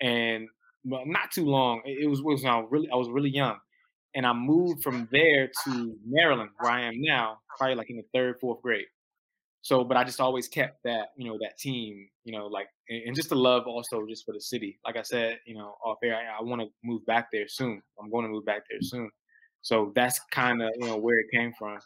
and 0.01 0.47
well, 0.85 1.03
not 1.05 1.31
too 1.31 1.45
long. 1.45 1.81
It 1.85 2.09
was 2.09 2.21
was 2.21 2.45
I 2.45 2.63
really 2.69 2.89
I 2.91 2.95
was 2.95 3.09
really 3.09 3.29
young, 3.29 3.57
and 4.15 4.25
I 4.25 4.33
moved 4.33 4.83
from 4.83 5.07
there 5.11 5.49
to 5.65 5.95
Maryland, 6.05 6.49
where 6.59 6.71
I 6.71 6.81
am 6.81 7.01
now, 7.01 7.39
probably 7.57 7.75
like 7.75 7.89
in 7.89 7.97
the 7.97 8.05
third, 8.13 8.39
fourth 8.39 8.61
grade. 8.61 8.85
So, 9.61 9.83
but 9.83 9.97
I 9.97 10.03
just 10.03 10.21
always 10.21 10.47
kept 10.47 10.83
that, 10.83 11.09
you 11.17 11.27
know, 11.27 11.37
that 11.41 11.57
team, 11.57 12.07
you 12.23 12.31
know, 12.31 12.47
like, 12.47 12.67
and 12.89 13.15
just 13.15 13.29
the 13.29 13.35
love 13.35 13.67
also 13.67 14.05
just 14.07 14.25
for 14.25 14.33
the 14.33 14.39
city. 14.39 14.79
Like 14.85 14.95
I 14.95 15.01
said, 15.01 15.39
you 15.45 15.55
know, 15.55 15.75
off 15.83 15.97
air, 16.03 16.15
I, 16.15 16.39
I 16.39 16.43
want 16.43 16.61
to 16.61 16.67
move 16.83 17.05
back 17.05 17.29
there 17.31 17.47
soon. 17.47 17.81
I'm 18.01 18.09
going 18.09 18.23
to 18.25 18.31
move 18.31 18.45
back 18.45 18.63
there 18.69 18.79
soon. 18.81 19.09
So 19.61 19.91
that's 19.93 20.19
kind 20.31 20.61
of, 20.61 20.69
you 20.79 20.87
know, 20.87 20.97
where 20.97 21.19
it 21.19 21.27
came 21.33 21.51
from. 21.59 21.79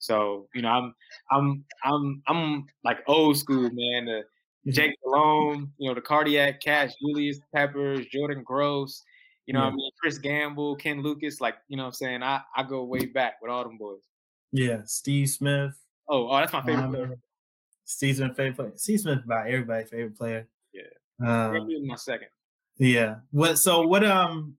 So, 0.00 0.48
you 0.54 0.62
know, 0.62 0.70
I'm, 0.70 0.94
I'm, 1.30 1.64
I'm, 1.84 2.22
I'm 2.26 2.66
like 2.82 2.98
old 3.06 3.36
school, 3.38 3.70
man. 3.72 4.06
The, 4.06 4.24
Mm-hmm. 4.60 4.72
Jake 4.72 4.92
Delhomme, 5.02 5.72
you 5.78 5.88
know, 5.88 5.94
the 5.94 6.02
cardiac 6.02 6.60
cats, 6.60 6.94
Julius 7.00 7.40
Peppers, 7.54 8.04
Jordan 8.12 8.42
Gross, 8.44 9.02
You 9.50 9.54
know 9.54 9.62
yeah. 9.62 9.70
I 9.70 9.74
mean? 9.74 9.90
Chris 10.00 10.18
Gamble, 10.18 10.76
Ken 10.76 11.02
Lucas, 11.02 11.40
like, 11.40 11.56
you 11.66 11.76
know 11.76 11.86
I'm 11.86 11.92
saying? 11.92 12.22
I, 12.22 12.40
I 12.56 12.62
go 12.62 12.84
way 12.84 13.06
back 13.06 13.42
with 13.42 13.50
all 13.50 13.64
them 13.64 13.78
boys. 13.78 13.98
Yeah, 14.52 14.82
Steve 14.84 15.28
Smith. 15.28 15.72
Oh, 16.08 16.28
oh, 16.28 16.36
that's 16.36 16.52
my 16.52 16.62
favorite 16.62 16.84
um, 16.84 16.92
player. 16.92 17.18
Steve 17.84 18.14
Smith 18.14 18.36
favorite 18.36 18.54
player. 18.54 18.72
Steve 18.76 19.00
Smith 19.00 19.24
about 19.24 19.48
everybody's 19.48 19.90
favorite 19.90 20.16
player. 20.16 20.46
Yeah. 20.72 21.48
Um, 21.48 21.66
my 21.84 21.96
second. 21.96 22.28
Yeah. 22.78 23.16
What 23.32 23.58
so 23.58 23.84
what 23.88 24.04
um 24.04 24.54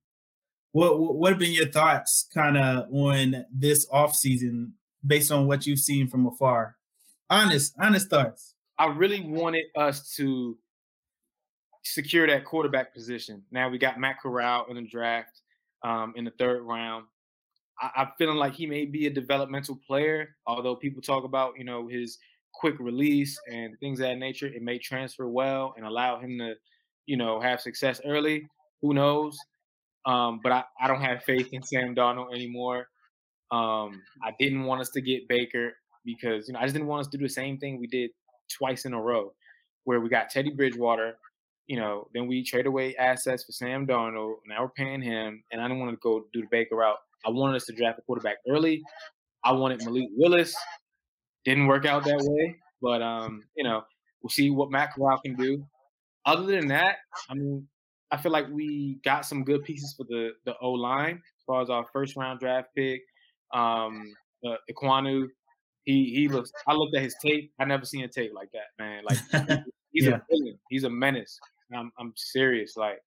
what 0.73 0.99
what 0.99 1.31
have 1.31 1.39
been 1.39 1.53
your 1.53 1.71
thoughts 1.71 2.27
kind 2.33 2.57
of 2.57 2.93
on 2.93 3.45
this 3.49 3.87
off 3.93 4.13
season 4.13 4.73
based 5.07 5.31
on 5.31 5.47
what 5.47 5.65
you've 5.65 5.79
seen 5.79 6.09
from 6.09 6.27
afar? 6.27 6.75
Honest, 7.29 7.75
honest 7.79 8.09
thoughts. 8.09 8.55
I 8.77 8.87
really 8.87 9.21
wanted 9.21 9.67
us 9.73 10.13
to 10.17 10.57
secure 11.83 12.27
that 12.27 12.45
quarterback 12.45 12.93
position. 12.93 13.43
Now 13.51 13.69
we 13.69 13.77
got 13.77 13.99
Matt 13.99 14.19
Corral 14.21 14.65
in 14.69 14.75
the 14.75 14.81
draft 14.81 15.41
um, 15.83 16.13
in 16.15 16.25
the 16.25 16.33
third 16.37 16.61
round. 16.63 17.05
I, 17.81 18.03
am 18.03 18.11
feeling 18.17 18.37
like 18.37 18.53
he 18.53 18.65
may 18.65 18.85
be 18.85 19.07
a 19.07 19.09
developmental 19.09 19.79
player, 19.87 20.35
although 20.45 20.75
people 20.75 21.01
talk 21.01 21.23
about 21.23 21.53
you 21.57 21.63
know 21.63 21.87
his 21.87 22.17
quick 22.53 22.75
release 22.79 23.39
and 23.51 23.79
things 23.79 23.99
that 23.99 24.17
nature. 24.17 24.47
It 24.47 24.61
may 24.61 24.77
transfer 24.77 25.27
well 25.27 25.73
and 25.77 25.85
allow 25.85 26.19
him 26.19 26.37
to, 26.39 26.55
you 27.05 27.17
know, 27.17 27.39
have 27.39 27.61
success 27.61 28.01
early. 28.05 28.47
Who 28.81 28.93
knows? 28.93 29.37
Um, 30.05 30.39
but 30.43 30.51
I, 30.51 30.63
I 30.79 30.87
don't 30.87 31.01
have 31.01 31.23
faith 31.23 31.49
in 31.51 31.63
Sam 31.63 31.95
Darnold 31.95 32.33
anymore. 32.33 32.87
Um, 33.51 34.01
I 34.23 34.33
didn't 34.39 34.63
want 34.63 34.81
us 34.81 34.89
to 34.91 35.01
get 35.01 35.27
Baker 35.27 35.73
because 36.05 36.47
you 36.47 36.53
know 36.53 36.59
I 36.59 36.63
just 36.63 36.73
didn't 36.73 36.87
want 36.87 37.01
us 37.01 37.07
to 37.11 37.17
do 37.17 37.23
the 37.25 37.29
same 37.29 37.57
thing 37.57 37.79
we 37.79 37.87
did 37.87 38.11
twice 38.49 38.85
in 38.85 38.93
a 38.93 39.01
row, 39.01 39.33
where 39.83 39.99
we 39.99 40.09
got 40.09 40.29
Teddy 40.29 40.51
Bridgewater, 40.51 41.17
you 41.71 41.77
know, 41.77 42.09
then 42.13 42.27
we 42.27 42.43
trade 42.43 42.65
away 42.65 42.93
assets 42.97 43.45
for 43.45 43.53
Sam 43.53 43.87
Darnold. 43.87 44.39
Now 44.45 44.63
we're 44.63 44.71
paying 44.71 45.01
him, 45.01 45.41
and 45.53 45.61
I 45.61 45.69
didn't 45.69 45.79
want 45.79 45.93
to 45.93 45.97
go 46.03 46.25
do 46.33 46.41
the 46.41 46.47
Baker 46.51 46.75
route. 46.75 46.97
I 47.25 47.29
wanted 47.29 47.55
us 47.55 47.65
to 47.67 47.73
draft 47.73 47.97
a 47.97 48.01
quarterback 48.01 48.39
early. 48.45 48.83
I 49.45 49.53
wanted 49.53 49.81
Malik 49.85 50.09
Willis. 50.17 50.53
Didn't 51.45 51.67
work 51.67 51.85
out 51.85 52.03
that 52.03 52.19
way, 52.19 52.57
but 52.81 53.01
um, 53.01 53.45
you 53.55 53.63
know, 53.63 53.83
we'll 54.21 54.29
see 54.29 54.49
what 54.49 54.69
Matt 54.69 54.93
Corral 54.93 55.21
can 55.21 55.33
do. 55.35 55.65
Other 56.25 56.45
than 56.45 56.67
that, 56.67 56.97
I 57.29 57.35
mean, 57.35 57.65
I 58.11 58.17
feel 58.17 58.33
like 58.33 58.49
we 58.51 58.99
got 59.05 59.25
some 59.25 59.45
good 59.45 59.63
pieces 59.63 59.93
for 59.95 60.03
the 60.09 60.31
the 60.43 60.55
O 60.61 60.71
line 60.71 61.15
as 61.15 61.43
far 61.47 61.61
as 61.61 61.69
our 61.69 61.85
first 61.93 62.17
round 62.17 62.41
draft 62.41 62.67
pick. 62.75 63.01
Um, 63.53 64.13
uh, 64.45 64.57
Ekwonu, 64.69 65.25
he 65.85 66.13
he 66.13 66.27
looks. 66.27 66.51
I 66.67 66.73
looked 66.73 66.97
at 66.97 67.01
his 67.01 67.15
tape. 67.25 67.53
I 67.61 67.63
never 67.63 67.85
seen 67.85 68.03
a 68.03 68.09
tape 68.09 68.33
like 68.35 68.49
that, 68.51 68.77
man. 68.77 69.05
Like 69.05 69.19
he's 69.93 70.07
yeah. 70.07 70.15
a 70.15 70.21
villain. 70.29 70.59
He's 70.69 70.83
a 70.83 70.89
menace. 70.89 71.39
I'm 71.75 71.91
I'm 71.99 72.13
serious. 72.15 72.75
Like, 72.77 72.99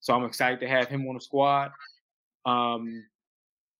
so 0.00 0.14
I'm 0.14 0.24
excited 0.24 0.60
to 0.60 0.68
have 0.68 0.88
him 0.88 1.06
on 1.08 1.14
the 1.14 1.20
squad. 1.20 1.70
Um, 2.46 3.04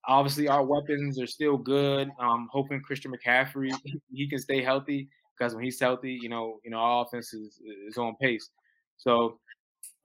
obviously 0.06 0.48
our 0.48 0.64
weapons 0.64 1.20
are 1.20 1.26
still 1.26 1.56
good. 1.56 2.10
I'm 2.18 2.48
hoping 2.50 2.80
Christian 2.80 3.12
McCaffrey 3.12 3.72
he 4.12 4.28
can 4.28 4.38
stay 4.38 4.62
healthy 4.62 5.08
because 5.38 5.54
when 5.54 5.64
he's 5.64 5.80
healthy, 5.80 6.18
you 6.20 6.28
know, 6.28 6.60
you 6.64 6.70
know, 6.70 6.78
our 6.78 7.04
offense 7.04 7.32
is 7.32 7.60
is 7.88 7.96
on 7.96 8.16
pace. 8.20 8.50
So 8.96 9.38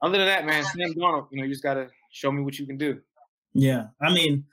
other 0.02 0.18
than 0.18 0.26
that, 0.26 0.46
man, 0.46 0.64
Sam 0.64 0.94
Darnold, 0.94 1.28
you 1.30 1.38
know, 1.38 1.44
you 1.44 1.50
just 1.50 1.62
gotta 1.62 1.88
show 2.10 2.30
me 2.30 2.42
what 2.42 2.58
you 2.58 2.66
can 2.66 2.78
do. 2.78 3.00
Yeah, 3.54 3.86
I 4.00 4.12
mean, 4.12 4.44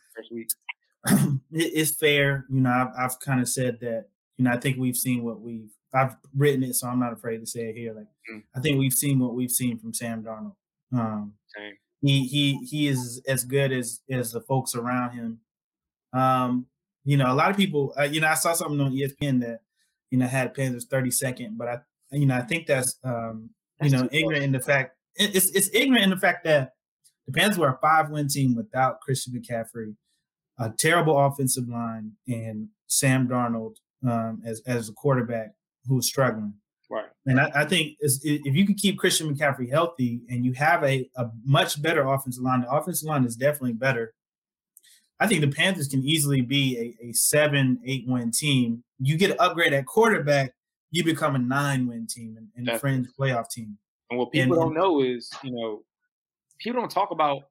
it's 1.52 1.96
fair. 1.96 2.46
You 2.50 2.62
know, 2.62 2.69
I've, 2.69 3.12
I've 3.12 3.19
kind 3.19 3.41
of 3.41 3.50
said 3.50 3.80
that. 3.82 4.06
You 4.38 4.46
know, 4.46 4.52
I 4.52 4.58
think 4.58 4.78
we've 4.78 4.98
seen 4.98 5.24
what 5.24 5.41
we've. 5.41 5.69
I've 5.93 6.15
written 6.36 6.63
it, 6.63 6.75
so 6.75 6.88
I'm 6.88 6.99
not 6.99 7.13
afraid 7.13 7.39
to 7.39 7.45
say 7.45 7.69
it 7.69 7.75
here. 7.75 7.93
Like, 7.93 8.08
mm. 8.32 8.43
I 8.56 8.60
think 8.60 8.79
we've 8.79 8.93
seen 8.93 9.19
what 9.19 9.36
we've 9.36 9.51
seen 9.51 9.77
from 9.77 9.93
Sam 9.93 10.23
Darnold. 10.23 10.56
Um, 10.91 11.34
Same. 11.56 11.73
He 12.01 12.27
he 12.27 12.58
he 12.65 12.88
is 12.88 13.21
as 13.27 13.45
good 13.45 13.71
as 13.71 14.01
as 14.12 14.32
the 14.32 14.41
folks 14.41 14.75
around 14.75 15.12
him. 15.12 15.39
Um, 16.12 16.67
you 17.06 17.17
know, 17.17 17.32
a 17.32 17.36
lot 17.36 17.49
of 17.49 17.58
people. 17.58 17.93
Uh, 17.97 18.03
you 18.03 18.21
know, 18.21 18.27
I 18.27 18.34
saw 18.34 18.53
something 18.53 18.79
on 18.79 18.91
ESPN 18.91 19.41
that 19.41 19.62
you 20.12 20.17
know 20.17 20.27
had 20.27 20.53
Panthers 20.53 20.86
32nd, 20.88 21.58
but 21.58 21.67
I 21.67 21.77
you 22.12 22.25
know 22.25 22.36
I 22.36 22.41
think 22.41 22.67
that's 22.67 22.97
um, 23.03 23.49
you 23.82 23.89
know 23.89 24.08
ignorant 24.12 24.43
in 24.43 24.51
the 24.51 24.60
fact 24.60 24.97
it's 25.15 25.49
it's 25.51 25.69
ignorant 25.73 26.03
in 26.03 26.10
the 26.10 26.17
fact 26.17 26.43
that 26.45 26.73
the 27.25 27.34
Panthers 27.34 27.58
were 27.58 27.69
a 27.69 27.77
five 27.82 28.10
win 28.10 28.27
team 28.27 28.56
without 28.56 28.99
Christian 29.01 29.34
McCaffrey, 29.34 29.95
a 30.60 30.69
terrible 30.69 31.17
offensive 31.17 31.69
line, 31.69 32.13
and 32.27 32.67
Sam 32.88 33.27
Darnold 33.27 33.75
um, 34.08 34.41
as 34.45 34.62
as 34.65 34.89
a 34.89 34.93
quarterback 34.93 35.53
who's 35.88 36.08
struggling. 36.08 36.54
Right. 36.89 37.06
And 37.26 37.39
I, 37.39 37.52
I 37.56 37.65
think 37.65 37.98
if 38.02 38.56
you 38.56 38.65
can 38.65 38.76
keep 38.76 39.00
Christian 39.00 39.34
McCaffrey 39.34 39.69
healthy 39.69 40.22
and 40.30 40.46
you 40.46 40.54
have 40.54 40.84
a, 40.84 41.10
a 41.15 41.30
much 41.43 41.82
better 41.82 42.06
offensive 42.08 42.43
line, 42.43 42.62
the 42.62 42.69
offensive 42.69 43.08
line 43.08 43.26
is 43.26 43.36
definitely 43.36 43.74
better. 43.74 44.13
I 45.19 45.28
think 45.28 45.41
the 45.41 45.48
Panthers 45.48 45.88
can 45.88 46.04
easily 46.04 46.41
be 46.41 46.96
a, 47.02 47.08
a 47.08 47.13
seven, 47.13 47.80
eight 47.86 48.06
win 48.08 48.32
team. 48.32 48.84
You 49.00 49.17
get 49.17 49.32
an 49.32 49.38
upgrade 49.39 49.74
at 49.74 49.86
quarterback, 49.86 50.54
you 50.91 51.04
become 51.04 51.36
a 51.36 51.39
nine 51.39 51.88
win 51.88 52.06
team 52.08 52.36
and, 52.38 52.48
and 52.56 52.69
a 52.69 52.78
fringe 52.78 53.08
playoff 53.17 53.50
team. 53.50 53.78
And 54.10 54.19
what 54.19 54.32
people 54.32 54.54
and, 54.54 54.62
don't 54.62 54.74
know 54.76 55.02
is, 55.02 55.32
you 55.43 55.52
know, 55.52 55.84
people 56.60 56.82
don't 56.82 56.91
talk 56.91 57.12
about 57.12 57.43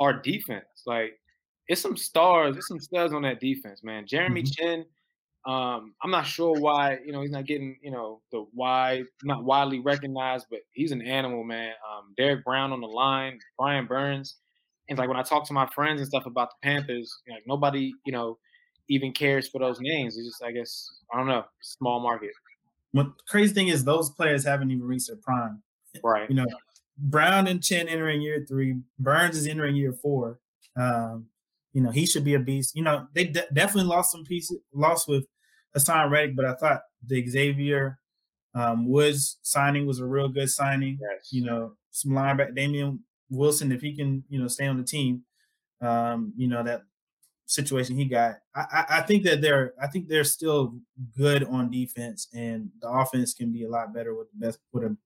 our 0.00 0.12
defense. 0.12 0.64
Like, 0.86 1.20
it's 1.68 1.80
some 1.80 1.96
stars, 1.96 2.56
it's 2.56 2.66
some 2.66 2.80
studs 2.80 3.12
on 3.12 3.22
that 3.22 3.40
defense, 3.40 3.84
man. 3.84 4.06
Jeremy 4.06 4.42
mm-hmm. 4.42 4.64
Chinn, 4.64 4.84
um, 5.48 5.94
I'm 6.02 6.10
not 6.10 6.26
sure 6.26 6.52
why, 6.60 6.98
you 7.02 7.10
know, 7.10 7.22
he's 7.22 7.30
not 7.30 7.46
getting, 7.46 7.78
you 7.80 7.90
know, 7.90 8.20
the 8.32 8.44
wide, 8.52 9.06
not 9.22 9.44
widely 9.44 9.80
recognized, 9.80 10.46
but 10.50 10.60
he's 10.72 10.92
an 10.92 11.00
animal, 11.00 11.42
man. 11.42 11.72
Um, 11.90 12.12
Derrick 12.18 12.44
Brown 12.44 12.70
on 12.70 12.82
the 12.82 12.86
line, 12.86 13.38
Brian 13.56 13.86
Burns. 13.86 14.36
And 14.90 14.98
like 14.98 15.08
when 15.08 15.16
I 15.16 15.22
talk 15.22 15.46
to 15.46 15.54
my 15.54 15.66
friends 15.68 16.02
and 16.02 16.08
stuff 16.08 16.26
about 16.26 16.50
the 16.50 16.68
Panthers, 16.68 17.10
like 17.30 17.44
nobody, 17.46 17.94
you 18.04 18.12
know, 18.12 18.36
even 18.90 19.10
cares 19.10 19.48
for 19.48 19.58
those 19.58 19.80
names. 19.80 20.18
It's 20.18 20.26
just, 20.26 20.44
I 20.44 20.52
guess, 20.52 20.90
I 21.14 21.16
don't 21.16 21.28
know, 21.28 21.46
small 21.62 22.00
market. 22.00 22.32
What 22.92 23.06
crazy 23.26 23.54
thing 23.54 23.68
is 23.68 23.82
those 23.82 24.10
players 24.10 24.44
haven't 24.44 24.70
even 24.70 24.84
reached 24.84 25.06
their 25.06 25.16
prime. 25.16 25.62
Right. 26.04 26.28
You 26.28 26.36
know, 26.36 26.46
Brown 26.98 27.46
and 27.46 27.62
Chinn 27.62 27.88
entering 27.88 28.20
year 28.20 28.44
three. 28.46 28.76
Burns 28.98 29.38
is 29.38 29.46
entering 29.46 29.76
year 29.76 29.94
four. 29.94 30.40
Um, 30.78 31.26
you 31.72 31.80
know, 31.80 31.90
he 31.90 32.04
should 32.04 32.24
be 32.24 32.34
a 32.34 32.38
beast. 32.38 32.76
You 32.76 32.82
know, 32.82 33.06
they 33.14 33.24
de- 33.24 33.48
definitely 33.54 33.88
lost 33.88 34.12
some 34.12 34.24
pieces, 34.24 34.58
lost 34.74 35.08
with 35.08 35.26
Haason 35.78 36.10
Reddick, 36.10 36.36
but 36.36 36.44
I 36.44 36.54
thought 36.54 36.82
the 37.06 37.26
Xavier 37.28 37.98
um, 38.54 38.88
Woods 38.88 39.38
signing 39.42 39.86
was 39.86 40.00
a 40.00 40.06
real 40.06 40.28
good 40.28 40.50
signing. 40.50 40.98
Yes. 41.00 41.28
You 41.32 41.44
know, 41.44 41.72
some 41.90 42.12
linebacker 42.12 42.54
Damien 42.54 43.00
Wilson, 43.30 43.72
if 43.72 43.80
he 43.80 43.94
can, 43.94 44.24
you 44.28 44.40
know, 44.40 44.48
stay 44.48 44.66
on 44.66 44.78
the 44.78 44.84
team, 44.84 45.22
um, 45.80 46.32
you 46.36 46.48
know, 46.48 46.62
that 46.62 46.82
situation 47.46 47.96
he 47.96 48.04
got. 48.04 48.36
I, 48.54 48.64
I, 48.72 48.84
I 48.98 49.00
think 49.02 49.24
that 49.24 49.40
they're 49.40 49.74
I 49.80 49.86
think 49.86 50.08
they're 50.08 50.24
still 50.24 50.74
good 51.16 51.44
on 51.44 51.70
defense 51.70 52.28
and 52.34 52.70
the 52.80 52.88
offense 52.88 53.34
can 53.34 53.52
be 53.52 53.64
a 53.64 53.68
lot 53.68 53.94
better 53.94 54.14
with 54.14 54.28
the 54.32 54.46
best 54.46 54.58
with 54.72 54.84
a 54.84 54.96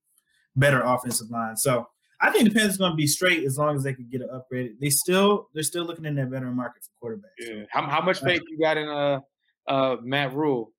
better 0.56 0.82
offensive 0.82 1.30
line. 1.30 1.56
So 1.56 1.88
I 2.20 2.30
think 2.30 2.48
the 2.48 2.54
Panthers 2.54 2.76
going 2.76 2.92
to 2.92 2.96
be 2.96 3.06
straight 3.06 3.44
as 3.44 3.58
long 3.58 3.76
as 3.76 3.82
they 3.82 3.94
can 3.94 4.08
get 4.08 4.20
it 4.20 4.30
upgraded. 4.30 4.78
They 4.80 4.90
still 4.90 5.48
they're 5.54 5.62
still 5.62 5.85
looking 5.85 6.04
in 6.04 6.14
that 6.16 6.30
better 6.30 6.50
market 6.50 6.82
for 7.00 7.12
quarterbacks. 7.12 7.38
Yeah. 7.38 7.64
How, 7.70 7.87
how 7.87 8.00
much 8.00 8.20
faith 8.20 8.42
you 8.48 8.58
got 8.58 8.76
in 8.76 8.88
uh 8.88 9.20
uh 9.66 9.96
Matt 10.03 10.35
Rhule? 10.35 10.72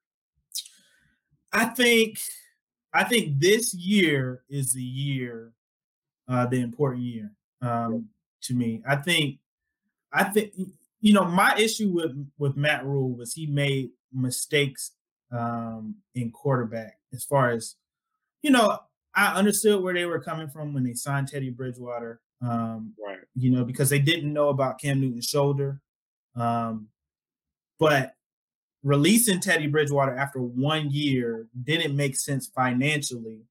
I 1.51 1.65
think 1.65 2.19
I 2.93 3.03
think 3.03 3.39
this 3.39 3.73
year 3.73 4.43
is 4.49 4.73
the 4.73 4.83
year, 4.83 5.53
uh 6.27 6.45
the 6.47 6.61
important 6.61 7.03
year 7.03 7.31
um 7.61 8.09
to 8.43 8.53
me. 8.53 8.81
I 8.87 8.95
think 8.97 9.39
I 10.11 10.25
think 10.25 10.53
you 11.01 11.13
know 11.13 11.25
my 11.25 11.55
issue 11.57 11.89
with 11.89 12.15
with 12.37 12.57
Matt 12.57 12.85
Rhule 12.85 13.15
was 13.15 13.33
he 13.33 13.47
made 13.47 13.91
mistakes 14.11 14.91
um 15.31 15.95
in 16.13 16.31
quarterback 16.31 16.99
as 17.13 17.23
far 17.23 17.49
as 17.49 17.75
you 18.41 18.51
know 18.51 18.79
I 19.15 19.35
understood 19.35 19.81
where 19.81 19.93
they 19.93 20.05
were 20.05 20.19
coming 20.19 20.49
from 20.49 20.73
when 20.73 20.83
they 20.83 20.93
signed 20.93 21.27
Teddy 21.27 21.49
Bridgewater. 21.49 22.19
Um, 22.41 22.93
right. 23.05 23.19
You 23.35 23.51
know, 23.51 23.63
because 23.63 23.89
they 23.89 23.99
didn't 23.99 24.33
know 24.33 24.49
about 24.49 24.81
Cam 24.81 24.99
Newton's 24.99 25.25
shoulder. 25.25 25.79
Um, 26.35 26.87
but 27.79 28.15
releasing 28.83 29.39
Teddy 29.39 29.67
Bridgewater 29.67 30.15
after 30.15 30.39
one 30.39 30.91
year 30.91 31.47
didn't 31.63 31.95
make 31.95 32.15
sense 32.15 32.47
financially. 32.47 33.41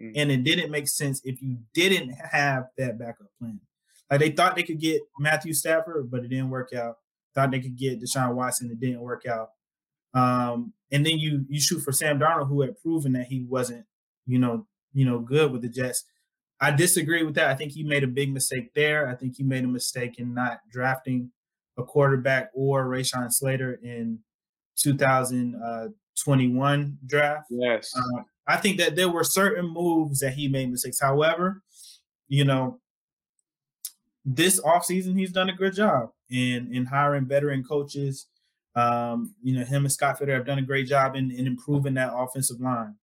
Mm. 0.00 0.12
And 0.16 0.30
it 0.30 0.44
didn't 0.44 0.70
make 0.70 0.88
sense 0.88 1.20
if 1.24 1.40
you 1.42 1.58
didn't 1.74 2.10
have 2.10 2.66
that 2.76 2.98
backup 2.98 3.28
plan. 3.38 3.60
Like 4.10 4.20
they 4.20 4.30
thought 4.30 4.56
they 4.56 4.62
could 4.62 4.80
get 4.80 5.00
Matthew 5.18 5.54
Stafford, 5.54 6.10
but 6.10 6.24
it 6.24 6.28
didn't 6.28 6.50
work 6.50 6.72
out. 6.74 6.98
Thought 7.34 7.50
they 7.50 7.60
could 7.60 7.78
get 7.78 8.00
Deshaun 8.00 8.34
Watson, 8.34 8.70
it 8.70 8.78
didn't 8.78 9.00
work 9.00 9.24
out. 9.26 9.50
Um, 10.14 10.74
and 10.90 11.06
then 11.06 11.18
you 11.18 11.46
you 11.48 11.58
shoot 11.58 11.80
for 11.80 11.92
Sam 11.92 12.18
Darnold, 12.18 12.48
who 12.48 12.60
had 12.60 12.78
proven 12.82 13.12
that 13.12 13.28
he 13.28 13.42
wasn't, 13.48 13.86
you 14.26 14.38
know, 14.38 14.66
you 14.92 15.06
know, 15.06 15.20
good 15.20 15.50
with 15.50 15.62
the 15.62 15.68
Jets. 15.68 16.04
I 16.60 16.70
disagree 16.70 17.24
with 17.24 17.34
that. 17.36 17.48
I 17.48 17.54
think 17.54 17.72
he 17.72 17.82
made 17.82 18.04
a 18.04 18.08
big 18.08 18.30
mistake 18.30 18.74
there. 18.74 19.08
I 19.08 19.14
think 19.14 19.36
he 19.36 19.42
made 19.42 19.64
a 19.64 19.68
mistake 19.68 20.18
in 20.18 20.34
not 20.34 20.60
drafting 20.70 21.30
a 21.78 21.82
quarterback 21.82 22.50
or 22.54 22.84
Rashawn 22.84 23.32
Slater 23.32 23.80
in 23.82 24.18
2021 24.82 26.98
draft. 27.06 27.46
Yes. 27.50 27.92
Uh, 27.96 28.22
I 28.46 28.56
think 28.56 28.78
that 28.78 28.96
there 28.96 29.08
were 29.08 29.24
certain 29.24 29.66
moves 29.66 30.20
that 30.20 30.34
he 30.34 30.48
made 30.48 30.70
mistakes. 30.70 31.00
However, 31.00 31.62
you 32.28 32.44
know, 32.44 32.80
this 34.24 34.60
offseason 34.60 35.18
he's 35.18 35.32
done 35.32 35.50
a 35.50 35.54
good 35.54 35.74
job 35.74 36.10
in 36.30 36.72
in 36.72 36.86
hiring 36.86 37.26
veteran 37.26 37.64
coaches. 37.64 38.28
Um, 38.74 39.34
you 39.42 39.58
know, 39.58 39.64
him 39.64 39.84
and 39.84 39.92
Scott 39.92 40.18
Fitterer 40.18 40.34
have 40.34 40.46
done 40.46 40.58
a 40.58 40.62
great 40.62 40.86
job 40.86 41.14
in, 41.14 41.30
in 41.30 41.46
improving 41.46 41.94
that 41.94 42.12
offensive 42.14 42.60
line. 42.60 42.94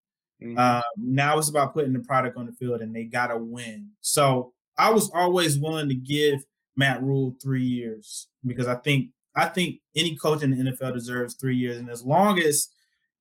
Mm-hmm. 0.41 0.57
Uh, 0.57 0.81
now 0.97 1.37
it's 1.37 1.49
about 1.49 1.73
putting 1.73 1.93
the 1.93 1.99
product 1.99 2.37
on 2.37 2.47
the 2.47 2.53
field, 2.53 2.81
and 2.81 2.95
they 2.95 3.03
gotta 3.03 3.37
win. 3.37 3.89
So 4.01 4.53
I 4.77 4.89
was 4.89 5.11
always 5.13 5.59
willing 5.59 5.89
to 5.89 5.95
give 5.95 6.43
Matt 6.75 7.03
Rhule 7.03 7.35
three 7.41 7.63
years 7.63 8.27
because 8.45 8.67
I 8.67 8.75
think 8.75 9.09
I 9.35 9.45
think 9.45 9.79
any 9.95 10.15
coach 10.15 10.43
in 10.43 10.51
the 10.51 10.71
NFL 10.71 10.93
deserves 10.93 11.35
three 11.35 11.55
years, 11.55 11.77
and 11.77 11.89
as 11.89 12.03
long 12.03 12.39
as 12.39 12.69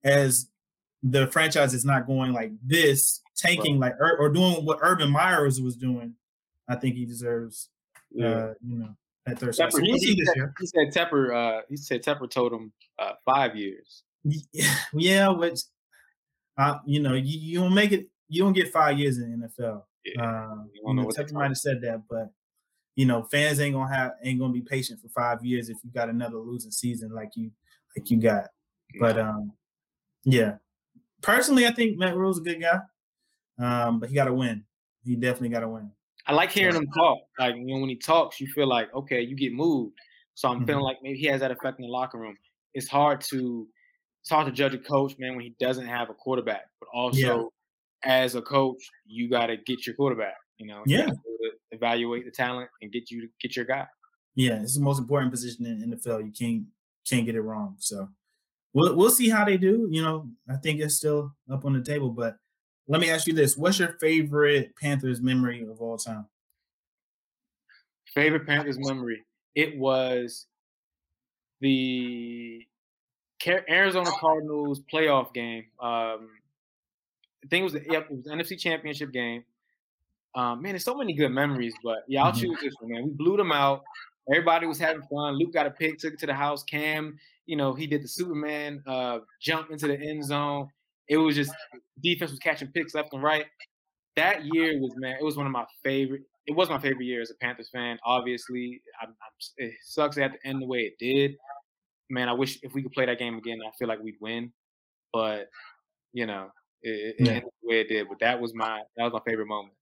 as 0.04 0.48
the 1.02 1.26
franchise 1.28 1.74
is 1.74 1.84
not 1.84 2.06
going 2.06 2.32
like 2.32 2.52
this, 2.64 3.20
tanking 3.36 3.78
right. 3.78 3.92
like 4.00 4.18
or 4.18 4.28
doing 4.28 4.64
what 4.64 4.78
Urban 4.80 5.10
Meyers 5.10 5.60
was 5.60 5.76
doing, 5.76 6.14
I 6.68 6.76
think 6.76 6.96
he 6.96 7.04
deserves 7.04 7.68
yeah. 8.10 8.26
uh, 8.26 8.54
you 8.66 8.78
know 8.78 8.96
that 9.26 9.38
third 9.38 9.50
Tepper, 9.50 9.72
so 9.72 9.78
we'll 9.80 9.94
he, 9.94 10.24
said, 10.24 10.34
he, 10.58 10.66
said, 10.66 10.92
Tepper 10.92 11.34
uh, 11.34 11.62
he 11.68 11.76
said 11.76 12.02
Tepper 12.02 12.30
told 12.30 12.52
him 12.52 12.72
uh, 12.98 13.12
five 13.24 13.56
years. 13.56 14.02
Yeah, 14.24 14.74
yeah, 14.94 15.28
which 15.28 15.60
uh, 16.58 16.78
you 16.84 17.00
know, 17.00 17.14
you, 17.14 17.38
you 17.38 17.60
don't 17.60 17.74
make 17.74 17.92
it 17.92 18.08
you 18.28 18.42
don't 18.42 18.52
get 18.52 18.72
five 18.72 18.98
years 18.98 19.18
in 19.18 19.40
the 19.40 19.48
NFL. 19.48 19.82
Yeah. 20.04 20.22
Uh, 20.22 20.64
you 20.72 20.94
know, 20.94 21.06
Tepper 21.06 21.32
might 21.32 21.48
have 21.48 21.56
said 21.56 21.80
that, 21.82 22.02
but 22.10 22.30
you 22.98 23.06
know, 23.06 23.22
fans 23.30 23.60
ain't 23.60 23.76
gonna 23.76 23.94
have 23.94 24.14
ain't 24.24 24.40
gonna 24.40 24.52
be 24.52 24.60
patient 24.60 25.00
for 25.00 25.08
five 25.10 25.44
years 25.44 25.68
if 25.68 25.76
you 25.84 25.90
got 25.94 26.08
another 26.08 26.38
losing 26.38 26.72
season 26.72 27.12
like 27.14 27.30
you 27.36 27.48
like 27.96 28.10
you 28.10 28.20
got. 28.20 28.48
Yeah. 28.92 28.98
But 28.98 29.18
um, 29.20 29.52
yeah, 30.24 30.56
personally, 31.22 31.64
I 31.64 31.70
think 31.70 31.96
Matt 31.96 32.16
Rhule's 32.16 32.38
a 32.38 32.42
good 32.42 32.60
guy, 32.60 32.80
um, 33.60 34.00
but 34.00 34.08
he 34.08 34.16
got 34.16 34.24
to 34.24 34.34
win. 34.34 34.64
He 35.04 35.14
definitely 35.14 35.50
got 35.50 35.60
to 35.60 35.68
win. 35.68 35.92
I 36.26 36.32
like 36.32 36.50
hearing 36.50 36.74
him 36.74 36.88
talk. 36.88 37.20
Like 37.38 37.54
you 37.54 37.66
know, 37.66 37.78
when 37.78 37.88
he 37.88 37.94
talks, 37.94 38.40
you 38.40 38.48
feel 38.48 38.66
like 38.66 38.92
okay, 38.92 39.20
you 39.20 39.36
get 39.36 39.52
moved. 39.52 39.94
So 40.34 40.48
I'm 40.48 40.56
mm-hmm. 40.56 40.66
feeling 40.66 40.82
like 40.82 40.96
maybe 41.00 41.18
he 41.18 41.26
has 41.26 41.40
that 41.40 41.52
effect 41.52 41.78
in 41.78 41.86
the 41.86 41.92
locker 41.92 42.18
room. 42.18 42.36
It's 42.74 42.88
hard 42.88 43.20
to 43.30 43.68
it's 44.22 44.30
hard 44.30 44.46
to 44.46 44.52
judge 44.52 44.74
a 44.74 44.78
coach, 44.78 45.14
man, 45.20 45.36
when 45.36 45.44
he 45.44 45.54
doesn't 45.60 45.86
have 45.86 46.10
a 46.10 46.14
quarterback. 46.14 46.64
But 46.80 46.88
also, 46.92 47.52
yeah. 48.04 48.22
as 48.22 48.34
a 48.34 48.42
coach, 48.42 48.90
you 49.06 49.30
got 49.30 49.46
to 49.46 49.56
get 49.56 49.86
your 49.86 49.94
quarterback. 49.94 50.34
You 50.56 50.66
know, 50.66 50.82
yeah, 50.84 51.10
evaluate 51.78 52.24
the 52.24 52.30
talent 52.30 52.68
and 52.82 52.92
get 52.92 53.10
you 53.10 53.22
to 53.22 53.28
get 53.40 53.56
your 53.56 53.64
guy. 53.64 53.86
Yeah, 54.34 54.60
it's 54.62 54.76
the 54.76 54.82
most 54.82 54.98
important 54.98 55.32
position 55.32 55.66
in, 55.66 55.90
NFL. 55.90 56.24
You 56.24 56.32
can't 56.32 56.64
can't 57.08 57.26
get 57.26 57.34
it 57.34 57.40
wrong. 57.40 57.76
So 57.78 58.08
we'll 58.72 58.94
we'll 58.96 59.10
see 59.10 59.28
how 59.28 59.44
they 59.44 59.56
do. 59.56 59.88
You 59.90 60.02
know, 60.02 60.28
I 60.48 60.56
think 60.56 60.80
it's 60.80 60.96
still 60.96 61.34
up 61.50 61.64
on 61.64 61.72
the 61.72 61.82
table. 61.82 62.10
But 62.10 62.36
let 62.86 63.00
me 63.00 63.10
ask 63.10 63.26
you 63.26 63.32
this: 63.32 63.56
What's 63.56 63.78
your 63.78 63.96
favorite 64.00 64.74
Panthers 64.80 65.20
memory 65.20 65.66
of 65.68 65.80
all 65.80 65.98
time? 65.98 66.26
Favorite 68.14 68.46
Panthers 68.46 68.78
memory? 68.78 69.24
It 69.54 69.78
was 69.78 70.46
the 71.60 72.64
Arizona 73.46 74.10
Cardinals 74.18 74.82
playoff 74.92 75.32
game. 75.34 75.64
Um, 75.80 76.28
I 77.44 77.48
think 77.50 77.60
it 77.60 77.64
was 77.64 77.72
the 77.72 77.84
yep, 77.88 78.06
it 78.10 78.16
was 78.16 78.24
the 78.24 78.30
NFC 78.30 78.58
Championship 78.58 79.12
game. 79.12 79.44
Um, 80.34 80.62
man, 80.62 80.72
there's 80.72 80.84
so 80.84 80.94
many 80.94 81.14
good 81.14 81.30
memories, 81.30 81.74
but 81.82 81.98
yeah, 82.06 82.24
I'll 82.24 82.32
mm-hmm. 82.32 82.40
choose 82.40 82.58
this 82.62 82.74
one, 82.80 82.92
man. 82.92 83.04
We 83.04 83.10
blew 83.10 83.36
them 83.36 83.52
out. 83.52 83.82
Everybody 84.30 84.66
was 84.66 84.78
having 84.78 85.02
fun. 85.02 85.38
Luke 85.38 85.52
got 85.52 85.66
a 85.66 85.70
pick, 85.70 85.98
took 85.98 86.12
it 86.12 86.20
to 86.20 86.26
the 86.26 86.34
house. 86.34 86.62
Cam, 86.62 87.18
you 87.46 87.56
know, 87.56 87.72
he 87.72 87.86
did 87.86 88.02
the 88.02 88.08
Superman 88.08 88.82
uh, 88.86 89.20
jump 89.40 89.70
into 89.70 89.86
the 89.86 89.98
end 89.98 90.24
zone. 90.24 90.68
It 91.08 91.16
was 91.16 91.34
just 91.34 91.52
defense 92.02 92.30
was 92.30 92.38
catching 92.38 92.68
picks 92.68 92.94
left 92.94 93.12
and 93.14 93.22
right. 93.22 93.46
That 94.16 94.44
year 94.44 94.78
was 94.78 94.92
man, 94.96 95.16
it 95.18 95.24
was 95.24 95.36
one 95.36 95.46
of 95.46 95.52
my 95.52 95.64
favorite. 95.82 96.22
It 96.46 96.54
was 96.54 96.68
my 96.68 96.78
favorite 96.78 97.04
year 97.04 97.22
as 97.22 97.30
a 97.30 97.34
Panthers 97.40 97.70
fan. 97.72 97.98
Obviously, 98.04 98.82
I'm, 99.00 99.08
I'm, 99.08 99.14
it 99.56 99.74
sucks 99.82 100.16
it 100.16 100.22
had 100.22 100.32
to 100.32 100.46
end 100.46 100.60
the 100.60 100.66
way 100.66 100.80
it 100.80 100.94
did. 100.98 101.36
Man, 102.10 102.28
I 102.28 102.32
wish 102.32 102.58
if 102.62 102.74
we 102.74 102.82
could 102.82 102.92
play 102.92 103.06
that 103.06 103.18
game 103.18 103.36
again, 103.36 103.58
I 103.66 103.70
feel 103.78 103.88
like 103.88 104.00
we'd 104.02 104.16
win. 104.20 104.52
But 105.12 105.48
you 106.12 106.26
know, 106.26 106.48
it, 106.82 107.16
it 107.18 107.26
yeah. 107.26 107.32
ended 107.32 107.50
the 107.62 107.68
way 107.68 107.80
it 107.80 107.88
did. 107.88 108.08
But 108.08 108.18
that 108.20 108.40
was 108.40 108.54
my 108.54 108.82
that 108.96 109.04
was 109.04 109.12
my 109.12 109.20
favorite 109.26 109.48
moment 109.48 109.72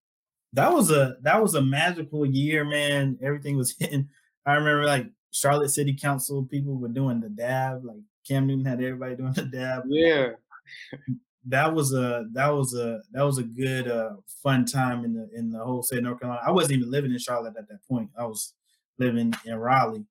that 0.56 0.72
was 0.72 0.90
a 0.90 1.16
that 1.22 1.40
was 1.40 1.54
a 1.54 1.62
magical 1.62 2.24
year, 2.24 2.64
man. 2.64 3.18
Everything 3.22 3.56
was 3.56 3.76
hitting. 3.78 4.08
I 4.44 4.54
remember 4.54 4.84
like 4.84 5.06
Charlotte 5.30 5.70
City 5.70 5.94
Council 5.94 6.44
people 6.44 6.78
were 6.78 6.88
doing 6.88 7.20
the 7.20 7.28
dab. 7.28 7.84
Like 7.84 8.00
Cam 8.26 8.46
Newton 8.46 8.64
had 8.64 8.82
everybody 8.82 9.16
doing 9.16 9.32
the 9.32 9.42
dab. 9.42 9.84
Yeah. 9.86 10.30
that 11.48 11.74
was 11.74 11.92
a 11.92 12.24
that 12.32 12.48
was 12.48 12.74
a 12.74 13.00
that 13.12 13.22
was 13.22 13.38
a 13.38 13.44
good 13.44 13.86
uh 13.86 14.14
fun 14.42 14.64
time 14.64 15.04
in 15.04 15.14
the 15.14 15.28
in 15.34 15.50
the 15.50 15.62
whole 15.62 15.82
state 15.82 15.98
of 15.98 16.04
North 16.04 16.20
Carolina. 16.20 16.42
I 16.44 16.50
wasn't 16.50 16.78
even 16.78 16.90
living 16.90 17.12
in 17.12 17.18
Charlotte 17.18 17.54
at 17.58 17.68
that 17.68 17.86
point. 17.88 18.10
I 18.18 18.24
was 18.24 18.54
living 18.98 19.34
in 19.44 19.54
Raleigh. 19.56 20.06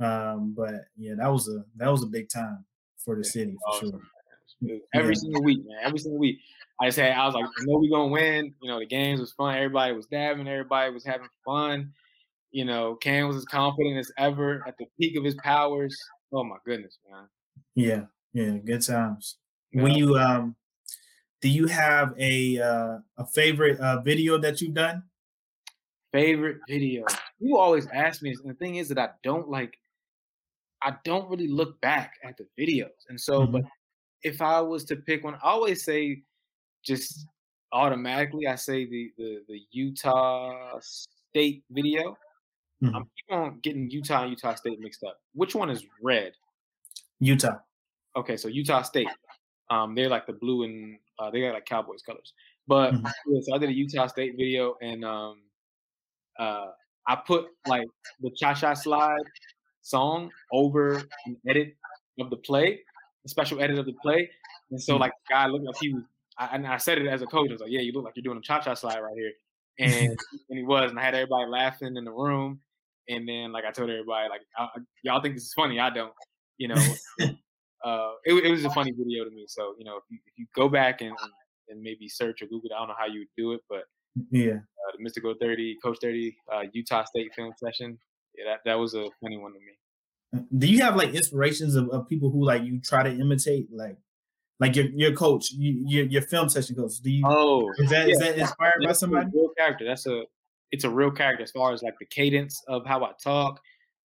Um, 0.00 0.54
but 0.56 0.74
yeah, 0.96 1.14
that 1.16 1.28
was 1.32 1.48
a 1.48 1.64
that 1.76 1.90
was 1.90 2.02
a 2.02 2.06
big 2.06 2.28
time 2.28 2.64
for 2.98 3.14
the 3.14 3.22
yeah, 3.22 3.30
city 3.30 3.56
for 3.64 3.76
awesome. 3.76 3.90
sure. 3.92 4.00
Every 4.94 5.14
yeah. 5.14 5.20
single 5.20 5.42
week, 5.42 5.60
man. 5.66 5.78
Every 5.82 5.98
single 5.98 6.18
week. 6.18 6.38
I 6.80 6.90
said 6.90 7.12
I 7.12 7.24
was 7.26 7.34
like, 7.34 7.44
I 7.44 7.64
know 7.64 7.78
we're 7.78 7.90
gonna 7.90 8.12
win. 8.12 8.54
You 8.60 8.70
know, 8.70 8.78
the 8.78 8.86
games 8.86 9.20
was 9.20 9.32
fun. 9.32 9.54
Everybody 9.54 9.92
was 9.92 10.06
dabbing. 10.06 10.48
Everybody 10.48 10.92
was 10.92 11.04
having 11.04 11.28
fun. 11.44 11.92
You 12.50 12.64
know, 12.64 12.96
Cam 12.96 13.28
was 13.28 13.36
as 13.36 13.44
confident 13.44 13.98
as 13.98 14.10
ever 14.18 14.62
at 14.66 14.76
the 14.78 14.86
peak 14.98 15.16
of 15.16 15.24
his 15.24 15.34
powers. 15.36 15.96
Oh 16.32 16.44
my 16.44 16.56
goodness, 16.64 16.98
man. 17.10 17.28
Yeah, 17.74 18.02
yeah, 18.32 18.58
good 18.58 18.82
times. 18.82 19.36
Yeah. 19.72 19.82
When 19.82 19.92
you 19.92 20.16
um, 20.16 20.56
do 21.40 21.48
you 21.48 21.66
have 21.66 22.14
a 22.18 22.58
uh, 22.60 22.98
a 23.18 23.26
favorite 23.26 23.78
uh, 23.78 24.00
video 24.00 24.38
that 24.38 24.60
you've 24.60 24.74
done? 24.74 25.02
Favorite 26.12 26.58
video. 26.68 27.04
You 27.38 27.58
always 27.58 27.86
ask 27.92 28.22
me, 28.22 28.30
and 28.30 28.50
the 28.50 28.54
thing 28.54 28.76
is 28.76 28.88
that 28.88 28.98
I 28.98 29.10
don't 29.22 29.48
like. 29.48 29.76
I 30.82 30.96
don't 31.04 31.28
really 31.30 31.48
look 31.48 31.80
back 31.80 32.14
at 32.22 32.36
the 32.36 32.46
videos, 32.58 32.90
and 33.08 33.20
so, 33.20 33.40
mm-hmm. 33.40 33.52
but 33.52 33.64
if 34.24 34.40
I 34.42 34.60
was 34.60 34.84
to 34.86 34.96
pick 34.96 35.22
one, 35.22 35.34
I 35.34 35.50
always 35.50 35.84
say 35.84 36.22
just 36.84 37.26
automatically 37.72 38.46
I 38.46 38.56
say 38.56 38.86
the 38.86 39.12
the, 39.16 39.40
the 39.48 39.60
Utah 39.70 40.78
State 40.80 41.62
video. 41.70 42.16
Mm-hmm. 42.82 42.96
I'm 42.96 43.02
keep 43.02 43.30
on 43.36 43.60
getting 43.62 43.90
Utah 43.90 44.22
and 44.22 44.30
Utah 44.30 44.54
State 44.54 44.80
mixed 44.80 45.04
up. 45.04 45.18
Which 45.34 45.54
one 45.54 45.70
is 45.70 45.84
red? 46.02 46.32
Utah. 47.20 47.58
Okay, 48.16 48.36
so 48.36 48.48
Utah 48.48 48.82
State. 48.82 49.08
Um, 49.70 49.94
they're 49.94 50.08
like 50.08 50.26
the 50.26 50.32
blue 50.32 50.64
and 50.64 50.98
uh, 51.18 51.30
they 51.30 51.40
got 51.40 51.54
like 51.54 51.64
Cowboys 51.64 52.02
colors. 52.02 52.32
But 52.66 52.92
mm-hmm. 52.92 53.40
so 53.42 53.54
I 53.54 53.58
did 53.58 53.70
a 53.70 53.72
Utah 53.72 54.06
State 54.06 54.34
video 54.36 54.74
and 54.82 55.04
um, 55.04 55.42
uh, 56.38 56.66
I 57.06 57.16
put 57.26 57.46
like 57.66 57.88
the 58.20 58.30
Cha 58.36 58.54
Cha 58.54 58.74
Slide 58.74 59.22
song 59.82 60.30
over 60.52 61.02
an 61.26 61.36
edit 61.48 61.76
of 62.20 62.30
the 62.30 62.36
play, 62.36 62.80
a 63.24 63.28
special 63.28 63.60
edit 63.62 63.78
of 63.78 63.86
the 63.86 63.94
play. 64.02 64.28
And 64.70 64.80
so 64.80 64.94
mm-hmm. 64.94 65.02
like 65.02 65.12
the 65.28 65.34
guy 65.34 65.46
looked 65.46 65.64
like 65.64 65.76
he 65.80 65.94
was 65.94 66.02
I, 66.38 66.48
and 66.52 66.66
I 66.66 66.76
said 66.78 66.98
it 66.98 67.06
as 67.06 67.22
a 67.22 67.26
coach. 67.26 67.50
I 67.50 67.52
was 67.52 67.60
like, 67.60 67.70
"Yeah, 67.70 67.80
you 67.80 67.92
look 67.92 68.04
like 68.04 68.14
you're 68.16 68.22
doing 68.22 68.38
a 68.38 68.42
cha-cha 68.42 68.74
slide 68.74 69.00
right 69.00 69.16
here," 69.16 69.32
and 69.78 70.18
and 70.48 70.58
he 70.58 70.62
was, 70.62 70.90
and 70.90 70.98
I 70.98 71.02
had 71.02 71.14
everybody 71.14 71.48
laughing 71.48 71.96
in 71.96 72.04
the 72.04 72.12
room. 72.12 72.60
And 73.08 73.28
then, 73.28 73.52
like 73.52 73.64
I 73.64 73.70
told 73.70 73.90
everybody, 73.90 74.28
like 74.28 74.40
y'all 75.02 75.20
think 75.20 75.34
this 75.34 75.44
is 75.44 75.54
funny, 75.54 75.78
I 75.78 75.90
don't. 75.90 76.12
You 76.56 76.68
know, 76.68 76.74
uh, 77.84 78.12
it, 78.24 78.32
it, 78.44 78.50
was 78.50 78.64
a 78.64 78.70
funny 78.70 78.92
video 78.92 79.24
to 79.24 79.30
me. 79.30 79.44
So 79.46 79.74
you 79.78 79.84
know, 79.84 79.96
if 79.96 80.04
you, 80.08 80.18
if 80.26 80.38
you 80.38 80.46
go 80.54 80.68
back 80.68 81.02
and 81.02 81.14
and 81.68 81.82
maybe 81.82 82.08
search 82.08 82.42
or 82.42 82.46
Google, 82.46 82.70
I 82.74 82.78
don't 82.78 82.88
know 82.88 82.94
how 82.98 83.06
you 83.06 83.20
would 83.20 83.28
do 83.36 83.52
it, 83.52 83.60
but 83.68 83.84
yeah, 84.30 84.54
uh, 84.54 84.92
the 84.96 85.02
Mystical 85.02 85.34
Thirty, 85.40 85.76
Coach 85.82 85.98
Thirty, 86.00 86.36
uh, 86.52 86.62
Utah 86.72 87.04
State 87.04 87.32
film 87.36 87.52
session. 87.56 87.98
Yeah, 88.36 88.44
that 88.52 88.60
that 88.64 88.78
was 88.78 88.94
a 88.94 89.08
funny 89.20 89.36
one 89.36 89.52
to 89.52 89.58
me. 89.58 89.72
Do 90.56 90.66
you 90.66 90.82
have 90.82 90.96
like 90.96 91.14
inspirations 91.14 91.76
of, 91.76 91.88
of 91.90 92.08
people 92.08 92.30
who 92.30 92.44
like 92.44 92.62
you 92.62 92.80
try 92.80 93.02
to 93.02 93.10
imitate? 93.10 93.68
Like 93.72 93.98
like 94.60 94.76
your 94.76 94.86
your 94.86 95.12
coach, 95.12 95.50
you, 95.50 95.84
your 95.86 96.06
your 96.06 96.22
film 96.22 96.48
session 96.48 96.76
coach. 96.76 97.00
Do 97.02 97.10
you? 97.10 97.24
Oh, 97.26 97.70
is 97.78 97.90
that 97.90 98.06
yeah. 98.06 98.12
is 98.12 98.18
that 98.20 98.38
inspired 98.38 98.74
That's 98.80 98.86
by 98.86 98.92
somebody? 98.92 99.30
real 99.34 99.50
character. 99.56 99.84
That's 99.84 100.06
a 100.06 100.22
it's 100.70 100.84
a 100.84 100.90
real 100.90 101.10
character 101.10 101.42
as 101.42 101.50
far 101.50 101.72
as 101.72 101.82
like 101.82 101.94
the 101.98 102.06
cadence 102.06 102.62
of 102.68 102.86
how 102.86 103.04
I 103.04 103.12
talk, 103.22 103.60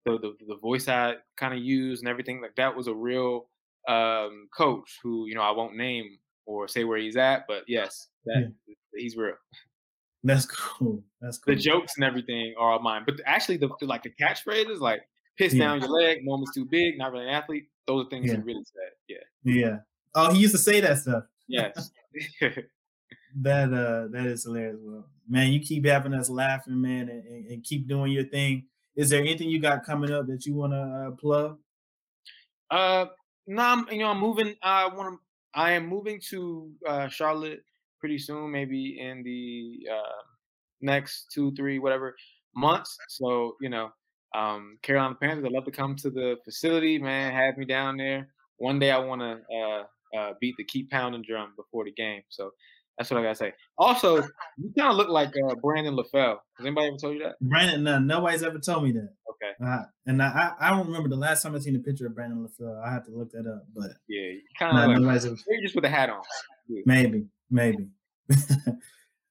the 0.06 0.20
the, 0.20 0.36
the 0.48 0.58
voice 0.58 0.88
I 0.88 1.16
kind 1.38 1.54
of 1.54 1.60
use 1.60 2.00
and 2.00 2.10
everything 2.10 2.42
like 2.42 2.56
that 2.56 2.76
was 2.76 2.88
a 2.88 2.94
real 2.94 3.50
um, 3.88 4.48
coach 4.56 5.00
who 5.04 5.28
you 5.28 5.36
know 5.36 5.42
I 5.42 5.52
won't 5.52 5.76
name 5.76 6.18
or 6.46 6.68
say 6.68 6.84
where 6.84 6.98
he's 6.98 7.18
at, 7.18 7.46
but 7.48 7.64
yes, 7.68 8.08
that 8.26 8.52
yeah. 8.68 8.76
he's 8.96 9.18
real. 9.18 9.34
That's 10.24 10.46
cool. 10.46 11.04
That's 11.22 11.38
cool. 11.38 11.56
The 11.56 11.60
jokes 11.60 11.94
and 11.96 12.04
everything 12.04 12.54
are 12.60 12.72
all 12.72 12.80
mine, 12.80 13.04
but 13.06 13.16
actually 13.26 13.58
the, 13.58 13.70
the 13.80 13.86
like 13.86 14.04
the 14.04 14.12
catchphrases 14.22 14.80
like 14.80 15.02
piss 15.38 15.54
yeah. 15.54 15.66
down 15.66 15.82
your 15.82 15.90
leg, 15.90 16.20
moment's 16.24 16.54
too 16.54 16.66
big, 16.66 16.98
not 16.98 17.12
really 17.12 17.26
an 17.26 17.34
athlete. 17.34 17.68
Those 17.86 18.06
are 18.06 18.10
things 18.10 18.32
he 18.32 18.38
really 18.38 18.64
said. 18.66 18.92
Yeah. 19.08 19.18
Yeah. 19.44 19.78
Oh, 20.16 20.32
he 20.32 20.40
used 20.40 20.54
to 20.54 20.60
say 20.60 20.82
that 20.82 20.98
stuff. 20.98 21.24
Yes. 21.48 21.92
that 22.42 23.74
uh 23.74 24.08
that 24.12 24.26
is 24.26 24.44
hilarious. 24.44 24.78
Well, 24.82 25.06
man, 25.28 25.52
you 25.52 25.60
keep 25.60 25.86
having 25.86 26.14
us 26.14 26.30
laughing, 26.30 26.82
man, 26.82 27.10
and, 27.10 27.26
and, 27.26 27.48
and 27.48 27.64
keep 27.64 27.88
doing 27.88 28.12
your 28.12 28.26
thing. 28.26 28.66
Is 28.96 29.10
there 29.10 29.22
anything 29.22 29.50
you 29.50 29.60
got 29.60 29.86
coming 29.86 30.12
up 30.12 30.28
that 30.28 30.46
you 30.46 30.56
want 30.56 30.74
to 30.74 30.80
uh, 30.80 31.12
plug? 31.12 31.60
Uh, 32.72 33.06
no, 33.46 33.62
I'm, 33.62 33.86
you 33.92 34.00
know, 34.00 34.10
I'm 34.10 34.20
moving. 34.20 34.56
I 34.64 34.88
want 34.88 35.14
to. 35.14 35.20
I 35.54 35.72
am 35.72 35.88
moving 35.88 36.20
to 36.30 36.72
uh, 36.88 37.08
Charlotte 37.08 37.64
pretty 38.00 38.18
soon, 38.18 38.52
maybe 38.52 39.00
in 39.00 39.24
the 39.24 39.88
uh, 39.92 40.22
next 40.82 41.32
two, 41.32 41.54
three, 41.56 41.80
whatever 41.80 42.16
months. 42.56 42.98
So 43.08 43.56
you 43.62 43.70
know, 43.70 43.92
um, 44.38 44.78
Carolina 44.84 45.16
Panthers, 45.20 45.46
I'd 45.46 45.52
love 45.52 45.66
to 45.66 45.72
come 45.72 45.96
to 45.98 46.10
the 46.10 46.36
facility, 46.46 47.00
man. 47.00 47.34
Have 47.34 47.58
me 47.58 47.66
down 47.66 47.98
there. 47.98 48.30
One 48.58 48.80
day 48.80 48.92
I 48.92 49.00
want 49.00 49.22
to 49.22 49.40
uh, 49.56 50.18
uh, 50.18 50.34
beat 50.40 50.56
the 50.58 50.64
keep 50.64 50.92
pounding 50.92 51.24
drum 51.24 51.54
before 51.56 51.86
the 51.86 51.92
game. 51.92 52.22
So 52.30 52.52
that's 52.98 53.10
what 53.10 53.20
I 53.20 53.24
gotta 53.24 53.36
say. 53.36 53.54
Also, 53.78 54.18
you 54.58 54.72
kind 54.78 54.92
of 54.92 54.96
look 54.96 55.10
like 55.10 55.30
uh, 55.30 55.56
Brandon 55.56 55.96
LaFell. 55.96 56.38
Has 56.58 56.66
anybody 56.66 56.88
ever 56.88 56.98
told 56.98 57.16
you 57.16 57.24
that? 57.24 57.40
Brandon, 57.42 57.84
no, 57.84 58.00
nobody's 58.00 58.44
ever 58.44 58.60
told 58.60 58.84
me 58.84 58.92
that. 58.94 59.10
Okay. 59.30 59.54
Uh, 59.64 59.84
and 60.06 60.22
I, 60.22 60.54
I 60.60 60.70
don't 60.72 60.88
remember 60.88 61.10
the 61.10 61.16
last 61.16 61.44
time 61.44 61.56
I 61.56 61.60
seen 61.60 61.76
a 61.76 61.80
picture 61.80 62.08
of 62.08 62.16
Brandon 62.16 62.48
LaFell. 62.48 62.84
I 62.84 62.92
have 62.92 63.06
to 63.06 63.12
look 63.12 63.32
that 63.32 63.48
up. 63.48 63.64
But 63.76 63.92
yeah, 64.08 64.34
kind 64.58 64.78
of 64.78 65.04
like, 65.04 65.24
ever... 65.24 65.36
just 65.64 65.76
with 65.76 65.86
a 65.86 65.90
hat 65.90 66.10
on. 66.10 66.22
Yeah. 66.68 66.82
Maybe, 66.86 67.28
maybe. 67.50 67.90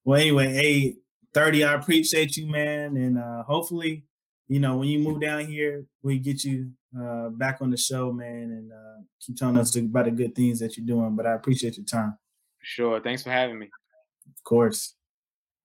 well, 0.04 0.20
anyway, 0.20 0.52
hey, 0.52 0.96
thirty, 1.34 1.64
I 1.64 1.74
appreciate 1.74 2.36
you, 2.36 2.46
man, 2.46 2.96
and 2.96 3.18
uh, 3.18 3.42
hopefully, 3.42 4.04
you 4.48 4.60
know, 4.60 4.76
when 4.76 4.88
you 4.88 5.00
move 5.00 5.20
down 5.20 5.44
here, 5.46 5.84
we 6.02 6.18
get 6.18 6.44
you 6.44 6.70
uh, 6.98 7.30
back 7.30 7.58
on 7.60 7.70
the 7.70 7.76
show, 7.76 8.12
man, 8.12 8.42
and 8.42 8.72
uh, 8.72 9.02
keep 9.20 9.36
telling 9.36 9.58
us 9.58 9.74
about 9.74 10.04
the 10.04 10.12
good 10.12 10.34
things 10.34 10.60
that 10.60 10.76
you're 10.76 10.86
doing. 10.86 11.16
But 11.16 11.26
I 11.26 11.34
appreciate 11.34 11.76
your 11.76 11.86
time. 11.86 12.16
Sure. 12.62 13.00
Thanks 13.00 13.22
for 13.22 13.30
having 13.30 13.58
me. 13.58 13.66
Of 13.66 14.44
course. 14.44 14.94